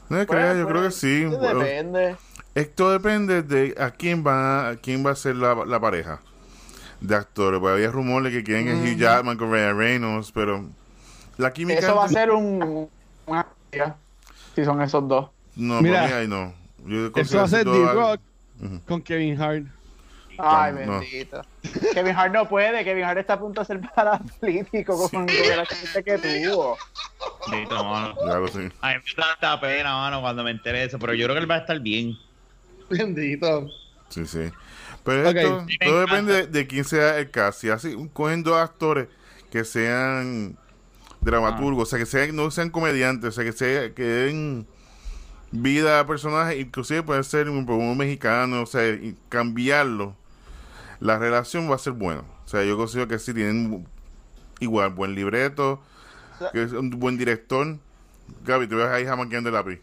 No 0.08 0.18
yo 0.18 0.26
creo 0.26 0.82
que 0.84 0.90
sí. 0.90 1.24
Depende. 1.24 2.16
Esto 2.54 2.92
depende 2.92 3.42
de 3.42 3.74
a 3.78 3.90
quién 3.90 4.26
va, 4.26 4.70
a 4.70 4.76
quién 4.76 5.04
va 5.04 5.10
a 5.10 5.16
ser 5.16 5.36
la, 5.36 5.54
la 5.66 5.78
pareja 5.78 6.20
de 7.00 7.14
actores. 7.14 7.60
Porque 7.60 7.74
había 7.74 7.90
rumores 7.90 8.32
que 8.32 8.42
quieren 8.42 8.66
que 8.66 8.74
Hugh 8.74 8.96
Jackman 8.96 9.36
con 9.36 9.50
Ryan 9.50 9.76
Reynolds, 9.76 10.32
pero 10.32 10.64
la 11.36 11.52
química. 11.52 11.80
Eso 11.80 11.96
va 11.96 12.04
a 12.04 12.08
ser 12.08 12.30
un. 12.30 12.88
Una. 13.26 13.46
Si 14.54 14.64
son 14.64 14.82
esos 14.82 15.06
dos. 15.06 15.30
No, 15.56 15.80
Mira, 15.80 16.18
ahí 16.18 16.28
no. 16.28 16.52
eso 17.16 17.38
va 17.38 17.44
a 17.44 17.48
ser 17.48 17.64
D-Rock 17.64 18.20
con 18.86 19.02
Kevin 19.02 19.40
Hart. 19.40 19.66
Ay, 20.42 20.72
bendito. 20.72 21.44
Kevin 21.92 22.16
Hart 22.16 22.32
no 22.32 22.48
puede. 22.48 22.82
Kevin 22.82 23.04
Hart 23.04 23.18
está 23.18 23.34
a 23.34 23.38
punto 23.38 23.60
de 23.60 23.66
ser 23.66 23.80
paralítico 23.94 25.08
con, 25.10 25.28
sí. 25.28 25.36
la 25.54 25.66
gente 25.66 26.02
que 26.02 26.18
tuvo. 26.18 26.78
Bendito, 27.50 27.84
mano. 27.84 28.14
Ya 28.26 28.38
lo 28.38 28.48
sé. 28.48 28.72
Ay, 28.80 28.96
me 28.96 29.22
da 29.22 29.28
tanta 29.38 29.60
pena, 29.60 29.92
mano, 29.94 30.20
cuando 30.20 30.42
me 30.42 30.50
enteré 30.50 30.78
de 30.78 30.84
eso. 30.86 30.98
Pero 30.98 31.14
yo 31.14 31.26
creo 31.26 31.34
que 31.34 31.42
él 31.42 31.50
va 31.50 31.56
a 31.56 31.58
estar 31.58 31.78
bien. 31.80 32.16
Bendito. 32.88 33.68
Sí, 34.08 34.26
sí. 34.26 34.50
Pero 35.04 35.28
esto 35.28 35.66
todo 35.84 36.00
depende 36.00 36.46
de, 36.46 36.66
quién 36.66 36.84
sea 36.84 37.18
el 37.18 37.30
cast. 37.30 37.60
Si 37.60 37.70
así, 37.70 37.96
cogen 38.12 38.42
dos 38.42 38.56
actores 38.56 39.08
que 39.50 39.64
sean 39.64 40.56
dramaturgos, 41.20 41.88
o 41.88 41.90
sea, 41.90 41.98
que 41.98 42.06
sean, 42.06 42.36
no 42.36 42.50
sean 42.50 42.70
comediantes, 42.70 43.28
o 43.28 43.32
sea, 43.32 43.44
que, 43.44 43.52
sea, 43.52 43.94
que 43.94 44.02
den 44.02 44.66
vida 45.50 46.00
a 46.00 46.06
personajes, 46.06 46.60
inclusive 46.60 47.02
puede 47.02 47.22
ser 47.24 47.48
un, 47.48 47.68
un 47.68 47.98
mexicano, 47.98 48.62
o 48.62 48.66
sea, 48.66 48.88
y 48.88 49.16
cambiarlo. 49.28 50.16
La 51.00 51.18
relación 51.18 51.70
va 51.70 51.76
a 51.76 51.78
ser 51.78 51.94
buena. 51.94 52.22
O 52.44 52.48
sea, 52.48 52.62
yo 52.64 52.76
considero 52.76 53.08
que 53.08 53.18
sí 53.18 53.32
tienen 53.32 53.86
igual 54.60 54.90
buen 54.90 55.14
libreto, 55.14 55.80
que 56.52 56.62
es 56.62 56.72
un 56.72 56.90
buen 56.90 57.16
director 57.16 57.78
Gaby, 58.45 58.66
te 58.66 58.75
ves 58.75 58.88
ahí 58.88 59.05
jamaqueando 59.05 59.49
el 59.49 59.55
lápiz. 59.55 59.81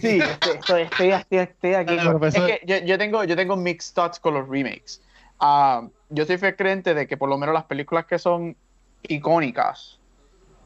Sí, 0.00 0.20
estoy, 0.20 0.82
estoy, 0.82 1.10
estoy, 1.38 1.74
aquí. 1.74 1.96
es 1.96 2.34
que 2.34 2.60
yo, 2.64 2.76
yo, 2.78 2.98
tengo, 2.98 3.24
yo 3.24 3.36
tengo 3.36 3.56
mixed 3.56 3.94
thoughts 3.94 4.18
con 4.18 4.34
los 4.34 4.48
remakes. 4.48 5.00
Uh, 5.40 5.88
yo 6.10 6.24
soy 6.26 6.38
creyente 6.38 6.94
de 6.94 7.06
que 7.06 7.16
por 7.16 7.28
lo 7.28 7.38
menos 7.38 7.54
las 7.54 7.64
películas 7.64 8.06
que 8.06 8.18
son 8.18 8.56
icónicas, 9.02 9.98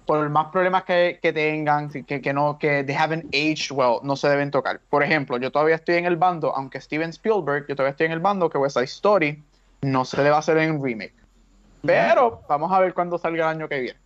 por 0.06 0.28
más 0.30 0.46
problemas 0.46 0.84
que, 0.84 1.18
que 1.22 1.32
tengan, 1.32 1.88
que, 1.90 2.20
que, 2.20 2.32
no, 2.32 2.58
que 2.58 2.82
they 2.84 2.94
haven't 2.94 3.26
aged 3.34 3.70
well, 3.70 3.98
no 4.02 4.16
se 4.16 4.28
deben 4.28 4.50
tocar. 4.50 4.80
Por 4.90 5.02
ejemplo, 5.02 5.38
yo 5.38 5.50
todavía 5.50 5.76
estoy 5.76 5.96
en 5.96 6.06
el 6.06 6.16
bando, 6.16 6.54
aunque 6.54 6.80
Steven 6.80 7.10
Spielberg, 7.10 7.66
yo 7.68 7.76
todavía 7.76 7.92
estoy 7.92 8.06
en 8.06 8.12
el 8.12 8.20
bando 8.20 8.48
que 8.50 8.58
West 8.58 8.76
Side 8.76 8.86
Story 8.86 9.42
no 9.82 10.04
se 10.04 10.22
le 10.22 10.30
va 10.30 10.36
a 10.36 10.38
hacer 10.40 10.58
en 10.58 10.82
remake. 10.82 11.14
Pero 11.84 12.42
vamos 12.48 12.72
a 12.72 12.80
ver 12.80 12.94
cuándo 12.94 13.18
salga 13.18 13.50
el 13.50 13.56
año 13.56 13.68
que 13.68 13.80
viene. 13.80 13.98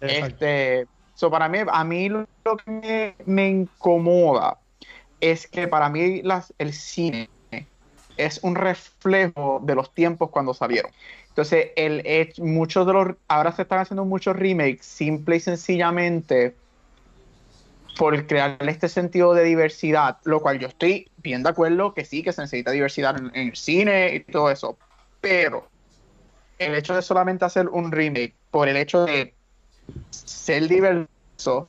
Este, 0.00 0.86
So, 1.20 1.30
para 1.30 1.50
mí, 1.50 1.58
a 1.70 1.84
mí 1.84 2.08
lo 2.08 2.26
que 2.64 3.14
me, 3.26 3.50
incomoda 3.50 4.56
es 5.20 5.46
que 5.46 5.68
para 5.68 5.90
mí 5.90 6.22
el 6.56 6.72
cine 6.72 7.28
es 8.16 8.40
un 8.42 8.54
reflejo 8.54 9.60
de 9.62 9.74
los 9.74 9.92
tiempos 9.92 10.30
cuando 10.30 10.54
salieron. 10.54 10.90
Entonces, 11.28 11.72
el, 11.76 12.32
muchos 12.38 12.86
de 12.86 12.94
los, 12.94 13.08
ahora 13.28 13.52
se 13.52 13.60
están 13.60 13.80
haciendo 13.80 14.06
muchos 14.06 14.34
remakes 14.34 14.86
simple 14.86 15.36
y 15.36 15.40
sencillamente 15.40 16.56
por 17.98 18.26
crear 18.26 18.56
este 18.66 18.88
sentido 18.88 19.34
de 19.34 19.44
diversidad, 19.44 20.16
lo 20.24 20.40
cual 20.40 20.58
yo 20.58 20.68
estoy 20.68 21.10
bien 21.18 21.42
de 21.42 21.50
acuerdo 21.50 21.92
que 21.92 22.06
sí, 22.06 22.22
que 22.22 22.32
se 22.32 22.40
necesita 22.40 22.70
diversidad 22.70 23.18
en, 23.18 23.26
en 23.34 23.48
el 23.48 23.56
cine 23.56 24.14
y 24.14 24.20
todo 24.20 24.50
eso, 24.50 24.78
pero 25.20 25.68
el 26.58 26.74
hecho 26.74 26.94
de 26.94 27.02
solamente 27.02 27.44
hacer 27.44 27.68
un 27.68 27.92
remake 27.92 28.32
por 28.50 28.70
el 28.70 28.78
hecho 28.78 29.04
de 29.04 29.34
ser 30.10 30.68
diverso, 30.68 31.68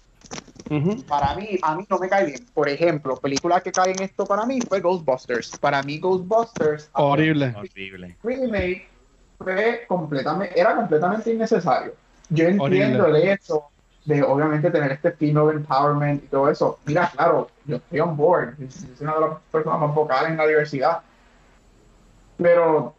para 1.07 1.35
mí, 1.35 1.59
a 1.61 1.75
mí 1.75 1.85
no 1.89 1.99
me 1.99 2.07
cae 2.07 2.25
bien. 2.25 2.45
Por 2.53 2.69
ejemplo, 2.69 3.17
película 3.17 3.61
que 3.61 3.71
cae 3.71 3.91
en 3.91 4.01
esto 4.01 4.25
para 4.25 4.45
mí 4.45 4.59
fue 4.61 4.79
Ghostbusters. 4.79 5.57
Para 5.59 5.83
mí, 5.83 5.99
Ghostbusters. 5.99 6.89
Horrible. 6.93 7.53
Horrible. 7.55 8.17
Remake 8.23 8.87
fue 9.37 9.85
completamente, 9.87 10.59
era 10.59 10.75
completamente 10.75 11.33
innecesario. 11.33 11.93
Yo 12.29 12.45
entiendo 12.45 13.07
el 13.07 13.15
hecho 13.17 13.65
de 14.05 14.23
obviamente 14.23 14.71
tener 14.71 14.93
este 14.93 15.11
fin 15.11 15.37
of 15.37 15.53
empowerment 15.53 16.23
y 16.23 16.27
todo 16.27 16.49
eso. 16.49 16.79
Mira, 16.85 17.11
claro, 17.13 17.49
yo 17.65 17.75
estoy 17.75 17.99
on 17.99 18.15
board. 18.15 18.55
Es 18.61 19.01
una 19.01 19.15
de 19.15 19.21
las 19.21 19.39
personas 19.51 19.79
más 19.81 19.93
vocales 19.93 20.31
en 20.31 20.37
la 20.37 20.47
diversidad. 20.47 21.01
Pero 22.37 22.95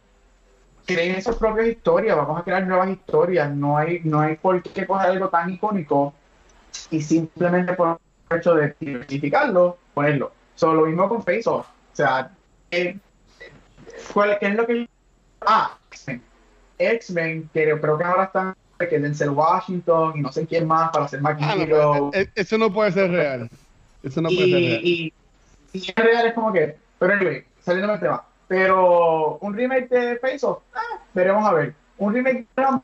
creen 0.85 1.21
sus 1.21 1.35
propias 1.35 1.67
historias, 1.67 2.15
vamos 2.15 2.39
a 2.39 2.43
crear 2.43 2.65
nuevas 2.65 2.89
historias, 2.89 3.49
no 3.51 3.77
hay, 3.77 4.01
no 4.03 4.19
hay 4.19 4.35
por 4.35 4.61
qué 4.61 4.85
coger 4.85 5.11
algo 5.11 5.29
tan 5.29 5.51
icónico 5.51 6.13
y 6.91 7.01
simplemente 7.01 7.73
por 7.73 7.99
el 8.29 8.37
hecho 8.37 8.55
de 8.55 8.75
identificarlo, 8.79 9.77
ponerlo. 9.93 10.31
Solo 10.55 10.81
lo 10.81 10.87
mismo 10.87 11.09
con 11.09 11.23
Face 11.23 11.43
Off. 11.45 11.67
O 11.67 11.95
sea, 11.95 12.31
¿qué, 12.69 12.97
es 14.41 14.55
lo 14.55 14.67
que... 14.67 14.87
Ah, 15.41 15.77
X-Men. 15.89 16.21
X-Men, 16.77 17.49
que 17.53 17.79
creo 17.79 17.97
que 17.97 18.03
ahora 18.03 18.25
están 18.25 18.55
que 18.89 18.99
Denzel 18.99 19.29
Washington 19.29 20.17
y 20.17 20.21
no 20.21 20.29
sé 20.29 20.45
quién 20.45 20.67
más 20.67 20.91
para 20.91 21.05
hacer 21.05 21.21
más 21.21 21.37
ah, 21.39 21.55
e, 22.11 22.29
Eso 22.35 22.57
no 22.57 22.73
puede 22.73 22.91
ser 22.91 23.11
real. 23.11 23.49
Eso 24.03 24.21
no 24.21 24.27
puede 24.27 24.51
ser 24.51 24.59
real. 24.59 24.81
Y, 24.83 25.13
y, 25.71 25.79
es 25.79 25.95
real 25.95 26.27
es 26.27 26.33
como 26.33 26.51
que... 26.51 26.75
Pero 26.99 27.13
anyway, 27.13 27.45
saliendo 27.61 27.93
del 27.93 28.01
tema 28.01 28.25
pero 28.47 29.37
un 29.41 29.53
remake 29.53 29.89
de 29.89 30.17
Face 30.19 30.45
Off, 30.45 30.59
ah, 30.75 30.99
veremos 31.13 31.45
a 31.47 31.53
ver. 31.53 31.75
Un 31.97 32.13
remake 32.13 32.47
de 32.55 32.63
Rambo. 32.63 32.83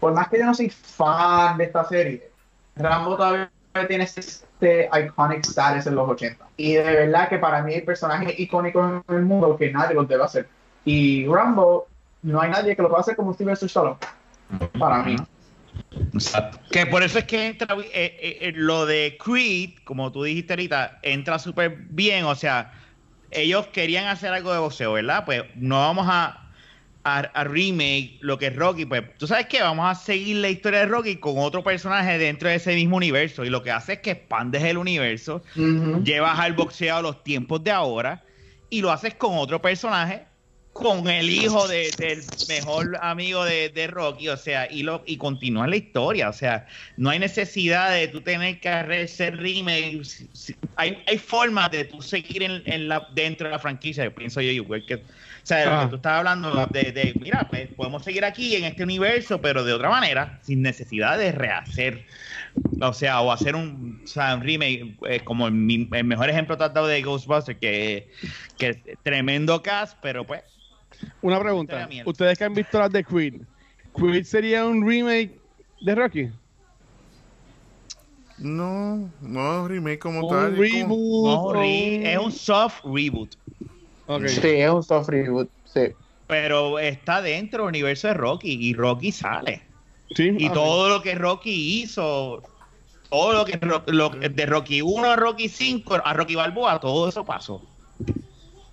Por 0.00 0.12
más 0.12 0.28
que 0.28 0.38
yo 0.38 0.46
no 0.46 0.54
soy 0.54 0.70
fan 0.70 1.58
de 1.58 1.64
esta 1.64 1.84
serie, 1.84 2.30
Rambo 2.76 3.16
todavía 3.16 3.50
tiene 3.88 4.04
este 4.04 4.88
iconic 4.92 5.44
status 5.44 5.86
en 5.86 5.94
los 5.94 6.08
80. 6.08 6.46
Y 6.56 6.74
de 6.74 6.82
verdad 6.82 7.28
que 7.28 7.38
para 7.38 7.62
mí 7.62 7.74
hay 7.74 7.82
personajes 7.82 8.38
icónicos 8.38 9.02
en 9.08 9.14
el 9.16 9.22
mundo 9.22 9.56
que 9.56 9.72
nadie 9.72 9.94
los 9.94 10.08
debe 10.08 10.24
hacer. 10.24 10.48
Y 10.84 11.26
Rambo, 11.26 11.86
no 12.22 12.40
hay 12.40 12.50
nadie 12.50 12.74
que 12.74 12.82
lo 12.82 12.88
pueda 12.88 13.00
hacer 13.00 13.16
como 13.16 13.34
Steven 13.34 13.54
Stallone. 13.54 13.96
Para 14.78 15.02
mí. 15.02 15.16
Exacto. 16.14 16.58
Que 16.70 16.86
por 16.86 17.02
eso 17.02 17.18
es 17.18 17.24
que 17.24 17.46
entra 17.46 17.76
eh, 17.76 17.90
eh, 17.92 18.38
eh, 18.40 18.52
lo 18.54 18.86
de 18.86 19.18
Creed, 19.22 19.78
como 19.84 20.10
tú 20.12 20.22
dijiste 20.22 20.54
ahorita, 20.54 20.98
entra 21.02 21.38
súper 21.38 21.76
bien. 21.90 22.24
O 22.24 22.34
sea, 22.34 22.72
ellos 23.30 23.66
querían 23.68 24.06
hacer 24.06 24.32
algo 24.32 24.52
de 24.52 24.58
boxeo, 24.58 24.92
¿verdad? 24.92 25.24
Pues 25.24 25.42
no 25.56 25.78
vamos 25.78 26.06
a, 26.08 26.50
a, 27.04 27.18
a 27.18 27.44
remake 27.44 28.18
lo 28.20 28.38
que 28.38 28.46
es 28.46 28.56
Rocky. 28.56 28.86
Pues 28.86 29.02
tú 29.18 29.26
sabes 29.26 29.46
que 29.46 29.60
vamos 29.60 29.90
a 29.90 29.94
seguir 29.94 30.36
la 30.36 30.48
historia 30.48 30.80
de 30.80 30.86
Rocky 30.86 31.16
con 31.16 31.34
otro 31.38 31.62
personaje 31.62 32.18
dentro 32.18 32.48
de 32.48 32.56
ese 32.56 32.74
mismo 32.74 32.96
universo. 32.96 33.44
Y 33.44 33.50
lo 33.50 33.62
que 33.62 33.70
hace 33.70 33.94
es 33.94 33.98
que 34.00 34.12
expandes 34.12 34.62
el 34.62 34.78
universo, 34.78 35.42
llevas 36.04 36.38
al 36.38 36.52
boxeo 36.54 36.96
a 36.96 37.02
los 37.02 37.22
tiempos 37.24 37.62
de 37.64 37.70
ahora 37.70 38.24
y 38.70 38.80
lo 38.82 38.90
haces 38.92 39.14
con 39.14 39.36
otro 39.38 39.60
personaje 39.62 40.27
con 40.78 41.08
el 41.08 41.28
hijo 41.28 41.66
de- 41.68 41.90
del 41.98 42.22
mejor 42.48 42.96
amigo 43.02 43.44
de, 43.44 43.68
de 43.68 43.86
Rocky, 43.88 44.28
o 44.28 44.36
sea, 44.36 44.70
y 44.70 44.82
lo 44.82 45.02
y 45.06 45.16
continúa 45.16 45.66
la 45.66 45.76
historia, 45.76 46.28
o 46.28 46.32
sea, 46.32 46.66
no 46.96 47.10
hay 47.10 47.18
necesidad 47.18 47.92
de 47.92 48.08
tú 48.08 48.20
tener 48.20 48.60
que 48.60 48.68
hacer 48.68 49.36
remake, 49.36 50.02
hay, 50.76 51.02
hay 51.06 51.18
formas 51.18 51.70
de 51.70 51.84
tú 51.84 52.00
seguir 52.00 52.42
en, 52.44 52.62
en 52.66 52.88
la, 52.88 53.08
dentro 53.14 53.48
de 53.48 53.52
la 53.52 53.58
franquicia, 53.58 54.04
yo 54.04 54.14
pienso 54.14 54.40
yo 54.40 54.50
igual 54.50 54.84
que, 54.86 54.94
o 54.96 55.00
sea, 55.42 55.64
lo 55.64 55.72
Ah. 55.72 55.84
que 55.84 55.90
tú 55.90 55.96
estás 55.96 56.12
hablando 56.12 56.66
de, 56.70 56.92
de, 56.92 57.12
mira, 57.20 57.46
pues, 57.50 57.68
podemos 57.76 58.04
seguir 58.04 58.24
aquí 58.24 58.54
en 58.56 58.64
este 58.64 58.82
universo, 58.84 59.40
pero 59.40 59.64
de 59.64 59.72
otra 59.72 59.90
manera, 59.90 60.38
sin 60.42 60.62
necesidad 60.62 61.18
de 61.18 61.32
rehacer 61.32 62.06
o 62.80 62.92
sea, 62.92 63.20
o 63.20 63.30
hacer 63.32 63.54
un, 63.54 64.00
o 64.04 64.06
sea, 64.06 64.34
un 64.34 64.42
remake, 64.42 64.96
eh, 65.08 65.20
como 65.20 65.46
el, 65.48 65.54
el 65.92 66.04
mejor 66.04 66.28
ejemplo 66.30 66.56
tratado 66.56 66.86
de 66.86 67.02
Ghostbusters, 67.02 67.58
que, 67.58 68.08
que 68.58 68.68
es 68.70 68.78
tremendo 69.02 69.62
cast, 69.62 69.96
pero 70.02 70.24
pues, 70.26 70.42
Una 71.22 71.38
pregunta. 71.40 71.88
Ustedes 72.04 72.38
que 72.38 72.44
han 72.44 72.54
visto 72.54 72.78
las 72.78 72.90
de 72.92 73.04
Creed, 73.04 73.34
¿Creed 73.94 74.24
sería 74.24 74.64
un 74.64 74.86
remake 74.86 75.38
de 75.80 75.94
Rocky? 75.94 76.28
No, 78.38 79.10
no 79.20 79.64
es 79.64 79.68
remake 79.70 79.98
como 79.98 80.20
Un 80.26 80.28
tal. 80.28 80.56
como- 80.82 81.26
no, 81.26 81.52
re- 81.52 82.12
es 82.12 82.18
un 82.18 82.30
soft 82.32 82.84
reboot. 82.84 83.30
Sí, 84.28 84.48
es 84.48 84.70
un 84.70 84.82
soft 84.82 85.08
reboot. 85.08 85.48
Sí. 85.64 85.80
pero 86.26 86.78
está 86.78 87.22
dentro 87.22 87.62
del 87.64 87.68
universo 87.70 88.08
de 88.08 88.12
Rocky 88.14 88.52
y 88.68 88.74
Rocky 88.74 89.12
sale. 89.12 89.62
Sí, 90.14 90.34
Y 90.38 90.50
todo 90.50 90.90
lo 90.90 91.00
que 91.02 91.14
Rocky 91.14 91.80
hizo, 91.82 92.42
todo 93.08 93.32
lo 93.32 93.44
que 93.46 93.58
lo- 93.86 94.10
de 94.10 94.46
Rocky 94.46 94.82
1 94.82 95.10
a 95.10 95.16
Rocky 95.16 95.48
5 95.48 95.94
a 96.04 96.12
Rocky 96.12 96.34
Balboa, 96.34 96.78
todo 96.80 97.08
eso 97.08 97.24
pasó. 97.24 97.62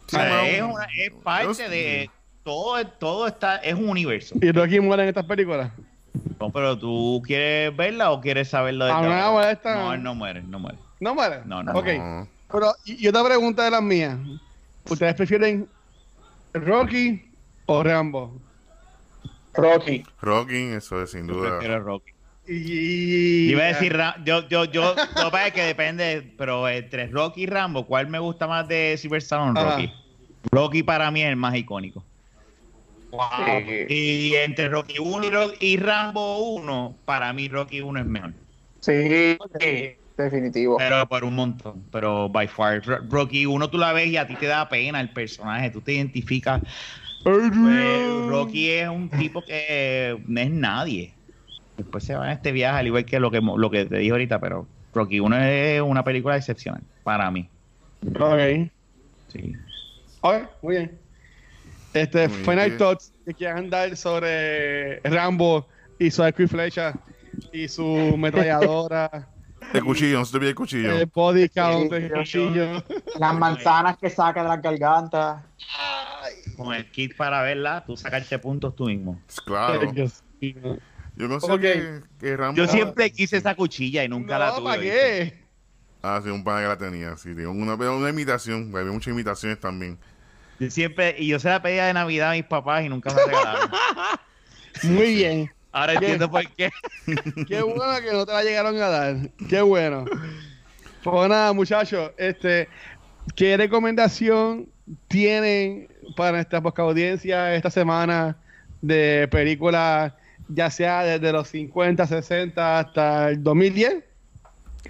Sí, 0.07 0.17
es, 0.19 0.61
una- 0.61 0.87
es 0.95 1.11
parte 1.23 1.69
de 1.69 2.09
todo, 2.43 2.85
todo 2.87 3.27
está, 3.27 3.57
es 3.57 3.73
un 3.73 3.89
universo. 3.89 4.35
¿Y 4.41 4.51
Rocky 4.51 4.79
muere 4.79 5.03
en 5.03 5.09
estas 5.09 5.25
películas? 5.25 5.71
No, 6.39 6.49
pero 6.51 6.77
tú 6.77 7.21
quieres 7.25 7.75
verla 7.75 8.11
o 8.11 8.21
quieres 8.21 8.47
saberlo 8.49 8.85
de 8.85 8.91
Ah, 8.91 9.01
no, 9.01 9.41
esta- 9.41 9.75
No, 9.75 9.93
él 9.93 10.03
no 10.03 10.15
muere, 10.15 10.41
no 10.43 10.59
muere. 10.59 10.77
¿No 10.99 11.13
muere? 11.15 11.41
No, 11.45 11.63
no. 11.63 11.73
Ok. 11.73 11.87
no. 11.97 12.27
Pero, 12.51 12.73
y, 12.85 13.07
otra 13.07 13.23
pregunta 13.23 13.63
de 13.63 13.71
las 13.71 13.81
mías. 13.81 14.17
¿Ustedes 14.89 15.15
prefieren 15.15 15.67
Rocky 16.53 17.31
o 17.65 17.83
Rambo? 17.83 18.39
Rocky. 19.53 20.03
Rocky, 20.21 20.63
eso 20.73 21.01
es 21.01 21.11
sin 21.11 21.27
Yo 21.27 21.33
duda. 21.35 21.49
prefiero 21.51 21.79
Rocky. 21.81 22.11
Y... 22.47 23.47
Yo 23.47 23.51
iba 23.53 23.63
a 23.63 23.67
decir, 23.67 23.95
Ra- 23.95 24.15
yo, 24.23 24.47
yo, 24.47 24.65
yo, 24.65 24.95
lo 25.15 25.31
que 25.53 25.63
depende, 25.63 26.33
pero 26.37 26.67
entre 26.69 27.07
Rocky 27.07 27.43
y 27.43 27.45
Rambo, 27.47 27.85
¿cuál 27.87 28.07
me 28.07 28.19
gusta 28.19 28.47
más 28.47 28.67
de 28.67 28.95
Silver 28.97 29.19
Stallone? 29.19 29.59
Ajá. 29.59 29.77
Rocky. 29.77 29.93
Rocky 30.51 30.83
para 30.83 31.09
mí 31.11 31.21
es 31.23 31.29
el 31.29 31.35
más 31.35 31.55
icónico. 31.55 32.05
Sí. 33.11 33.85
Y 33.89 34.35
entre 34.35 34.69
Rocky 34.69 34.99
1 34.99 35.25
y, 35.59 35.73
y 35.73 35.77
Rambo 35.77 36.39
1, 36.55 37.01
para 37.05 37.31
mí 37.33 37.47
Rocky 37.47 37.81
1 37.81 37.99
es 37.99 38.05
mejor. 38.05 38.33
Sí, 38.81 39.37
definitivo. 40.17 40.77
Pero 40.77 41.07
por 41.07 41.23
un 41.23 41.35
montón. 41.35 41.87
Pero 41.91 42.29
by 42.29 42.47
far, 42.47 42.85
Ro- 42.85 42.99
Rocky 43.09 43.45
1 43.45 43.69
tú 43.69 43.77
la 43.77 43.93
ves 43.93 44.07
y 44.07 44.17
a 44.17 44.27
ti 44.27 44.35
te 44.35 44.47
da 44.47 44.67
pena 44.69 45.01
el 45.01 45.09
personaje, 45.13 45.69
tú 45.69 45.81
te 45.81 45.93
identificas. 45.93 46.61
Pues, 47.23 48.27
Rocky 48.27 48.69
es 48.69 48.87
un 48.89 49.09
tipo 49.09 49.43
que 49.43 50.17
no 50.27 50.41
es 50.41 50.51
nadie. 50.51 51.14
Después 51.77 52.03
se 52.03 52.15
va 52.15 52.25
en 52.27 52.31
este 52.31 52.51
viaje, 52.51 52.79
al 52.79 52.87
igual 52.87 53.05
que 53.05 53.19
lo 53.19 53.29
que, 53.31 53.41
lo 53.41 53.69
que 53.69 53.85
te 53.85 53.97
dije 53.97 54.11
ahorita, 54.11 54.39
pero 54.39 54.67
Rocky 54.93 55.19
1 55.19 55.37
es 55.43 55.81
una 55.81 56.03
película 56.03 56.37
excepcional 56.37 56.81
para 57.03 57.29
mí. 57.31 57.49
Ok. 58.19 58.69
Sí. 59.27 59.53
Ok, 60.21 60.35
muy 60.61 60.75
bien. 60.75 60.99
Este, 61.93 62.27
Muy 62.27 62.37
final 62.39 62.65
bien. 62.67 62.77
thoughts 62.77 63.13
que 63.25 63.33
quieran 63.33 63.69
dar 63.69 63.95
sobre 63.95 64.99
Rambo 65.01 65.67
y 65.99 66.11
su 66.11 66.23
arco 66.23 66.43
y 66.43 66.47
flecha 66.47 66.93
y 67.53 67.67
su 67.67 68.15
metralladora, 68.17 69.29
El 69.73 69.83
cuchillo, 69.83 70.19
no 70.19 70.25
se 70.25 70.31
te 70.31 70.37
olvide 70.37 70.49
el 70.51 70.55
cuchillo. 70.55 70.91
el 70.99 71.09
body 71.13 71.49
count, 71.49 71.91
yo- 71.91 72.13
cuchillo. 72.15 72.83
Las 73.19 73.33
manzanas 73.35 73.97
que 73.97 74.09
saca 74.09 74.43
de 74.43 74.49
las 74.49 74.61
gargantas. 74.61 75.43
Con 76.55 76.73
el 76.73 76.89
kit 76.91 77.15
para 77.17 77.41
verla, 77.41 77.83
tú 77.85 77.97
sacarte 77.97 78.37
puntos 78.39 78.75
tú 78.75 78.85
mismo. 78.85 79.19
Claro. 79.43 79.91
Yo 81.17 81.27
no 81.27 81.39
sé 81.39 81.51
Ok. 81.51 81.61
que, 81.61 82.01
que 82.19 82.37
Rambo. 82.37 82.57
Yo 82.57 82.67
siempre 82.67 83.11
quise 83.11 83.37
esa 83.37 83.55
cuchilla 83.55 84.03
y 84.03 84.09
nunca 84.09 84.37
la 84.37 84.55
tuve. 84.55 84.65
¿para 84.65 84.81
qué? 84.81 85.45
Ah, 86.01 86.21
sí, 86.23 86.29
un 86.29 86.43
pana 86.43 86.61
que 86.61 86.67
la 86.67 86.77
tenía. 86.77 87.17
Sí, 87.17 87.33
tengo 87.35 87.51
una, 87.51 87.73
una 87.73 88.09
imitación. 88.09 88.71
Había 88.75 88.91
muchas 88.91 89.11
imitaciones 89.13 89.59
también. 89.59 89.97
Yo 90.59 90.69
siempre, 90.69 91.15
y 91.17 91.27
yo 91.27 91.39
se 91.39 91.49
la 91.49 91.61
pedía 91.61 91.85
de 91.85 91.93
Navidad 91.93 92.31
a 92.31 92.33
mis 92.33 92.45
papás 92.45 92.83
y 92.85 92.89
nunca 92.89 93.13
me 93.13 93.25
regalaron. 93.25 93.69
Muy 94.83 95.15
bien. 95.15 95.51
Ahora 95.71 95.93
entiendo 95.93 96.29
por 96.31 96.47
qué. 96.51 96.69
Qué 97.47 97.61
bueno 97.61 98.01
que 98.01 98.11
no 98.13 98.25
te 98.25 98.31
la 98.31 98.43
llegaron 98.43 98.75
a 98.77 98.87
dar. 98.87 99.15
Qué 99.49 99.61
bueno. 99.61 100.05
Pues 101.03 101.29
nada, 101.29 101.51
muchachos, 101.53 102.11
este, 102.17 102.69
¿qué 103.35 103.57
recomendación 103.57 104.69
tienen 105.07 105.89
para 106.15 106.31
nuestra 106.33 106.61
poca 106.61 106.81
audiencia 106.83 107.53
esta 107.55 107.69
semana 107.69 108.37
de 108.81 109.27
películas, 109.29 110.13
ya 110.47 110.69
sea 110.69 111.03
desde 111.03 111.31
los 111.31 111.47
50, 111.49 112.05
60 112.07 112.79
hasta 112.79 113.29
el 113.29 113.43
2010? 113.43 114.03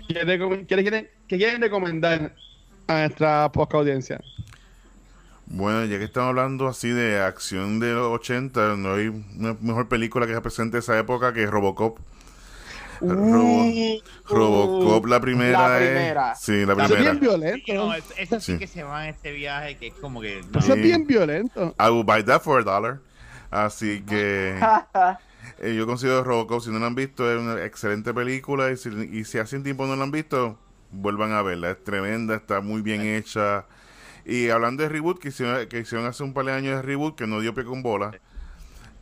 ¿Qué, 0.08 0.26
recom- 0.26 0.66
qué 0.68 0.76
quieren, 0.82 1.10
qué 1.28 1.38
quieren 1.38 1.62
recomendar 1.62 2.34
a 2.88 2.94
nuestra 3.00 3.52
poca 3.52 3.78
audiencia? 3.78 4.20
Bueno, 5.48 5.86
ya 5.86 5.98
que 6.00 6.06
estamos 6.06 6.30
hablando 6.30 6.68
así 6.68 6.90
de 6.90 7.20
acción 7.22 7.80
de 7.80 7.94
los 7.94 8.08
80, 8.20 8.76
no 8.78 8.96
hay 8.96 9.08
una 9.08 9.56
mejor 9.62 9.88
película 9.88 10.26
que 10.26 10.34
represente 10.34 10.80
esa 10.80 10.98
época 10.98 11.34
que 11.34 11.46
Robocop. 11.46 12.00
Robo- 13.02 14.02
Robocop, 14.28 15.06
la 15.08 15.20
primera. 15.20 15.68
La 15.70 15.80
es- 15.82 15.90
primera. 15.92 16.36
sí, 16.36 16.66
la 16.66 16.74
Eso 16.74 16.82
es 16.84 16.88
primera. 16.92 17.12
bien 17.12 17.20
violento. 17.20 17.74
No, 17.74 17.94
es- 17.94 18.04
eso 18.18 18.40
sí 18.40 18.54
Sí. 18.54 18.58
que 18.58 18.68
se 18.68 18.84
va 18.84 19.08
en 19.08 19.14
este 19.16 19.32
viaje 19.34 19.78
que 19.78 19.88
es 19.88 19.94
como 19.96 20.22
que. 20.22 20.42
no. 20.52 20.60
Eso 20.60 20.74
es 20.74 20.82
bien 20.82 21.06
violento. 21.06 21.76
I 21.80 21.90
will 21.90 22.04
buy 22.06 22.24
that 22.24 22.42
for 22.42 22.62
a 22.62 22.64
dollar. 22.64 23.00
Así 23.52 24.02
que 24.02 24.56
eh, 25.60 25.74
yo 25.76 25.86
considero 25.86 26.24
Robocop, 26.24 26.62
si 26.62 26.70
no 26.72 26.80
la 26.80 26.88
han 26.88 26.96
visto, 26.96 27.32
es 27.32 27.40
una 27.40 27.64
excelente 27.64 28.14
película. 28.14 28.72
Y 28.72 28.78
si, 28.78 28.90
y 28.90 29.24
si 29.26 29.38
hace 29.38 29.60
tiempo 29.60 29.86
no 29.86 29.96
la 29.96 30.04
han 30.04 30.12
visto, 30.12 30.58
vuelvan 30.92 31.32
a 31.34 31.42
verla. 31.42 31.72
Es 31.72 31.84
tremenda, 31.84 32.36
está 32.36 32.62
muy 32.62 32.82
bien 32.82 33.02
hecha. 33.02 33.66
Y 34.26 34.50
hablando 34.50 34.84
de 34.84 34.90
reboot, 34.90 35.20
que 35.20 35.30
hicieron, 35.30 35.68
que 35.68 35.80
hicieron 35.80 36.08
hace 36.08 36.24
un 36.24 36.34
par 36.34 36.46
de 36.46 36.52
años 36.54 36.76
de 36.78 36.82
reboot 36.82 37.16
que 37.16 37.28
no 37.28 37.40
dio 37.42 37.54
pie 37.54 37.64
con 37.66 37.84
bola. 37.84 38.12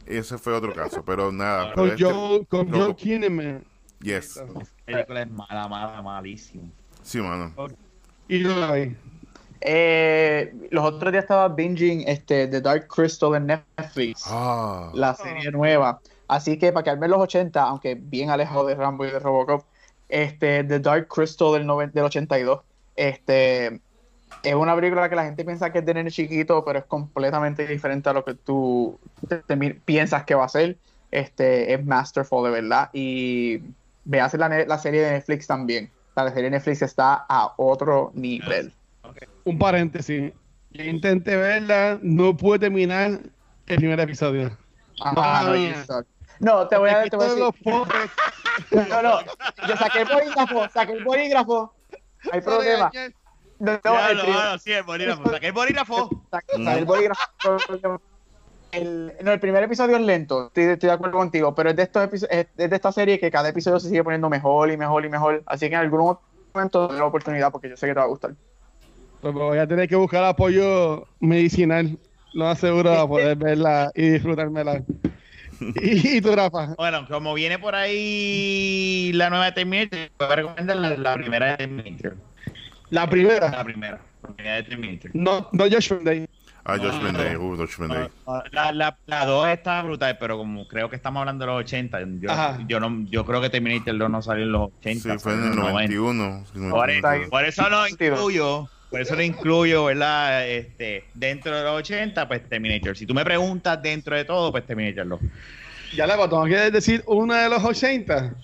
Ese 0.05 0.37
fue 0.37 0.53
otro 0.53 0.73
caso, 0.73 1.03
pero 1.05 1.31
nada. 1.31 1.71
pero 1.73 1.75
Con 1.75 1.89
este- 1.91 2.03
Joe, 2.03 2.45
con 2.47 2.69
Joe. 2.71 2.95
Kinnaman. 2.95 3.63
Yes. 4.01 4.31
Esa 4.35 4.45
película 4.85 5.21
es 5.21 5.31
mala, 5.31 5.67
mala, 5.69 6.01
malísima. 6.01 6.65
Sí, 7.01 7.19
mano. 7.21 7.53
Y 8.27 8.39
yo 8.39 8.53
la 8.55 8.73
vi. 8.73 8.95
Eh, 9.61 10.53
los 10.71 10.83
otros 10.83 11.09
días 11.13 11.23
estaba 11.23 11.47
binging 11.47 12.03
este, 12.05 12.47
The 12.47 12.59
Dark 12.59 12.87
Crystal 12.89 13.33
en 13.35 13.47
Netflix, 13.47 14.25
Ah, 14.27 14.91
la 14.93 15.15
serie 15.15 15.49
nueva. 15.51 16.01
Así 16.33 16.57
que 16.57 16.71
para 16.71 16.83
quedarme 16.83 17.05
en 17.05 17.11
los 17.11 17.21
80, 17.21 17.61
aunque 17.61 17.95
bien 17.95 18.29
alejado 18.31 18.65
de 18.65 18.73
Rambo 18.75 19.05
y 19.05 19.11
de 19.11 19.19
Robocop, 19.19 19.65
este, 20.09 20.63
The 20.63 20.79
Dark 20.79 21.07
Crystal 21.07 21.53
del, 21.53 21.65
noven- 21.67 21.91
del 21.93 22.05
82, 22.05 22.61
este, 22.95 23.79
es 24.43 24.55
una 24.55 24.75
película 24.75 25.07
que 25.09 25.15
la 25.15 25.25
gente 25.25 25.45
piensa 25.45 25.71
que 25.71 25.79
es 25.79 25.85
de 25.85 25.93
nene 25.93 26.09
chiquito, 26.11 26.63
pero 26.65 26.79
es 26.79 26.85
completamente 26.85 27.67
diferente 27.67 28.09
a 28.09 28.13
lo 28.13 28.25
que 28.25 28.33
tú 28.33 28.99
te- 29.27 29.37
te 29.37 29.55
mi- 29.55 29.73
piensas 29.73 30.23
que 30.23 30.33
va 30.35 30.45
a 30.45 30.49
ser. 30.49 30.77
Este, 31.11 31.71
es 31.73 31.85
masterful, 31.85 32.43
de 32.45 32.49
verdad. 32.61 32.89
Y 32.93 33.61
veas 34.05 34.33
la, 34.33 34.49
la 34.49 34.77
serie 34.79 35.01
de 35.01 35.11
Netflix 35.11 35.45
también. 35.45 35.91
La 36.15 36.27
serie 36.29 36.45
de 36.45 36.49
Netflix 36.51 36.81
está 36.81 37.25
a 37.29 37.53
otro 37.57 38.11
nivel. 38.15 38.73
Un 39.45 39.57
paréntesis. 39.59 40.31
Yo 40.71 40.83
intenté 40.83 41.35
verla, 41.35 41.99
no 42.01 42.35
pude 42.35 42.57
terminar 42.59 43.19
el 43.67 43.75
primer 43.77 43.99
episodio. 43.99 44.57
Ajá, 45.01 45.43
no, 45.43 45.53
Ah. 45.89 46.03
No, 46.43 46.67
te 46.67 46.77
voy 46.77 46.89
a, 46.89 47.03
te 47.09 47.15
voy 47.15 47.25
a 47.25 47.29
Todos 47.29 47.55
decir. 47.55 47.73
los 48.71 48.87
No, 48.89 49.01
no, 49.01 49.19
yo 49.67 49.77
saqué 49.77 50.01
el 50.01 50.07
bolígrafo, 50.07 50.69
saqué 50.69 50.91
el 50.93 51.03
bolígrafo. 51.03 51.73
Hay 52.31 52.41
problema. 52.41 52.91
No, 53.59 53.71
el 53.71 53.81
no, 54.17 54.23
primer- 54.23 54.43
no, 54.43 54.57
sí, 54.57 54.71
el 54.73 54.83
bolígrafo. 54.83 55.29
Saqué 55.29 55.47
el 55.47 55.53
bolígrafo. 55.53 56.09
Saca- 56.31 56.57
saca 56.57 56.73
el 56.77 56.85
bolígrafo. 56.85 58.01
El, 58.71 59.13
no, 59.21 59.31
el 59.31 59.39
primer 59.39 59.63
episodio 59.63 59.97
es 59.97 60.01
lento, 60.01 60.47
estoy, 60.47 60.63
estoy 60.63 60.87
de 60.87 60.93
acuerdo 60.93 61.17
contigo, 61.19 61.53
pero 61.53 61.69
es 61.69 61.75
de, 61.75 61.83
estos 61.83 62.03
episo- 62.09 62.27
es 62.27 62.47
de 62.55 62.75
esta 62.75 62.91
serie 62.91 63.19
que 63.19 63.29
cada 63.29 63.49
episodio 63.49 63.79
se 63.79 63.87
sigue 63.89 64.03
poniendo 64.03 64.29
mejor 64.31 64.71
y 64.71 64.77
mejor 64.77 65.05
y 65.05 65.09
mejor. 65.09 65.43
Así 65.45 65.69
que 65.69 65.75
en 65.75 65.81
algún 65.81 66.17
momento 66.55 66.87
doy 66.87 66.97
la 66.97 67.05
oportunidad 67.05 67.51
porque 67.51 67.69
yo 67.69 67.77
sé 67.77 67.85
que 67.85 67.93
te 67.93 67.99
va 67.99 68.05
a 68.05 68.09
gustar. 68.09 68.33
Pues 69.21 69.31
voy 69.33 69.59
a 69.59 69.67
tener 69.67 69.87
que 69.87 69.95
buscar 69.95 70.23
apoyo 70.23 71.05
medicinal. 71.19 71.99
Lo 72.33 72.47
aseguro 72.47 72.93
a 72.99 73.07
poder 73.07 73.35
verla 73.37 73.91
y 73.93 74.09
disfrutármela. 74.09 74.81
Y, 75.81 76.21
tú, 76.21 76.35
Rafa. 76.35 76.73
Bueno, 76.77 77.07
como 77.07 77.33
viene 77.33 77.59
por 77.59 77.75
ahí 77.75 79.11
la 79.13 79.29
nueva 79.29 79.45
de 79.45 79.51
Terminator, 79.53 80.09
voy 80.19 80.27
a 80.29 80.35
recomendar 80.35 80.77
la, 80.77 80.97
la 80.97 81.13
primera 81.15 81.45
de 81.51 81.57
Terminator. 81.57 82.17
La 82.89 83.09
primera. 83.09 83.49
La 83.51 83.63
primera. 83.63 84.01
La 84.21 84.29
primera 84.33 84.55
de 84.55 84.63
Terminator. 84.63 85.11
No, 85.13 85.49
no 85.51 85.63
Judgment 85.65 86.03
Day. 86.03 86.27
Ah, 86.65 86.77
Josh 86.77 86.93
No, 87.01 87.11
no. 87.11 87.39
uh, 87.41 87.57
Josh. 87.57 87.77
La, 88.51 88.71
la, 88.71 88.97
la 89.05 89.25
2 89.25 89.47
está 89.49 89.81
brutal, 89.81 90.17
pero 90.17 90.37
como 90.37 90.65
creo 90.65 90.89
que 90.89 90.95
estamos 90.95 91.19
hablando 91.19 91.45
de 91.45 91.51
los 91.51 91.59
80, 91.59 91.99
yo, 92.21 92.29
yo, 92.67 92.79
no, 92.79 93.05
yo 93.09 93.25
creo 93.25 93.41
que 93.41 93.49
Terminator 93.49 93.97
2 93.97 94.09
no 94.09 94.21
salió 94.21 94.45
en 94.45 94.51
los 94.53 94.69
80. 94.79 95.13
Sí, 95.13 95.19
fue 95.19 95.33
en 95.33 95.39
el 95.43 95.45
los 95.47 95.55
90. 95.57 95.93
91. 95.93 96.45
si 96.53 96.59
no 96.59 96.65
me 96.65 96.71
Por, 96.71 97.29
por 97.29 97.43
eso 97.43 97.63
Sentido. 97.63 98.13
incluyo, 98.15 98.69
por 98.93 99.01
eso 99.01 99.15
lo 99.15 99.23
incluyo, 99.23 99.85
¿verdad? 99.85 100.47
Este, 100.47 101.05
dentro 101.15 101.57
de 101.57 101.63
los 101.63 101.79
80, 101.79 102.27
pues 102.27 102.47
Terminator. 102.47 102.95
Si 102.95 103.07
tú 103.07 103.15
me 103.15 103.25
preguntas 103.25 103.81
dentro 103.81 104.15
de 104.15 104.23
todo, 104.23 104.51
pues 104.51 104.67
Terminator 104.67 105.07
2. 105.07 105.19
Ya 105.95 106.05
le 106.05 106.15
botón. 106.15 106.47
¿Quieres 106.47 106.71
decir 106.71 107.03
una 107.07 107.41
de 107.41 107.49
los 107.49 107.63
80? 107.63 108.35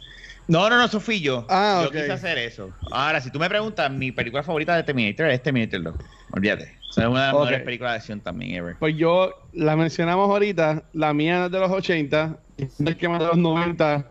No, 0.48 0.68
no, 0.68 0.78
no, 0.78 0.86
eso 0.86 1.00
fui 1.00 1.22
yo. 1.22 1.46
Ah, 1.50 1.82
yo 1.84 1.90
ok. 1.90 1.94
quise 1.94 2.12
hacer 2.12 2.40
eso. 2.40 2.72
Ahora, 2.90 3.22
si 3.22 3.30
tú 3.30 3.38
me 3.38 3.48
preguntas, 3.48 3.92
mi 3.92 4.12
película 4.12 4.42
favorita 4.42 4.76
de 4.76 4.82
Terminator 4.82 5.28
es 5.28 5.44
Terminator 5.44 5.84
2. 5.84 5.96
Olvídate. 6.32 6.76
Esa 6.90 7.04
es 7.04 7.08
una 7.08 7.20
de 7.20 7.26
las 7.28 7.34
mejores 7.34 7.62
películas 7.62 7.92
de 7.92 7.98
acción 7.98 8.20
también 8.20 8.56
ever. 8.56 8.76
Pues 8.80 8.98
yo 8.98 9.32
la 9.54 9.76
mencionamos 9.76 10.32
ahorita. 10.32 10.82
La 10.94 11.14
mía 11.14 11.46
es 11.46 11.52
de 11.52 11.60
los 11.60 11.70
80. 11.70 12.38
y 12.58 12.88
El 12.88 12.98
que 12.98 13.08
más 13.08 13.20
de 13.20 13.28
los 13.28 13.38
90. 13.38 14.04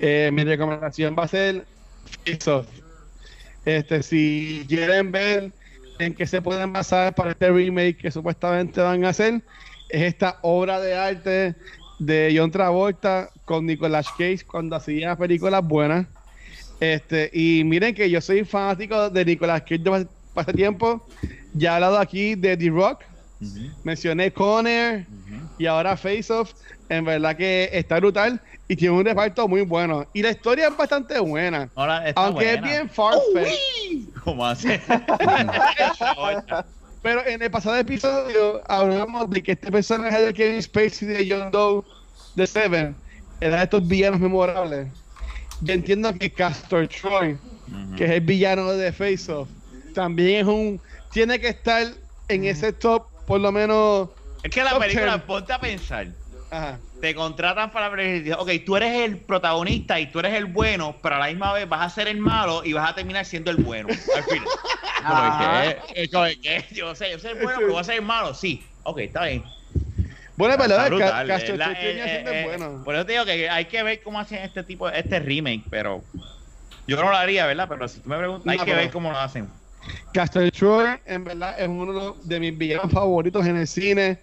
Eh, 0.00 0.28
mi 0.34 0.44
recomendación 0.44 1.16
va 1.18 1.22
a 1.22 1.28
ser 1.28 1.64
Face 2.26 2.50
Off. 2.50 2.66
Este, 3.64 4.02
si 4.02 4.66
quieren 4.68 5.12
ver 5.12 5.50
en 6.04 6.14
qué 6.14 6.26
se 6.26 6.42
pueden 6.42 6.72
basar 6.72 7.14
para 7.14 7.30
este 7.30 7.50
remake 7.50 7.96
que 7.96 8.10
supuestamente 8.10 8.80
van 8.80 9.04
a 9.04 9.10
hacer, 9.10 9.42
es 9.88 10.02
esta 10.02 10.38
obra 10.42 10.80
de 10.80 10.94
arte 10.94 11.54
de 11.98 12.34
John 12.36 12.50
Travolta 12.50 13.30
con 13.44 13.66
Nicolas 13.66 14.08
Cage 14.10 14.44
cuando 14.46 14.76
hacía 14.76 15.16
películas 15.16 15.66
buenas. 15.66 16.06
Este, 16.80 17.30
y 17.32 17.62
miren 17.64 17.94
que 17.94 18.10
yo 18.10 18.20
soy 18.20 18.44
fanático 18.44 19.08
de 19.08 19.24
Nicolas 19.24 19.62
Cage 19.62 19.78
de 19.78 20.06
hace 20.34 20.52
tiempo. 20.52 21.06
Ya 21.54 21.72
he 21.72 21.74
hablado 21.74 21.98
aquí 21.98 22.34
de 22.34 22.56
The 22.56 22.70
Rock, 22.70 23.04
Mencioné 23.84 24.32
Conner 24.32 25.06
ujú. 25.08 25.40
y 25.58 25.66
ahora 25.66 25.96
Face 25.96 26.32
Off. 26.32 26.52
En 26.88 27.04
verdad 27.04 27.36
que 27.36 27.70
está 27.72 27.98
brutal 27.98 28.40
y 28.68 28.76
tiene 28.76 28.94
un 28.94 29.04
reparto 29.04 29.48
muy 29.48 29.62
bueno. 29.62 30.06
Y 30.12 30.22
la 30.22 30.30
historia 30.30 30.68
es 30.68 30.76
bastante 30.76 31.18
buena. 31.18 31.70
Ahora, 31.74 32.08
está 32.08 32.26
Aunque 32.26 32.54
es 32.54 32.62
bien 32.62 32.88
far-fetched. 32.88 34.08
¿Cómo 34.24 34.46
hace? 34.46 34.80
Pero 37.02 37.26
en 37.26 37.42
el 37.42 37.50
pasado 37.50 37.76
episodio 37.76 38.62
hablamos 38.68 39.28
de 39.30 39.42
que 39.42 39.52
este 39.52 39.72
personaje 39.72 40.20
de 40.20 40.32
Kevin 40.32 40.62
Spacey 40.62 41.08
de 41.08 41.28
John 41.28 41.50
Doe 41.50 41.82
de 42.36 42.46
Seven 42.46 42.94
era 43.40 43.56
de 43.56 43.64
estos 43.64 43.86
villanos 43.86 44.20
memorables. 44.20 44.86
Yo 45.62 45.74
entiendo 45.74 46.12
que 46.14 46.30
Castor 46.30 46.88
Troy, 46.88 47.36
que 47.96 48.04
es 48.04 48.10
el 48.10 48.20
villano 48.20 48.72
de 48.72 48.92
Face 48.92 49.30
Off, 49.32 49.48
también 49.94 50.40
es 50.40 50.46
un. 50.46 50.80
Tiene 51.10 51.40
que 51.40 51.48
estar 51.48 51.88
en 52.28 52.44
ese 52.44 52.72
top, 52.72 53.06
por 53.26 53.40
lo 53.40 53.52
menos. 53.52 54.08
Es 54.42 54.50
que 54.50 54.62
la 54.62 54.78
película, 54.78 55.12
ten. 55.18 55.20
ponte 55.22 55.52
a 55.52 55.60
pensar. 55.60 56.06
Ajá. 56.50 56.78
Te 57.00 57.14
contratan 57.14 57.70
para 57.70 57.88
la 57.88 58.36
Ok, 58.38 58.50
tú 58.66 58.76
eres 58.76 59.00
el 59.00 59.16
protagonista 59.18 59.98
y 59.98 60.06
tú 60.12 60.18
eres 60.20 60.34
el 60.34 60.44
bueno, 60.46 60.96
pero 61.02 61.16
a 61.16 61.18
la 61.18 61.26
misma 61.28 61.52
vez 61.52 61.68
vas 61.68 61.80
a 61.80 61.90
ser 61.90 62.08
el 62.08 62.18
malo 62.18 62.62
y 62.64 62.74
vas 62.74 62.90
a 62.90 62.94
terminar 62.94 63.24
siendo 63.24 63.50
el 63.50 63.56
bueno. 63.56 63.88
Al 63.88 64.22
final. 64.24 64.48
Ah. 65.04 65.74
Que, 65.92 66.08
que, 66.40 66.64
Yo 66.70 66.94
sé, 66.94 67.10
yo 67.10 67.18
soy 67.18 67.32
el 67.32 67.42
bueno, 67.42 67.58
pero 67.58 67.72
voy 67.72 67.80
a 67.80 67.84
ser 67.84 67.96
el 67.96 68.02
malo. 68.02 68.34
Sí. 68.34 68.64
Ok, 68.84 68.98
está 69.00 69.24
bien. 69.24 69.42
Bueno, 70.36 70.54
pero 70.56 70.76
eh, 70.76 71.56
la- 71.56 71.72
eh, 71.72 72.24
eh, 72.24 72.42
bueno. 72.46 72.82
Por 72.84 72.94
eso 72.94 73.04
te 73.04 73.12
digo 73.12 73.24
que 73.24 73.50
hay 73.50 73.64
que 73.64 73.82
ver 73.82 74.00
cómo 74.02 74.20
hacen 74.20 74.38
este 74.38 74.62
tipo, 74.62 74.88
este 74.88 75.18
remake, 75.18 75.64
pero 75.70 76.04
yo 76.86 76.96
no 76.96 77.10
lo 77.10 77.16
haría, 77.16 77.46
¿verdad? 77.46 77.66
Pero 77.68 77.88
si 77.88 77.98
tú 78.00 78.08
me 78.08 78.16
preguntas, 78.16 78.48
hay 78.48 78.58
No, 78.58 78.64
que 78.64 78.70
pero- 78.70 78.82
ver 78.82 78.90
cómo 78.92 79.10
lo 79.10 79.18
hacen. 79.18 79.48
Castor 80.12 80.50
Troy, 80.50 80.98
en 81.06 81.24
verdad, 81.24 81.58
es 81.58 81.68
uno 81.68 82.16
de 82.22 82.40
mis 82.40 82.56
villanos 82.56 82.92
favoritos 82.92 83.46
en 83.46 83.56
el 83.56 83.66
cine. 83.66 84.18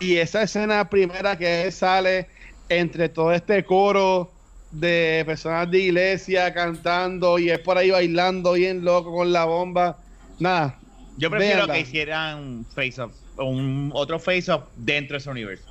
Y 0.00 0.16
esa 0.16 0.42
escena 0.42 0.88
primera 0.88 1.36
que 1.36 1.62
él 1.62 1.72
sale 1.72 2.28
entre 2.68 3.08
todo 3.08 3.32
este 3.32 3.64
coro 3.64 4.30
de 4.70 5.22
personas 5.26 5.70
de 5.70 5.78
iglesia 5.78 6.52
cantando 6.52 7.38
y 7.38 7.50
es 7.50 7.58
por 7.58 7.78
ahí 7.78 7.90
bailando 7.90 8.52
bien 8.52 8.84
loco 8.84 9.12
con 9.12 9.32
la 9.32 9.44
bomba. 9.44 9.98
Nada. 10.38 10.78
Yo 11.16 11.30
prefiero 11.30 11.66
Véanla. 11.66 11.74
que 11.74 11.80
hicieran 11.80 12.66
face 12.74 13.00
off, 13.00 13.12
un 13.38 13.90
otro 13.92 14.20
face 14.20 14.52
off 14.52 14.64
dentro 14.76 15.14
de 15.14 15.18
ese 15.18 15.30
universo. 15.30 15.64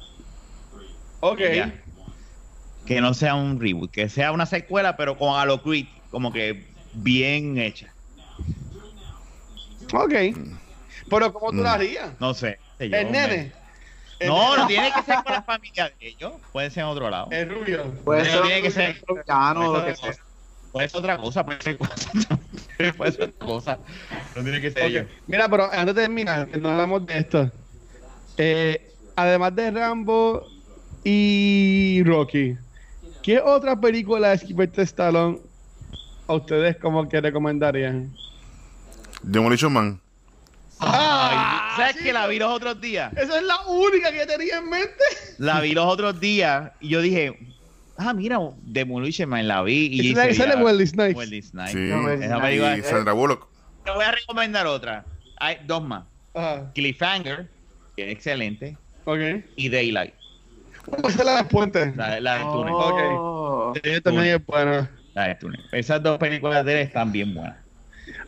Ok. 1.22 1.40
Ya. 1.56 1.74
Que 2.86 3.00
no 3.00 3.14
sea 3.14 3.36
un 3.36 3.60
reboot, 3.60 3.92
que 3.92 4.10
sea 4.10 4.32
una 4.32 4.46
secuela, 4.46 4.98
pero 4.98 5.18
con 5.18 5.40
a 5.40 5.46
lo 5.46 5.62
Creed, 5.62 5.86
como 6.12 6.34
que 6.34 6.66
bien 6.94 7.58
hecha. 7.58 7.94
Ok. 9.94 10.14
Pero 11.10 11.34
¿cómo 11.34 11.52
tú 11.52 11.58
Mm. 11.58 11.62
lo 11.64 11.70
harías? 11.70 12.10
No 12.20 12.34
sé. 12.34 12.60
yo, 12.80 12.86
El 12.86 12.92
me- 12.92 13.12
nene. 13.12 13.52
El 14.20 14.28
No, 14.30 14.50
nene. 14.52 14.58
no 14.62 14.68
tiene 14.68 14.92
que 14.94 15.02
ser 15.04 15.16
con 15.24 15.34
la 15.34 15.42
familia 15.44 15.86
de 16.00 16.08
ellos. 16.08 16.34
Puede 16.52 16.70
ser 16.70 16.84
en 16.84 16.90
otro 16.90 17.10
lado. 17.10 17.28
El 17.32 17.50
rubio. 17.50 17.84
Puede 18.04 18.26
ser 18.26 18.42
tiene 18.42 18.62
que 18.62 18.72
ser- 18.72 19.04
lo 19.08 19.16
que 19.16 19.24
Puede 19.24 19.96
sea. 19.96 20.14
Puede 20.72 20.90
ser 20.90 21.00
otra 21.00 21.18
cosa, 21.18 21.46
puede 21.46 21.62
ser 21.62 21.78
cosa. 21.78 22.12
puede 22.98 23.12
ser 23.12 23.24
otra 23.30 23.46
cosa. 23.48 23.80
No 24.36 24.44
tiene 24.44 24.62
que 24.62 24.70
ser 24.72 24.84
ellos. 24.84 25.08
Mira, 25.28 25.48
pero 25.50 25.72
antes 25.72 25.96
de 25.96 26.02
terminar, 26.02 26.48
que 26.48 26.58
no 26.60 26.70
hablamos 26.70 27.06
de 27.06 27.18
esto. 27.18 27.52
Eh, 28.38 28.94
además 29.16 29.56
de 29.56 29.72
Rambo 29.72 30.46
y 31.04 32.04
Rocky, 32.06 32.58
¿qué 33.24 33.40
otra 33.40 33.80
película 33.80 34.30
de 34.30 34.38
Sylvester 34.40 34.84
Stallone 34.84 35.40
a 36.28 36.34
ustedes 36.34 36.78
como 36.78 37.08
que 37.10 37.22
recomendarían? 37.22 38.14
Demolition 39.24 39.74
Man. 39.74 40.00
Ah, 40.80 41.70
Ay, 41.72 41.78
¿Sabes 41.78 41.96
sí. 41.98 42.04
que 42.04 42.14
la 42.14 42.28
vi 42.28 42.38
los 42.40 42.52
otros 42.52 42.80
días? 42.80 43.12
Esa 43.18 43.38
es 43.38 43.44
la 43.44 43.62
única 43.68 44.12
que 44.12 44.26
tenía 44.26 44.58
en 44.58 44.70
mente. 44.70 45.04
La 45.40 45.60
vi 45.60 45.74
los 45.74 45.86
otros 45.86 46.20
días 46.20 46.72
y 46.80 46.90
yo 46.90 47.02
dije, 47.02 47.38
ah, 47.98 48.14
mira, 48.14 48.38
Demolition 48.64 49.30
Man 49.30 49.48
la 49.48 49.64
vi. 49.64 49.88
Y 49.88 50.00
Esa 50.00 50.10
es 50.12 50.16
la 50.18 50.24
que 50.26 50.32
hice, 50.34 50.44
sale 50.44 50.64
Wesley 50.64 50.88
Snipes. 50.88 51.16
Wesley 51.16 51.42
Snipes. 51.42 51.72
Sí. 51.72 51.78
No, 51.80 52.14
Y 52.52 52.80
es- 52.80 52.86
Sandra 52.88 53.14
Bullock. 53.14 53.48
Te 53.86 53.92
voy 53.92 54.04
a 54.04 54.12
recomendar 54.12 54.68
otra. 54.68 55.04
Hay 55.40 55.58
dos 55.66 55.84
más. 55.84 56.04
Ajá, 56.34 56.72
Cliffhanger, 56.76 57.48
que 57.96 58.06
es 58.06 58.12
excelente, 58.12 58.78
ok. 59.06 59.20
y 59.56 59.70
Daylight, 59.70 60.14
Esa 61.00 61.08
es 61.08 61.26
la 61.26 61.36
del 61.38 61.46
puente. 61.48 61.94
la, 61.96 62.20
la 62.20 62.34
del 62.36 62.44
túnel. 62.44 62.74
Oh. 62.76 63.74
Sí, 63.84 64.02
también 64.02 64.26
es 64.36 64.46
buena. 64.46 64.92
La 65.16 65.30
del 65.30 65.40
túnel. 65.40 65.66
Esas 65.72 66.04
dos 66.04 66.20
películas 66.20 66.64
de 66.64 66.74
él 66.74 66.80
están 66.88 67.12
bien 67.12 67.34
buenas. 67.34 67.56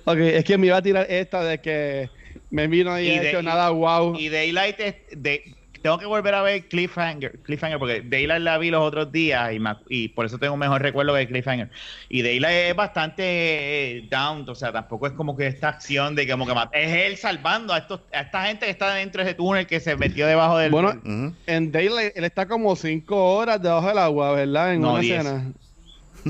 Ok, 0.05 0.17
es 0.17 0.43
que 0.43 0.57
me 0.57 0.67
iba 0.67 0.77
a 0.77 0.81
tirar 0.81 1.05
esta 1.09 1.43
de 1.43 1.59
que 1.59 2.09
me 2.49 2.67
vino 2.67 2.99
y 2.99 3.05
Y 3.05 3.09
he 3.09 3.29
hecho 3.29 3.41
nada 3.43 3.69
wow. 3.69 4.15
Y 4.17 4.29
Daylight 4.29 4.79
es 4.79 4.95
de 5.11 5.43
tengo 5.81 5.97
que 5.97 6.05
volver 6.05 6.35
a 6.35 6.41
ver 6.41 6.67
Cliffhanger, 6.67 7.39
Cliffhanger 7.43 7.79
porque 7.79 8.01
Daylight 8.01 8.41
la 8.41 8.57
vi 8.57 8.69
los 8.69 8.81
otros 8.85 9.13
días 9.13 9.53
y, 9.53 9.59
me 9.59 9.69
ac- 9.69 9.83
y 9.87 10.09
por 10.09 10.25
eso 10.25 10.37
tengo 10.37 10.53
un 10.55 10.59
mejor 10.59 10.81
recuerdo 10.81 11.15
que 11.15 11.25
Cliffhanger. 11.27 11.69
Y 12.09 12.21
Daylight 12.21 12.71
es 12.71 12.75
bastante 12.75 13.23
eh, 13.23 14.07
down, 14.11 14.43
o 14.49 14.55
sea, 14.55 14.73
tampoco 14.73 15.07
es 15.07 15.13
como 15.13 15.37
que 15.37 15.47
esta 15.47 15.69
acción 15.69 16.15
de 16.15 16.27
como 16.27 16.45
que 16.45 16.53
es 16.73 16.93
él 16.93 17.15
salvando 17.15 17.73
a 17.73 17.77
estos 17.77 18.01
a 18.11 18.21
esta 18.21 18.45
gente 18.45 18.65
que 18.65 18.71
está 18.71 18.93
dentro 18.93 19.23
de 19.23 19.29
ese 19.29 19.37
túnel 19.37 19.67
que 19.67 19.79
se 19.79 19.95
metió 19.95 20.27
debajo 20.27 20.57
del 20.57 20.71
Bueno. 20.71 21.01
En 21.47 21.71
Daylight, 21.71 22.11
él 22.15 22.25
está 22.25 22.45
como 22.47 22.75
cinco 22.75 23.35
horas 23.35 23.61
debajo 23.61 23.87
del 23.87 23.99
agua, 23.99 24.33
¿verdad? 24.33 24.73
En 24.73 24.81
No, 24.81 24.91
una 24.91 24.99
diez. 24.99 25.21
escena. 25.21 25.53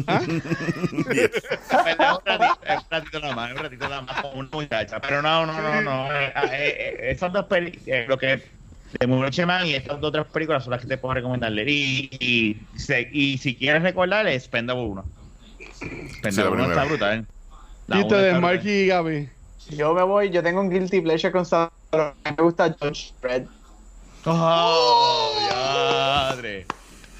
¿Ah? 0.07 0.21
Yes. 0.25 1.31
Perdón, 1.69 2.17
un 2.19 2.25
ratito, 2.25 2.59
es 2.65 2.77
un 2.79 2.89
ratito 2.89 3.19
nada 3.19 3.35
más, 3.35 3.51
un 3.51 3.57
ratito 3.57 3.89
nada 3.89 4.01
más 4.01 4.21
con 4.21 4.37
una 4.39 4.49
muchacha. 4.51 4.99
Pero 4.99 5.21
no, 5.21 5.45
no, 5.45 5.53
no, 5.61 5.81
no. 5.81 6.11
eh, 6.13 6.27
eh, 6.27 6.33
eh, 6.53 6.97
esas 7.11 7.31
dos 7.33 7.45
películas, 7.45 8.07
lo 8.07 8.17
que 8.17 8.43
de 8.99 9.07
Muroche 9.07 9.45
Man 9.45 9.65
y 9.67 9.73
estas 9.75 9.99
dos 9.99 10.09
otras 10.09 10.25
películas 10.27 10.63
son 10.63 10.71
las 10.71 10.81
que 10.81 10.87
te 10.87 10.97
puedo 10.97 11.13
recomendarle. 11.13 11.63
Y, 11.67 12.09
y, 12.19 12.77
se- 12.79 13.09
y 13.11 13.37
si 13.37 13.55
quieres 13.55 13.83
recordarle, 13.83 14.39
Spendable 14.39 14.83
1. 14.83 15.05
Spendable 16.17 16.31
Sí, 16.31 16.41
la 16.41 16.49
1 16.49 16.63
está 16.63 16.65
primera. 16.65 16.85
brutal. 16.85 17.27
Listo, 17.87 18.07
uno 18.07 18.17
de 18.17 18.27
está 18.29 18.39
Marky 18.39 18.69
y 18.69 18.87
Gaby. 18.87 19.29
Yo 19.69 19.93
me 19.93 20.03
voy, 20.03 20.29
yo 20.31 20.41
tengo 20.41 20.61
un 20.61 20.69
guilty 20.69 21.01
pleasure 21.01 21.31
con 21.31 21.45
Sandra. 21.45 22.13
Me 22.23 22.31
gusta 22.43 22.75
George 22.79 23.11
Red. 23.21 23.43
brutal. 23.43 23.59
¡Oh, 24.25 25.33
madre! 25.51 26.65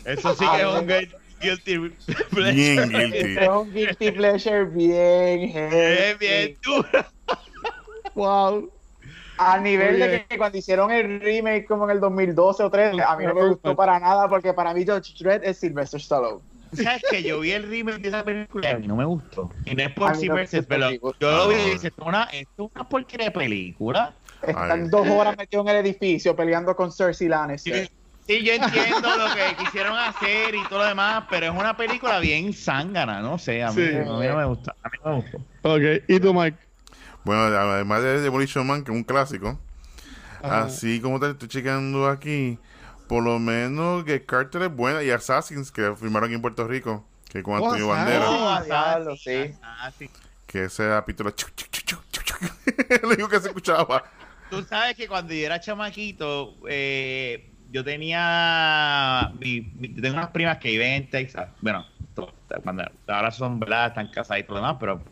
Eso 0.05 0.33
sí 0.35 0.45
que 0.49 0.61
es 0.61 0.65
un 0.67 0.87
guil- 0.87 1.15
guilty 1.39 1.89
pleasure. 2.29 2.53
Bien 2.53 2.89
guilty. 2.89 3.17
Este 3.17 3.43
es 3.43 3.49
un 3.49 3.73
guilty 3.73 4.11
pleasure 4.11 4.65
bien 4.65 5.49
heavy. 5.49 5.75
Es 5.77 6.19
bien 6.19 6.57
duro. 6.63 6.87
Wow. 8.15 8.69
A 9.37 9.57
nivel 9.59 9.95
Oye. 9.95 10.07
de 10.09 10.25
que 10.25 10.37
cuando 10.37 10.57
hicieron 10.57 10.91
el 10.91 11.21
remake 11.21 11.65
como 11.65 11.85
en 11.85 11.91
el 11.91 11.99
2012 12.01 12.63
o 12.63 12.69
13, 12.69 13.01
a 13.01 13.15
mí 13.15 13.25
no 13.25 13.33
me 13.33 13.47
gustó 13.47 13.75
para 13.75 13.97
nada 13.99 14.27
porque 14.27 14.53
para 14.53 14.73
mí 14.73 14.85
Judge 14.85 15.13
Dredd 15.19 15.43
es 15.45 15.57
Sylvester 15.59 16.01
Stallone. 16.01 16.41
¿Sabes 16.73 17.01
que 17.09 17.23
Yo 17.23 17.39
vi 17.39 17.51
el 17.51 17.69
remake 17.69 17.99
de 18.01 18.09
esa 18.09 18.23
película 18.23 18.69
y 18.69 18.73
a 18.73 18.77
mí 18.77 18.87
no 18.87 18.95
me 18.97 19.05
gustó. 19.05 19.49
Y 19.65 19.73
no 19.75 19.83
es 19.83 19.91
por 19.93 20.17
mí 20.17 20.27
no 20.27 20.35
pero 20.67 20.89
yo 20.91 21.31
lo 21.31 21.47
vi 21.47 21.55
y 21.55 21.59
Ah. 21.59 21.63
dije, 21.73 21.87
esto 21.87 22.01
es 22.01 22.07
una, 22.07 22.23
esto 22.25 22.65
es 22.65 22.71
una 22.75 22.89
porquería 22.89 23.25
de 23.27 23.31
película. 23.31 24.13
Están 24.45 24.83
Ay. 24.83 24.89
dos 24.89 25.07
horas 25.07 25.37
metidos 25.37 25.65
en 25.65 25.71
el 25.75 25.85
edificio 25.85 26.35
peleando 26.35 26.75
con 26.75 26.91
Cersei 26.91 27.27
Lannister. 27.29 27.89
Sí, 28.29 28.43
yo 28.43 28.53
entiendo 28.53 29.17
lo 29.17 29.33
que 29.33 29.55
quisieron 29.63 29.97
hacer 29.97 30.53
y 30.53 30.63
todo 30.69 30.79
lo 30.79 30.85
demás, 30.85 31.23
pero 31.29 31.47
es 31.47 31.51
una 31.51 31.75
película 31.75 32.19
bien 32.19 32.53
zángana, 32.53 33.21
no 33.21 33.37
sé, 33.39 33.63
a 33.63 33.71
mí, 33.71 33.75
Sí. 33.81 33.95
a 33.97 34.01
mí 34.01 34.27
no 34.27 34.35
me 34.37 34.45
gusta. 34.45 34.75
A 34.83 34.89
mí 34.89 34.97
no 35.03 35.11
me 35.11 35.21
gustó. 35.21 35.37
Ok, 35.63 36.03
¿y 36.07 36.19
tú, 36.19 36.33
Mike? 36.33 36.57
Bueno, 37.23 37.41
además 37.41 38.01
de 38.03 38.21
Demolition 38.21 38.65
Man, 38.67 38.83
que 38.83 38.91
es 38.91 38.97
un 38.97 39.03
clásico, 39.03 39.59
Ajá. 40.43 40.65
así 40.65 41.01
como 41.01 41.19
te 41.19 41.31
estoy 41.31 41.47
checando 41.47 42.07
aquí, 42.07 42.57
por 43.07 43.23
lo 43.23 43.39
menos 43.39 44.03
que 44.03 44.23
Carter 44.25 44.61
es 44.63 44.75
buena 44.75 45.03
y 45.03 45.09
Assassins, 45.09 45.71
que 45.71 45.93
firmaron 45.95 46.27
aquí 46.27 46.35
en 46.35 46.41
Puerto 46.41 46.67
Rico, 46.67 47.05
que 47.29 47.41
con 47.43 47.55
Oh, 47.55 47.65
Antonio 47.65 47.91
Assassins. 47.91 48.19
Bandera, 48.19 48.29
Oh, 48.29 48.63
diablo, 48.63 49.15
sí, 49.17 49.47
sí. 49.47 49.53
sí. 49.97 50.09
que 50.47 50.63
ese 50.65 50.87
capítulo 50.87 51.33
lo 53.01 53.09
único 53.09 53.29
que 53.29 53.39
se 53.39 53.47
escuchaba. 53.49 54.03
Tú 54.49 54.63
sabes 54.63 54.95
que 54.95 55.07
cuando 55.07 55.33
yo 55.33 55.45
era 55.45 55.59
chamaquito, 55.59 56.55
eh, 56.67 57.48
yo 57.71 57.83
tenía. 57.83 59.31
Mi, 59.39 59.61
mi- 59.75 59.89
tengo 59.89 60.17
unas 60.17 60.29
primas 60.29 60.57
que 60.57 60.69
viven 60.71 60.91
en 60.93 61.09
Texas. 61.09 61.49
Bueno, 61.61 61.85
cuando, 62.63 62.83
ahora 63.07 63.31
son, 63.31 63.59
¿verdad? 63.59 63.87
Están 63.87 64.07
casadas 64.07 64.41
y 64.41 64.43
todo 64.43 64.55
lo 64.55 64.61
demás, 64.61 64.77
pero. 64.79 65.03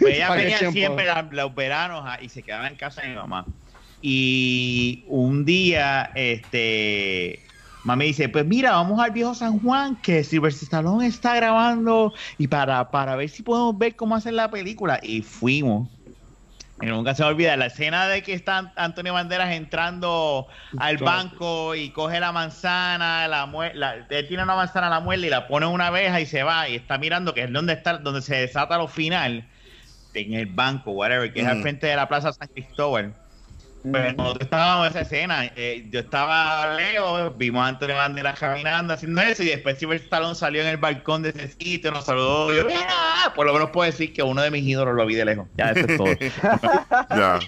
Pues 0.00 0.18
ellas 0.38 0.70
siempre 0.72 1.06
la- 1.06 1.28
los 1.30 1.54
veranos 1.54 2.04
y 2.20 2.28
se 2.28 2.42
quedaban 2.42 2.72
en 2.72 2.76
casa 2.76 3.02
de 3.02 3.08
mi 3.08 3.14
mamá. 3.14 3.46
Y 4.00 5.04
un 5.08 5.44
día, 5.44 6.10
este. 6.14 7.40
Mami 7.84 8.06
dice, 8.06 8.30
pues 8.30 8.46
mira, 8.46 8.72
vamos 8.72 8.98
al 8.98 9.10
viejo 9.10 9.34
San 9.34 9.58
Juan, 9.60 10.00
que 10.00 10.24
Sylvester 10.24 10.64
Stallone 10.64 11.06
está 11.06 11.36
grabando 11.36 12.14
y 12.38 12.48
para, 12.48 12.90
para 12.90 13.14
ver 13.14 13.28
si 13.28 13.42
podemos 13.42 13.76
ver 13.76 13.94
cómo 13.94 14.16
hacen 14.16 14.36
la 14.36 14.50
película. 14.50 14.98
Y 15.02 15.20
fuimos. 15.20 15.90
Y 16.82 16.86
nunca 16.86 17.14
se 17.14 17.22
me 17.22 17.28
olvida 17.28 17.56
la 17.56 17.66
escena 17.66 18.08
de 18.08 18.22
que 18.22 18.32
está 18.32 18.72
Antonio 18.76 19.12
Banderas 19.12 19.52
entrando 19.52 20.48
al 20.78 20.98
banco 20.98 21.74
y 21.76 21.90
coge 21.90 22.18
la 22.18 22.32
manzana, 22.32 23.28
la, 23.28 23.46
la 23.74 23.94
él 24.08 24.26
tiene 24.26 24.42
una 24.42 24.56
manzana 24.56 24.88
a 24.88 24.90
la 24.90 25.00
muela 25.00 25.26
y 25.26 25.30
la 25.30 25.46
pone 25.46 25.66
en 25.66 25.72
una 25.72 25.86
abeja 25.86 26.20
y 26.20 26.26
se 26.26 26.42
va 26.42 26.68
y 26.68 26.74
está 26.74 26.98
mirando 26.98 27.32
que 27.32 27.44
es 27.44 27.52
donde 27.52 27.74
está 27.74 27.98
donde 27.98 28.22
se 28.22 28.34
desata 28.36 28.76
lo 28.76 28.88
final 28.88 29.48
en 30.14 30.34
el 30.34 30.46
banco, 30.46 30.92
whatever, 30.92 31.32
que 31.32 31.40
es 31.40 31.46
al 31.46 31.60
frente 31.62 31.86
de 31.86 31.96
la 31.96 32.08
Plaza 32.08 32.32
San 32.32 32.48
Cristóbal. 32.48 33.14
Pues 33.90 34.16
nosotros 34.16 34.44
estábamos 34.44 34.86
en 34.86 34.90
esa 34.92 35.00
escena, 35.02 35.44
eh, 35.56 35.86
yo 35.90 36.00
estaba 36.00 36.74
lejos, 36.74 37.36
vimos 37.36 37.62
a 37.64 37.68
Antonio 37.68 37.96
Banderas 37.96 38.38
caminando 38.38 38.94
haciendo 38.94 39.20
eso 39.20 39.42
y 39.42 39.46
después 39.48 39.78
Silver 39.78 40.00
Stallone 40.00 40.34
salió 40.34 40.62
en 40.62 40.68
el 40.68 40.78
balcón 40.78 41.20
de 41.22 41.28
ese 41.28 41.48
sitio, 41.48 41.90
nos 41.90 42.06
saludó 42.06 42.50
y 42.52 42.56
yo, 42.56 42.64
"Mira", 42.64 42.88
por 43.34 43.44
lo 43.44 43.52
menos 43.52 43.68
puedo 43.70 43.90
decir 43.90 44.14
que 44.14 44.22
uno 44.22 44.40
de 44.40 44.50
mis 44.50 44.64
ídolos 44.64 44.94
lo 44.94 45.04
vi 45.04 45.16
de 45.16 45.26
lejos. 45.26 45.48
Ya, 45.58 45.70
eso 45.72 45.80
es 45.86 45.96
todo. 45.98 46.06
Ya, 47.10 47.38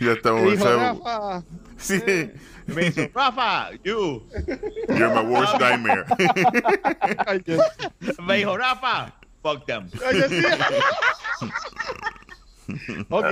ya 0.00 0.12
estamos. 0.12 0.50
Dijo, 0.50 0.64
Rafa, 0.64 1.42
Sí, 1.76 2.02
me 2.66 2.82
dice, 2.86 3.12
Rafa, 3.14 3.70
you. 3.84 4.26
you're 4.88 5.14
my 5.14 5.20
worst 5.22 5.60
nightmare. 5.60 6.04
Me 8.26 8.36
dijo, 8.38 8.56
Rafa, 8.56 9.12
fuck 9.42 9.64
them. 9.66 9.88
Ok, 13.10 13.26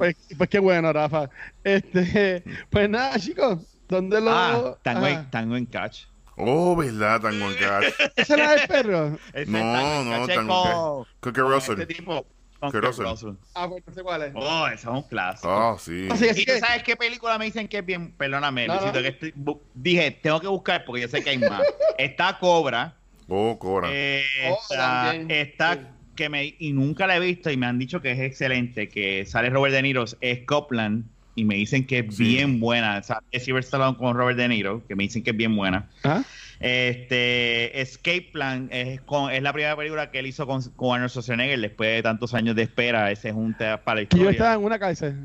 pues, 0.00 0.16
pues 0.38 0.48
qué 0.48 0.58
bueno, 0.58 0.90
Rafa. 0.92 1.28
Este, 1.62 2.42
pues 2.70 2.88
nada, 2.88 3.18
chicos, 3.18 3.58
¿dónde 3.86 4.18
lo...? 4.18 4.30
Ah, 4.32 4.78
tango, 4.82 5.06
en, 5.06 5.30
tango 5.30 5.56
en 5.56 5.66
catch. 5.66 6.04
Oh, 6.38 6.74
¿verdad? 6.74 7.20
Tango 7.20 7.50
en 7.50 7.54
Catch. 7.54 7.92
¿Esa 8.16 8.34
era 8.34 8.50
del 8.52 8.66
perro? 8.66 9.18
Ese 9.34 9.50
No, 9.50 9.58
Tango 9.58 10.00
en 10.00 10.08
no, 10.10 10.26
Tango 10.26 11.06
en 11.06 11.06
con 11.20 11.34
Russell. 11.34 11.80
Este 11.82 11.94
tipo, 11.94 12.26
Russell. 12.62 13.04
Russell. 13.04 13.32
Ah, 13.54 13.68
pues 13.68 13.86
no 13.86 13.92
sé 13.92 14.02
cuál 14.02 14.22
es. 14.22 14.32
Oh, 14.34 14.66
ese 14.68 14.74
es 14.76 14.84
un 14.86 15.02
clásico. 15.02 15.48
Oh, 15.50 15.78
sí. 15.78 16.08
Así 16.10 16.24
¿Y 16.30 16.34
tú 16.46 16.52
que, 16.52 16.60
sabes 16.60 16.82
qué 16.82 16.96
película 16.96 17.36
me 17.36 17.44
dicen 17.44 17.68
que 17.68 17.78
es 17.78 17.84
bien? 17.84 18.12
Perdóname, 18.12 18.68
No, 18.68 18.90
que 18.90 19.06
estoy 19.06 19.34
dije, 19.74 20.12
tengo 20.12 20.40
que 20.40 20.46
buscar 20.46 20.86
porque 20.86 21.02
yo 21.02 21.08
sé 21.08 21.22
que 21.22 21.28
hay 21.28 21.38
más. 21.38 21.62
Está 21.98 22.38
Cobra. 22.38 22.96
Oh, 23.28 23.58
Cora. 23.58 23.88
eh, 23.92 24.24
Oh, 24.50 24.58
está, 24.70 25.14
está. 25.14 25.78
Que 26.20 26.28
me 26.28 26.54
y 26.58 26.72
nunca 26.74 27.06
la 27.06 27.16
he 27.16 27.20
visto 27.20 27.50
y 27.50 27.56
me 27.56 27.64
han 27.64 27.78
dicho 27.78 28.02
que 28.02 28.10
es 28.12 28.20
excelente, 28.20 28.90
que 28.90 29.24
sale 29.24 29.48
Robert 29.48 29.72
De 29.74 29.80
Niro, 29.80 30.04
es 30.20 30.40
Copland 30.44 31.04
y 31.34 31.46
me 31.46 31.54
dicen 31.54 31.86
que 31.86 32.00
es 32.00 32.14
Sí. 32.14 32.24
bien 32.24 32.60
buena. 32.60 32.98
O 32.98 33.02
sea, 33.02 33.22
es 33.30 33.48
Stallone 33.48 33.96
con 33.96 34.14
Robert 34.14 34.36
De 34.36 34.46
Niro, 34.46 34.82
que 34.86 34.94
me 34.94 35.04
dicen 35.04 35.22
que 35.22 35.30
es 35.30 35.36
bien 35.38 35.56
buena. 35.56 35.88
¿Ah? 36.04 36.22
Este 36.60 37.80
Escape 37.80 38.28
Plan 38.34 38.68
es, 38.70 39.00
con, 39.00 39.32
es 39.32 39.42
la 39.42 39.54
primera 39.54 39.74
película 39.76 40.10
que 40.10 40.18
él 40.18 40.26
hizo 40.26 40.46
con, 40.46 40.60
con 40.76 40.94
Arnold 40.96 41.10
Schwarzenegger 41.10 41.58
después 41.58 41.90
de 41.90 42.02
tantos 42.02 42.34
años 42.34 42.54
de 42.54 42.62
espera. 42.64 43.10
Ese 43.10 43.32
junte 43.32 43.64
para 43.78 44.02
la 44.02 44.06
que 44.06 44.16
yo 44.18 44.22
historia. 44.24 44.30
estaba 44.32 44.54
en 44.56 44.64
una 44.64 44.78
cárcel. 44.78 45.16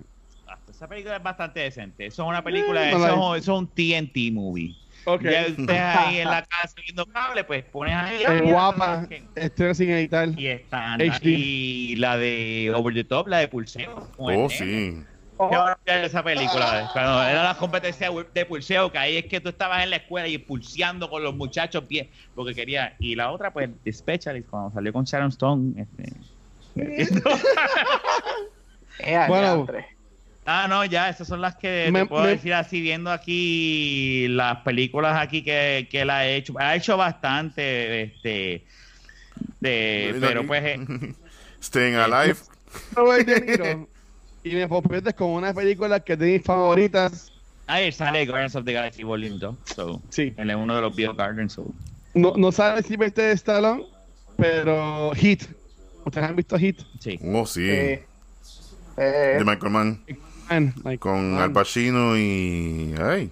Esa 0.69 0.87
película 0.87 1.17
es 1.17 1.23
bastante 1.23 1.59
decente. 1.59 2.05
Eso 2.05 2.23
es 2.23 2.29
una 2.29 2.41
película, 2.41 2.85
Eh, 2.85 2.89
eso, 2.89 2.99
no 2.99 3.03
la 3.05 3.09
es 3.09 3.17
un- 3.17 3.35
eso 3.37 3.53
es 3.53 3.59
un 3.59 3.67
TNT 3.67 4.31
movie. 4.31 4.73
Ok. 5.05 5.21
Ya 5.23 5.45
usted 5.47 5.69
ahí 5.69 6.17
en 6.19 6.29
la 6.29 6.43
casa 6.43 6.73
viendo 6.83 7.05
cable, 7.05 7.43
pues 7.43 7.63
pones 7.65 7.93
ahí. 7.93 8.21
Es 8.21 8.27
ah, 8.27 8.41
guapa, 8.41 9.07
estrella 9.35 9.73
sin 9.73 9.89
editar. 9.91 10.29
Y 10.37 10.47
están 10.47 10.99
HD. 10.99 11.25
y 11.25 11.95
la 11.97 12.17
de 12.17 12.71
Over 12.75 12.93
the 12.93 13.03
Top, 13.03 13.27
la 13.27 13.39
de 13.39 13.47
Pulseo. 13.47 14.09
Oh, 14.17 14.49
sí. 14.49 15.03
Oh, 15.37 15.51
esa 15.85 16.23
película. 16.23 16.89
Cuando 16.93 17.23
era 17.23 17.43
la 17.43 17.57
competencia 17.57 18.09
de 18.33 18.45
pulseo, 18.45 18.89
que 18.89 18.97
ahí 18.97 19.17
es 19.17 19.25
que 19.25 19.41
tú 19.41 19.49
estabas 19.49 19.83
en 19.83 19.89
la 19.89 19.97
escuela 19.97 20.27
y 20.29 20.37
pulseando 20.37 21.09
con 21.09 21.23
los 21.23 21.35
muchachos 21.35 21.85
bien, 21.87 22.09
porque 22.33 22.55
quería. 22.55 22.95
Y 22.99 23.15
la 23.15 23.31
otra, 23.31 23.51
pues, 23.51 23.69
The 23.83 23.91
Specialist, 23.91 24.49
cuando 24.49 24.71
salió 24.71 24.93
con 24.93 25.03
Sharon 25.03 25.29
Stone. 25.29 25.87
Este, 26.75 27.19
eh, 28.99 29.25
Bueno. 29.27 29.67
Ah, 30.45 30.67
no, 30.69 30.85
ya, 30.85 31.09
esas 31.09 31.27
son 31.27 31.41
las 31.41 31.55
que 31.55 31.89
Me- 31.91 32.01
te 32.01 32.05
puedo 32.07 32.23
me- 32.23 32.29
decir 32.29 32.53
así, 32.53 32.81
viendo 32.81 33.11
aquí 33.11 34.27
las 34.29 34.57
películas 34.59 35.17
aquí 35.21 35.43
que, 35.43 35.87
que 35.89 36.01
él 36.01 36.09
ha 36.09 36.25
hecho. 36.27 36.53
Ha 36.59 36.75
hecho 36.75 36.97
bastante, 36.97 38.03
este. 38.03 38.65
De, 39.59 40.15
pero 40.19 40.45
pues. 40.45 40.63
eh, 40.63 40.79
Staying 41.61 41.95
Alive. 41.95 42.35
De 43.25 43.41
Niro. 43.41 43.89
Y 44.43 44.51
me 44.53 44.67
sorprendes 44.67 45.13
con 45.15 45.29
una 45.31 45.53
película 45.53 45.99
que 45.99 46.15
de 46.15 46.33
mis 46.33 46.43
favoritas. 46.43 47.31
ahí 47.67 47.91
sale 47.91 48.25
Guardians 48.27 48.55
of 48.55 48.63
the 48.65 48.73
Galaxy 48.73 49.03
Volume 49.03 49.37
2. 49.39 49.55
So, 49.75 50.01
Sí. 50.09 50.33
él 50.37 50.49
es 50.51 50.55
uno 50.55 50.75
de 50.75 50.81
los 50.81 50.95
viejos 50.95 51.15
Guardians. 51.15 51.53
So. 51.53 51.65
No, 52.13 52.33
no 52.37 52.51
sabe 52.51 52.83
si 52.83 52.95
viste 52.95 53.23
de 53.23 53.31
Stallone, 53.33 53.83
pero 54.37 55.11
Hit. 55.15 55.43
¿Ustedes 56.05 56.29
han 56.29 56.35
visto 56.35 56.57
Hit? 56.59 56.79
Sí. 56.99 57.19
Oh, 57.23 57.45
sí. 57.47 57.67
Eh, 57.67 58.05
eh, 58.97 59.35
De 59.39 59.43
Michael 59.43 59.71
Mann. 59.71 60.01
Man, 60.49 60.73
like, 60.83 60.99
Con 60.99 61.33
man. 61.33 61.41
Al 61.43 61.51
Pacino 61.51 62.17
y. 62.17 62.93
Ay. 63.01 63.31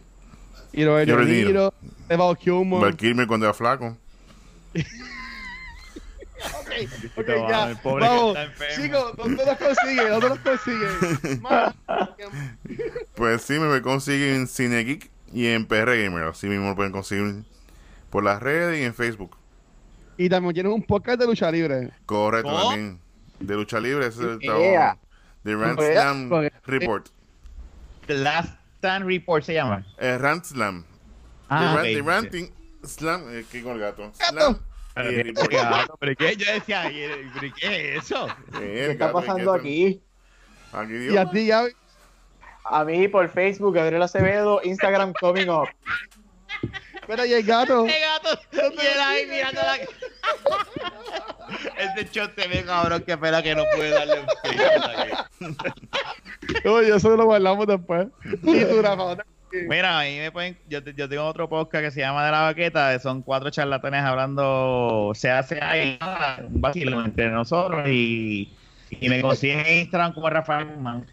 Y 0.72 0.86
Robert 0.86 1.10
Robert 1.10 1.28
De 1.30 1.46
Niro. 1.46 1.74
Val 2.10 2.38
Kilmer. 2.38 2.82
Val 2.82 2.96
Kilmer 2.98 3.28
cuando 3.28 3.46
era 3.46 3.54
flaco. 3.54 3.98
Ok, 7.16 7.28
Mano, 7.30 7.50
ya. 7.50 7.80
Vamos. 7.84 8.38
Chicos, 8.76 9.16
¿dónde 9.16 9.46
los 9.46 9.58
consigue? 9.58 10.10
¿Dónde 10.10 10.30
los 10.30 10.40
consigue? 10.40 11.40
Man, 11.40 11.74
Pues 13.16 13.42
sí, 13.44 13.54
me 13.60 13.82
consiguen 13.82 14.36
en 14.36 14.48
Cine 14.48 14.84
Geek 14.84 15.10
y 15.32 15.48
en 15.48 15.66
PR 15.66 15.96
Gamer. 16.04 16.24
Así 16.24 16.48
mismo 16.48 16.70
lo 16.70 16.76
pueden 16.76 16.92
conseguir 16.92 17.44
por 18.10 18.24
las 18.24 18.42
redes 18.42 18.82
y 18.82 18.84
en 18.84 18.94
Facebook. 18.94 19.38
y 20.18 20.28
también 20.30 20.54
tienes 20.54 20.74
un 20.74 20.84
podcast 20.84 21.20
de 21.20 21.28
lucha 21.28 21.50
libre. 21.52 21.92
Correcto, 22.06 22.50
¿Cómo? 22.50 22.70
también. 22.72 23.00
De 23.40 23.56
lucha 23.56 23.80
libre, 23.80 24.08
ese 24.08 24.20
es 24.20 24.26
el 24.26 24.40
Yeah. 24.40 24.52
trabajo. 24.54 25.00
De 25.00 25.03
Rant 25.46 25.80
Yeah. 25.80 25.94
Slam 25.94 26.50
Report. 26.66 27.10
The 28.08 28.14
Last 28.16 28.54
Stand 28.78 29.06
Report 29.06 29.44
se 29.44 29.54
llama. 29.54 29.86
Eh, 29.98 30.18
Rant 30.18 30.44
Slam. 30.46 30.86
Ah, 31.50 31.62
de, 31.62 31.68
ok. 31.68 31.78
Rant- 31.78 31.94
de 31.96 32.02
Ranting 32.02 32.54
Slam. 32.86 33.22
Eh, 33.30 33.46
¿Qué 33.52 33.62
con 33.64 33.74
el 33.74 33.80
gato? 33.80 34.04
Gato. 34.04 34.26
Slam. 34.32 34.60
Pero 34.96 35.12
y 35.12 35.16
qué- 35.16 35.24
Report. 35.24 35.50
qué 35.50 35.56
gato, 35.58 35.98
pero 36.00 36.16
qué, 36.16 36.36
yo 36.36 36.54
decía, 36.54 36.92
¿y 36.92 37.02
el- 37.02 37.32
pero 37.34 37.54
qué 37.60 37.96
es 37.98 38.04
eso? 38.06 38.28
Eh, 38.28 38.60
¿Qué 38.60 38.92
está 38.92 39.08
gato, 39.08 39.20
pasando 39.20 39.54
aquí? 39.54 40.02
Aquí 40.72 40.94
Y 40.94 40.98
dio. 41.00 41.22
a 41.22 41.30
ti, 41.32 41.48
Gaby. 41.48 41.72
A 42.66 42.84
mí 42.86 43.08
por 43.08 43.28
Facebook, 43.30 43.76
Gabriel 43.76 44.02
Acevedo, 44.04 44.62
Instagram 44.64 45.14
Coming 45.20 45.50
Up. 45.50 45.68
Espera, 47.04 47.28
y 47.28 47.34
el 47.34 47.44
gato. 47.44 47.86
¡Qué 47.86 48.00
gato! 48.00 48.40
Y 48.52 48.58
él 48.58 49.00
ahí 49.02 49.28
mirando 49.28 49.62
la... 49.62 49.76
Este 51.78 52.10
shot 52.12 52.34
se 52.36 52.48
ve 52.48 52.64
cabrón, 52.64 53.04
que 53.04 53.12
espera 53.12 53.44
que 53.44 53.54
no 53.56 53.64
puede 53.76 53.90
darle 53.90 54.22
un 54.22 54.26
clic. 54.42 54.62
Oye, 56.66 56.96
eso 56.96 57.16
lo 57.16 57.26
guardamos 57.26 57.68
después. 57.68 58.08
Y 58.24 58.66
tú, 58.66 58.82
Rafa. 58.82 59.18
Mira, 59.52 60.00
a 60.00 60.04
mí 60.04 60.18
me 60.18 60.32
pueden, 60.32 60.58
yo, 60.68 60.80
yo 60.80 61.08
tengo 61.08 61.26
otro 61.26 61.48
podcast 61.48 61.84
que 61.84 61.92
se 61.92 62.00
llama 62.00 62.26
De 62.26 62.32
la 62.32 62.42
Baqueta, 62.42 62.98
son 63.00 63.22
cuatro 63.22 63.52
charlatanes 63.52 64.02
hablando, 64.02 65.12
se 65.14 65.30
hace 65.30 65.62
ahí 65.62 66.00
un 66.48 66.60
vacilo 66.60 67.06
entre 67.06 67.30
nosotros 67.30 67.88
y, 67.88 68.52
y 68.90 69.10
me 69.10 69.22
consiguen 69.22 69.60
en 69.60 69.82
Instagram 69.82 70.14
como 70.14 70.28
Rafael 70.30 70.66
Guzmán. 70.66 71.06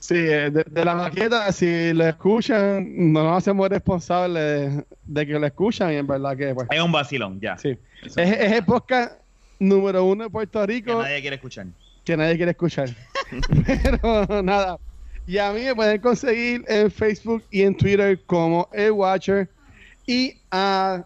Sí, 0.00 0.14
eh, 0.16 0.50
de, 0.50 0.64
de 0.64 0.84
la 0.84 0.94
maqueta, 0.94 1.50
si 1.52 1.92
lo 1.92 2.06
escuchan, 2.06 3.12
no 3.12 3.24
nos 3.24 3.38
hacemos 3.38 3.68
responsables 3.68 4.76
de, 4.76 4.84
de 5.04 5.26
que 5.26 5.38
lo 5.38 5.46
escuchan 5.46 5.92
y 5.92 5.96
en 5.96 6.06
verdad 6.06 6.36
que 6.36 6.54
pues. 6.54 6.68
Es 6.70 6.80
un 6.80 6.92
vacilón, 6.92 7.40
ya. 7.40 7.58
Sí. 7.58 7.76
Es, 8.04 8.16
es 8.16 8.52
el 8.52 8.64
podcast 8.64 9.12
número 9.58 10.04
uno 10.04 10.24
de 10.24 10.30
Puerto 10.30 10.60
Que 10.60 10.66
Rico 10.66 11.02
nadie 11.02 11.20
quiere 11.20 11.36
escuchar. 11.36 11.66
que 12.04 12.16
nadie 12.16 12.36
quiere 12.36 12.52
escuchar. 12.52 12.90
Pero 13.66 14.42
nada. 14.42 14.78
Y 15.26 15.36
a 15.38 15.52
mí 15.52 15.62
me 15.62 15.74
pueden 15.74 16.00
conseguir 16.00 16.64
en 16.68 16.90
Facebook 16.90 17.42
y 17.50 17.62
en 17.62 17.76
Twitter 17.76 18.18
como 18.24 18.68
El 18.72 18.92
Watcher. 18.92 19.48
Y 20.06 20.34
a 20.50 21.04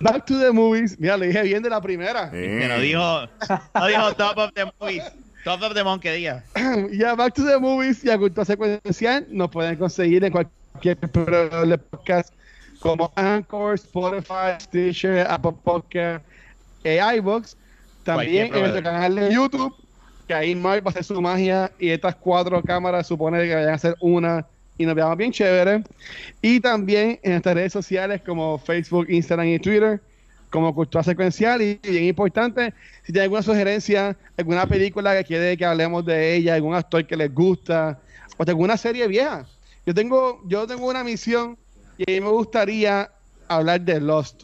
Back 0.00 0.24
to 0.26 0.40
the 0.40 0.50
Movies. 0.50 0.98
Mira, 0.98 1.16
lo 1.16 1.24
dije 1.26 1.42
bien 1.42 1.62
de 1.62 1.70
la 1.70 1.80
primera. 1.80 2.30
Que 2.30 2.66
no 2.66 2.80
dijo, 2.80 3.28
no 3.74 3.86
dijo 3.86 4.12
top 4.14 4.38
of 4.38 4.50
the 4.54 4.64
movies. 4.80 5.04
Top 5.44 5.62
of 5.62 5.72
the 5.72 5.82
monkey 5.82 6.10
día. 6.10 6.44
Y 6.92 7.02
a 7.02 7.14
Back 7.14 7.34
to 7.34 7.44
the 7.44 7.58
Movies 7.58 8.04
y 8.04 8.10
a 8.10 8.18
Cultura 8.18 8.44
Secuencial 8.44 9.26
nos 9.30 9.50
pueden 9.50 9.76
conseguir 9.76 10.22
en 10.22 10.32
cualquier 10.32 10.98
programa 10.98 11.64
de 11.64 11.78
podcast 11.78 12.34
como 12.80 13.10
Anchor, 13.16 13.74
Spotify, 13.74 14.60
Stitcher, 14.60 15.26
Apple 15.26 15.54
Podcast 15.64 16.22
e 16.84 17.00
iVoox. 17.16 17.56
También 18.04 18.54
en 18.54 18.60
nuestro 18.60 18.82
canal 18.82 19.14
de 19.14 19.32
YouTube, 19.32 19.74
que 20.28 20.34
ahí 20.34 20.54
Mark 20.54 20.84
va 20.84 20.88
a 20.88 20.90
hacer 20.90 21.04
su 21.04 21.20
magia 21.22 21.70
y 21.78 21.88
estas 21.88 22.16
cuatro 22.16 22.62
cámaras 22.62 23.06
supone 23.06 23.42
que 23.46 23.54
vayan 23.54 23.74
a 23.74 23.78
ser 23.78 23.96
una 24.00 24.46
y 24.76 24.84
nos 24.84 24.94
veamos 24.94 25.16
bien 25.16 25.32
chévere. 25.32 25.84
Y 26.42 26.60
también 26.60 27.18
en 27.22 27.32
nuestras 27.32 27.54
redes 27.54 27.72
sociales 27.72 28.20
como 28.26 28.58
Facebook, 28.58 29.06
Instagram 29.08 29.48
y 29.48 29.58
Twitter 29.58 30.02
como 30.50 30.74
cultura 30.74 31.02
secuencial 31.04 31.62
y 31.62 31.74
bien 31.82 32.04
importante, 32.04 32.74
si 33.04 33.12
tienen 33.12 33.22
alguna 33.24 33.42
sugerencia, 33.42 34.16
alguna 34.36 34.66
película 34.66 35.16
que 35.16 35.24
quiere 35.24 35.56
que 35.56 35.64
hablemos 35.64 36.04
de 36.04 36.34
ella, 36.36 36.54
algún 36.54 36.74
actor 36.74 37.06
que 37.06 37.16
les 37.16 37.32
gusta, 37.32 37.98
o 38.36 38.44
de 38.44 38.50
alguna 38.50 38.76
serie 38.76 39.06
vieja. 39.06 39.46
Yo 39.86 39.94
tengo, 39.94 40.42
yo 40.46 40.66
tengo 40.66 40.86
una 40.88 41.02
misión 41.04 41.56
y 41.96 42.02
a 42.10 42.14
mí 42.14 42.20
me 42.20 42.30
gustaría 42.30 43.10
hablar 43.48 43.80
de 43.80 44.00
Lost 44.00 44.42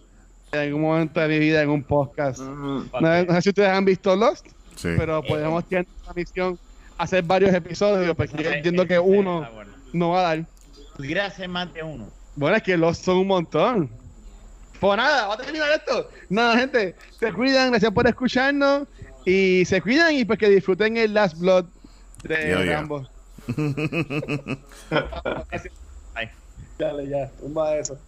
en 0.53 0.61
algún 0.61 0.83
momento 0.83 1.21
de 1.21 1.29
mi 1.29 1.39
vida 1.39 1.63
en 1.63 1.71
un 1.71 1.83
podcast. 1.83 2.39
No, 2.41 2.85
no 2.91 3.35
sé 3.35 3.43
si 3.43 3.49
ustedes 3.51 3.69
han 3.69 3.85
visto 3.85 4.15
Lost, 4.17 4.47
Sí. 4.77 4.89
pero 4.97 5.23
podemos 5.23 5.65
tener 5.69 5.87
una 6.05 6.13
misión, 6.15 6.59
hacer 6.99 7.23
varios 7.25 7.53
episodios, 7.55 8.15
porque 8.15 8.43
yo 8.43 8.51
entiendo 8.51 8.87
que 8.87 8.99
uno 8.99 9.43
Está 9.43 9.55
bueno. 9.55 9.73
no 9.93 10.09
va 10.11 10.21
a 10.21 10.23
dar. 10.23 10.45
Pudiera 10.97 11.31
ser 11.31 11.49
más 11.49 11.73
de 11.75 11.83
uno. 11.83 12.09
Bueno, 12.37 12.57
es 12.57 12.63
que 12.63 12.77
los 12.77 12.99
son 12.99 13.17
un 13.19 13.27
montón. 13.27 13.91
Pues 14.81 14.97
nada, 14.97 15.27
va 15.27 15.35
a 15.35 15.37
terminar 15.39 15.71
esto. 15.71 16.11
Nada, 16.29 16.59
gente, 16.59 16.95
se 17.19 17.33
cuidan, 17.33 17.71
gracias 17.71 17.93
por 17.93 18.07
escucharnos. 18.07 18.87
Y 19.25 19.65
se 19.65 19.81
cuidan 19.83 20.15
y 20.15 20.25
pues 20.25 20.39
que 20.39 20.49
disfruten 20.49 20.97
el 20.97 21.13
Last 21.15 21.39
Blood 21.39 21.67
de 22.23 22.51
Yo. 22.51 22.65
Rambo. 22.65 23.09
Ay. 26.15 26.31
Dale, 26.79 27.09
ya, 27.09 27.29
tumba 27.41 27.77
eso. 27.77 27.99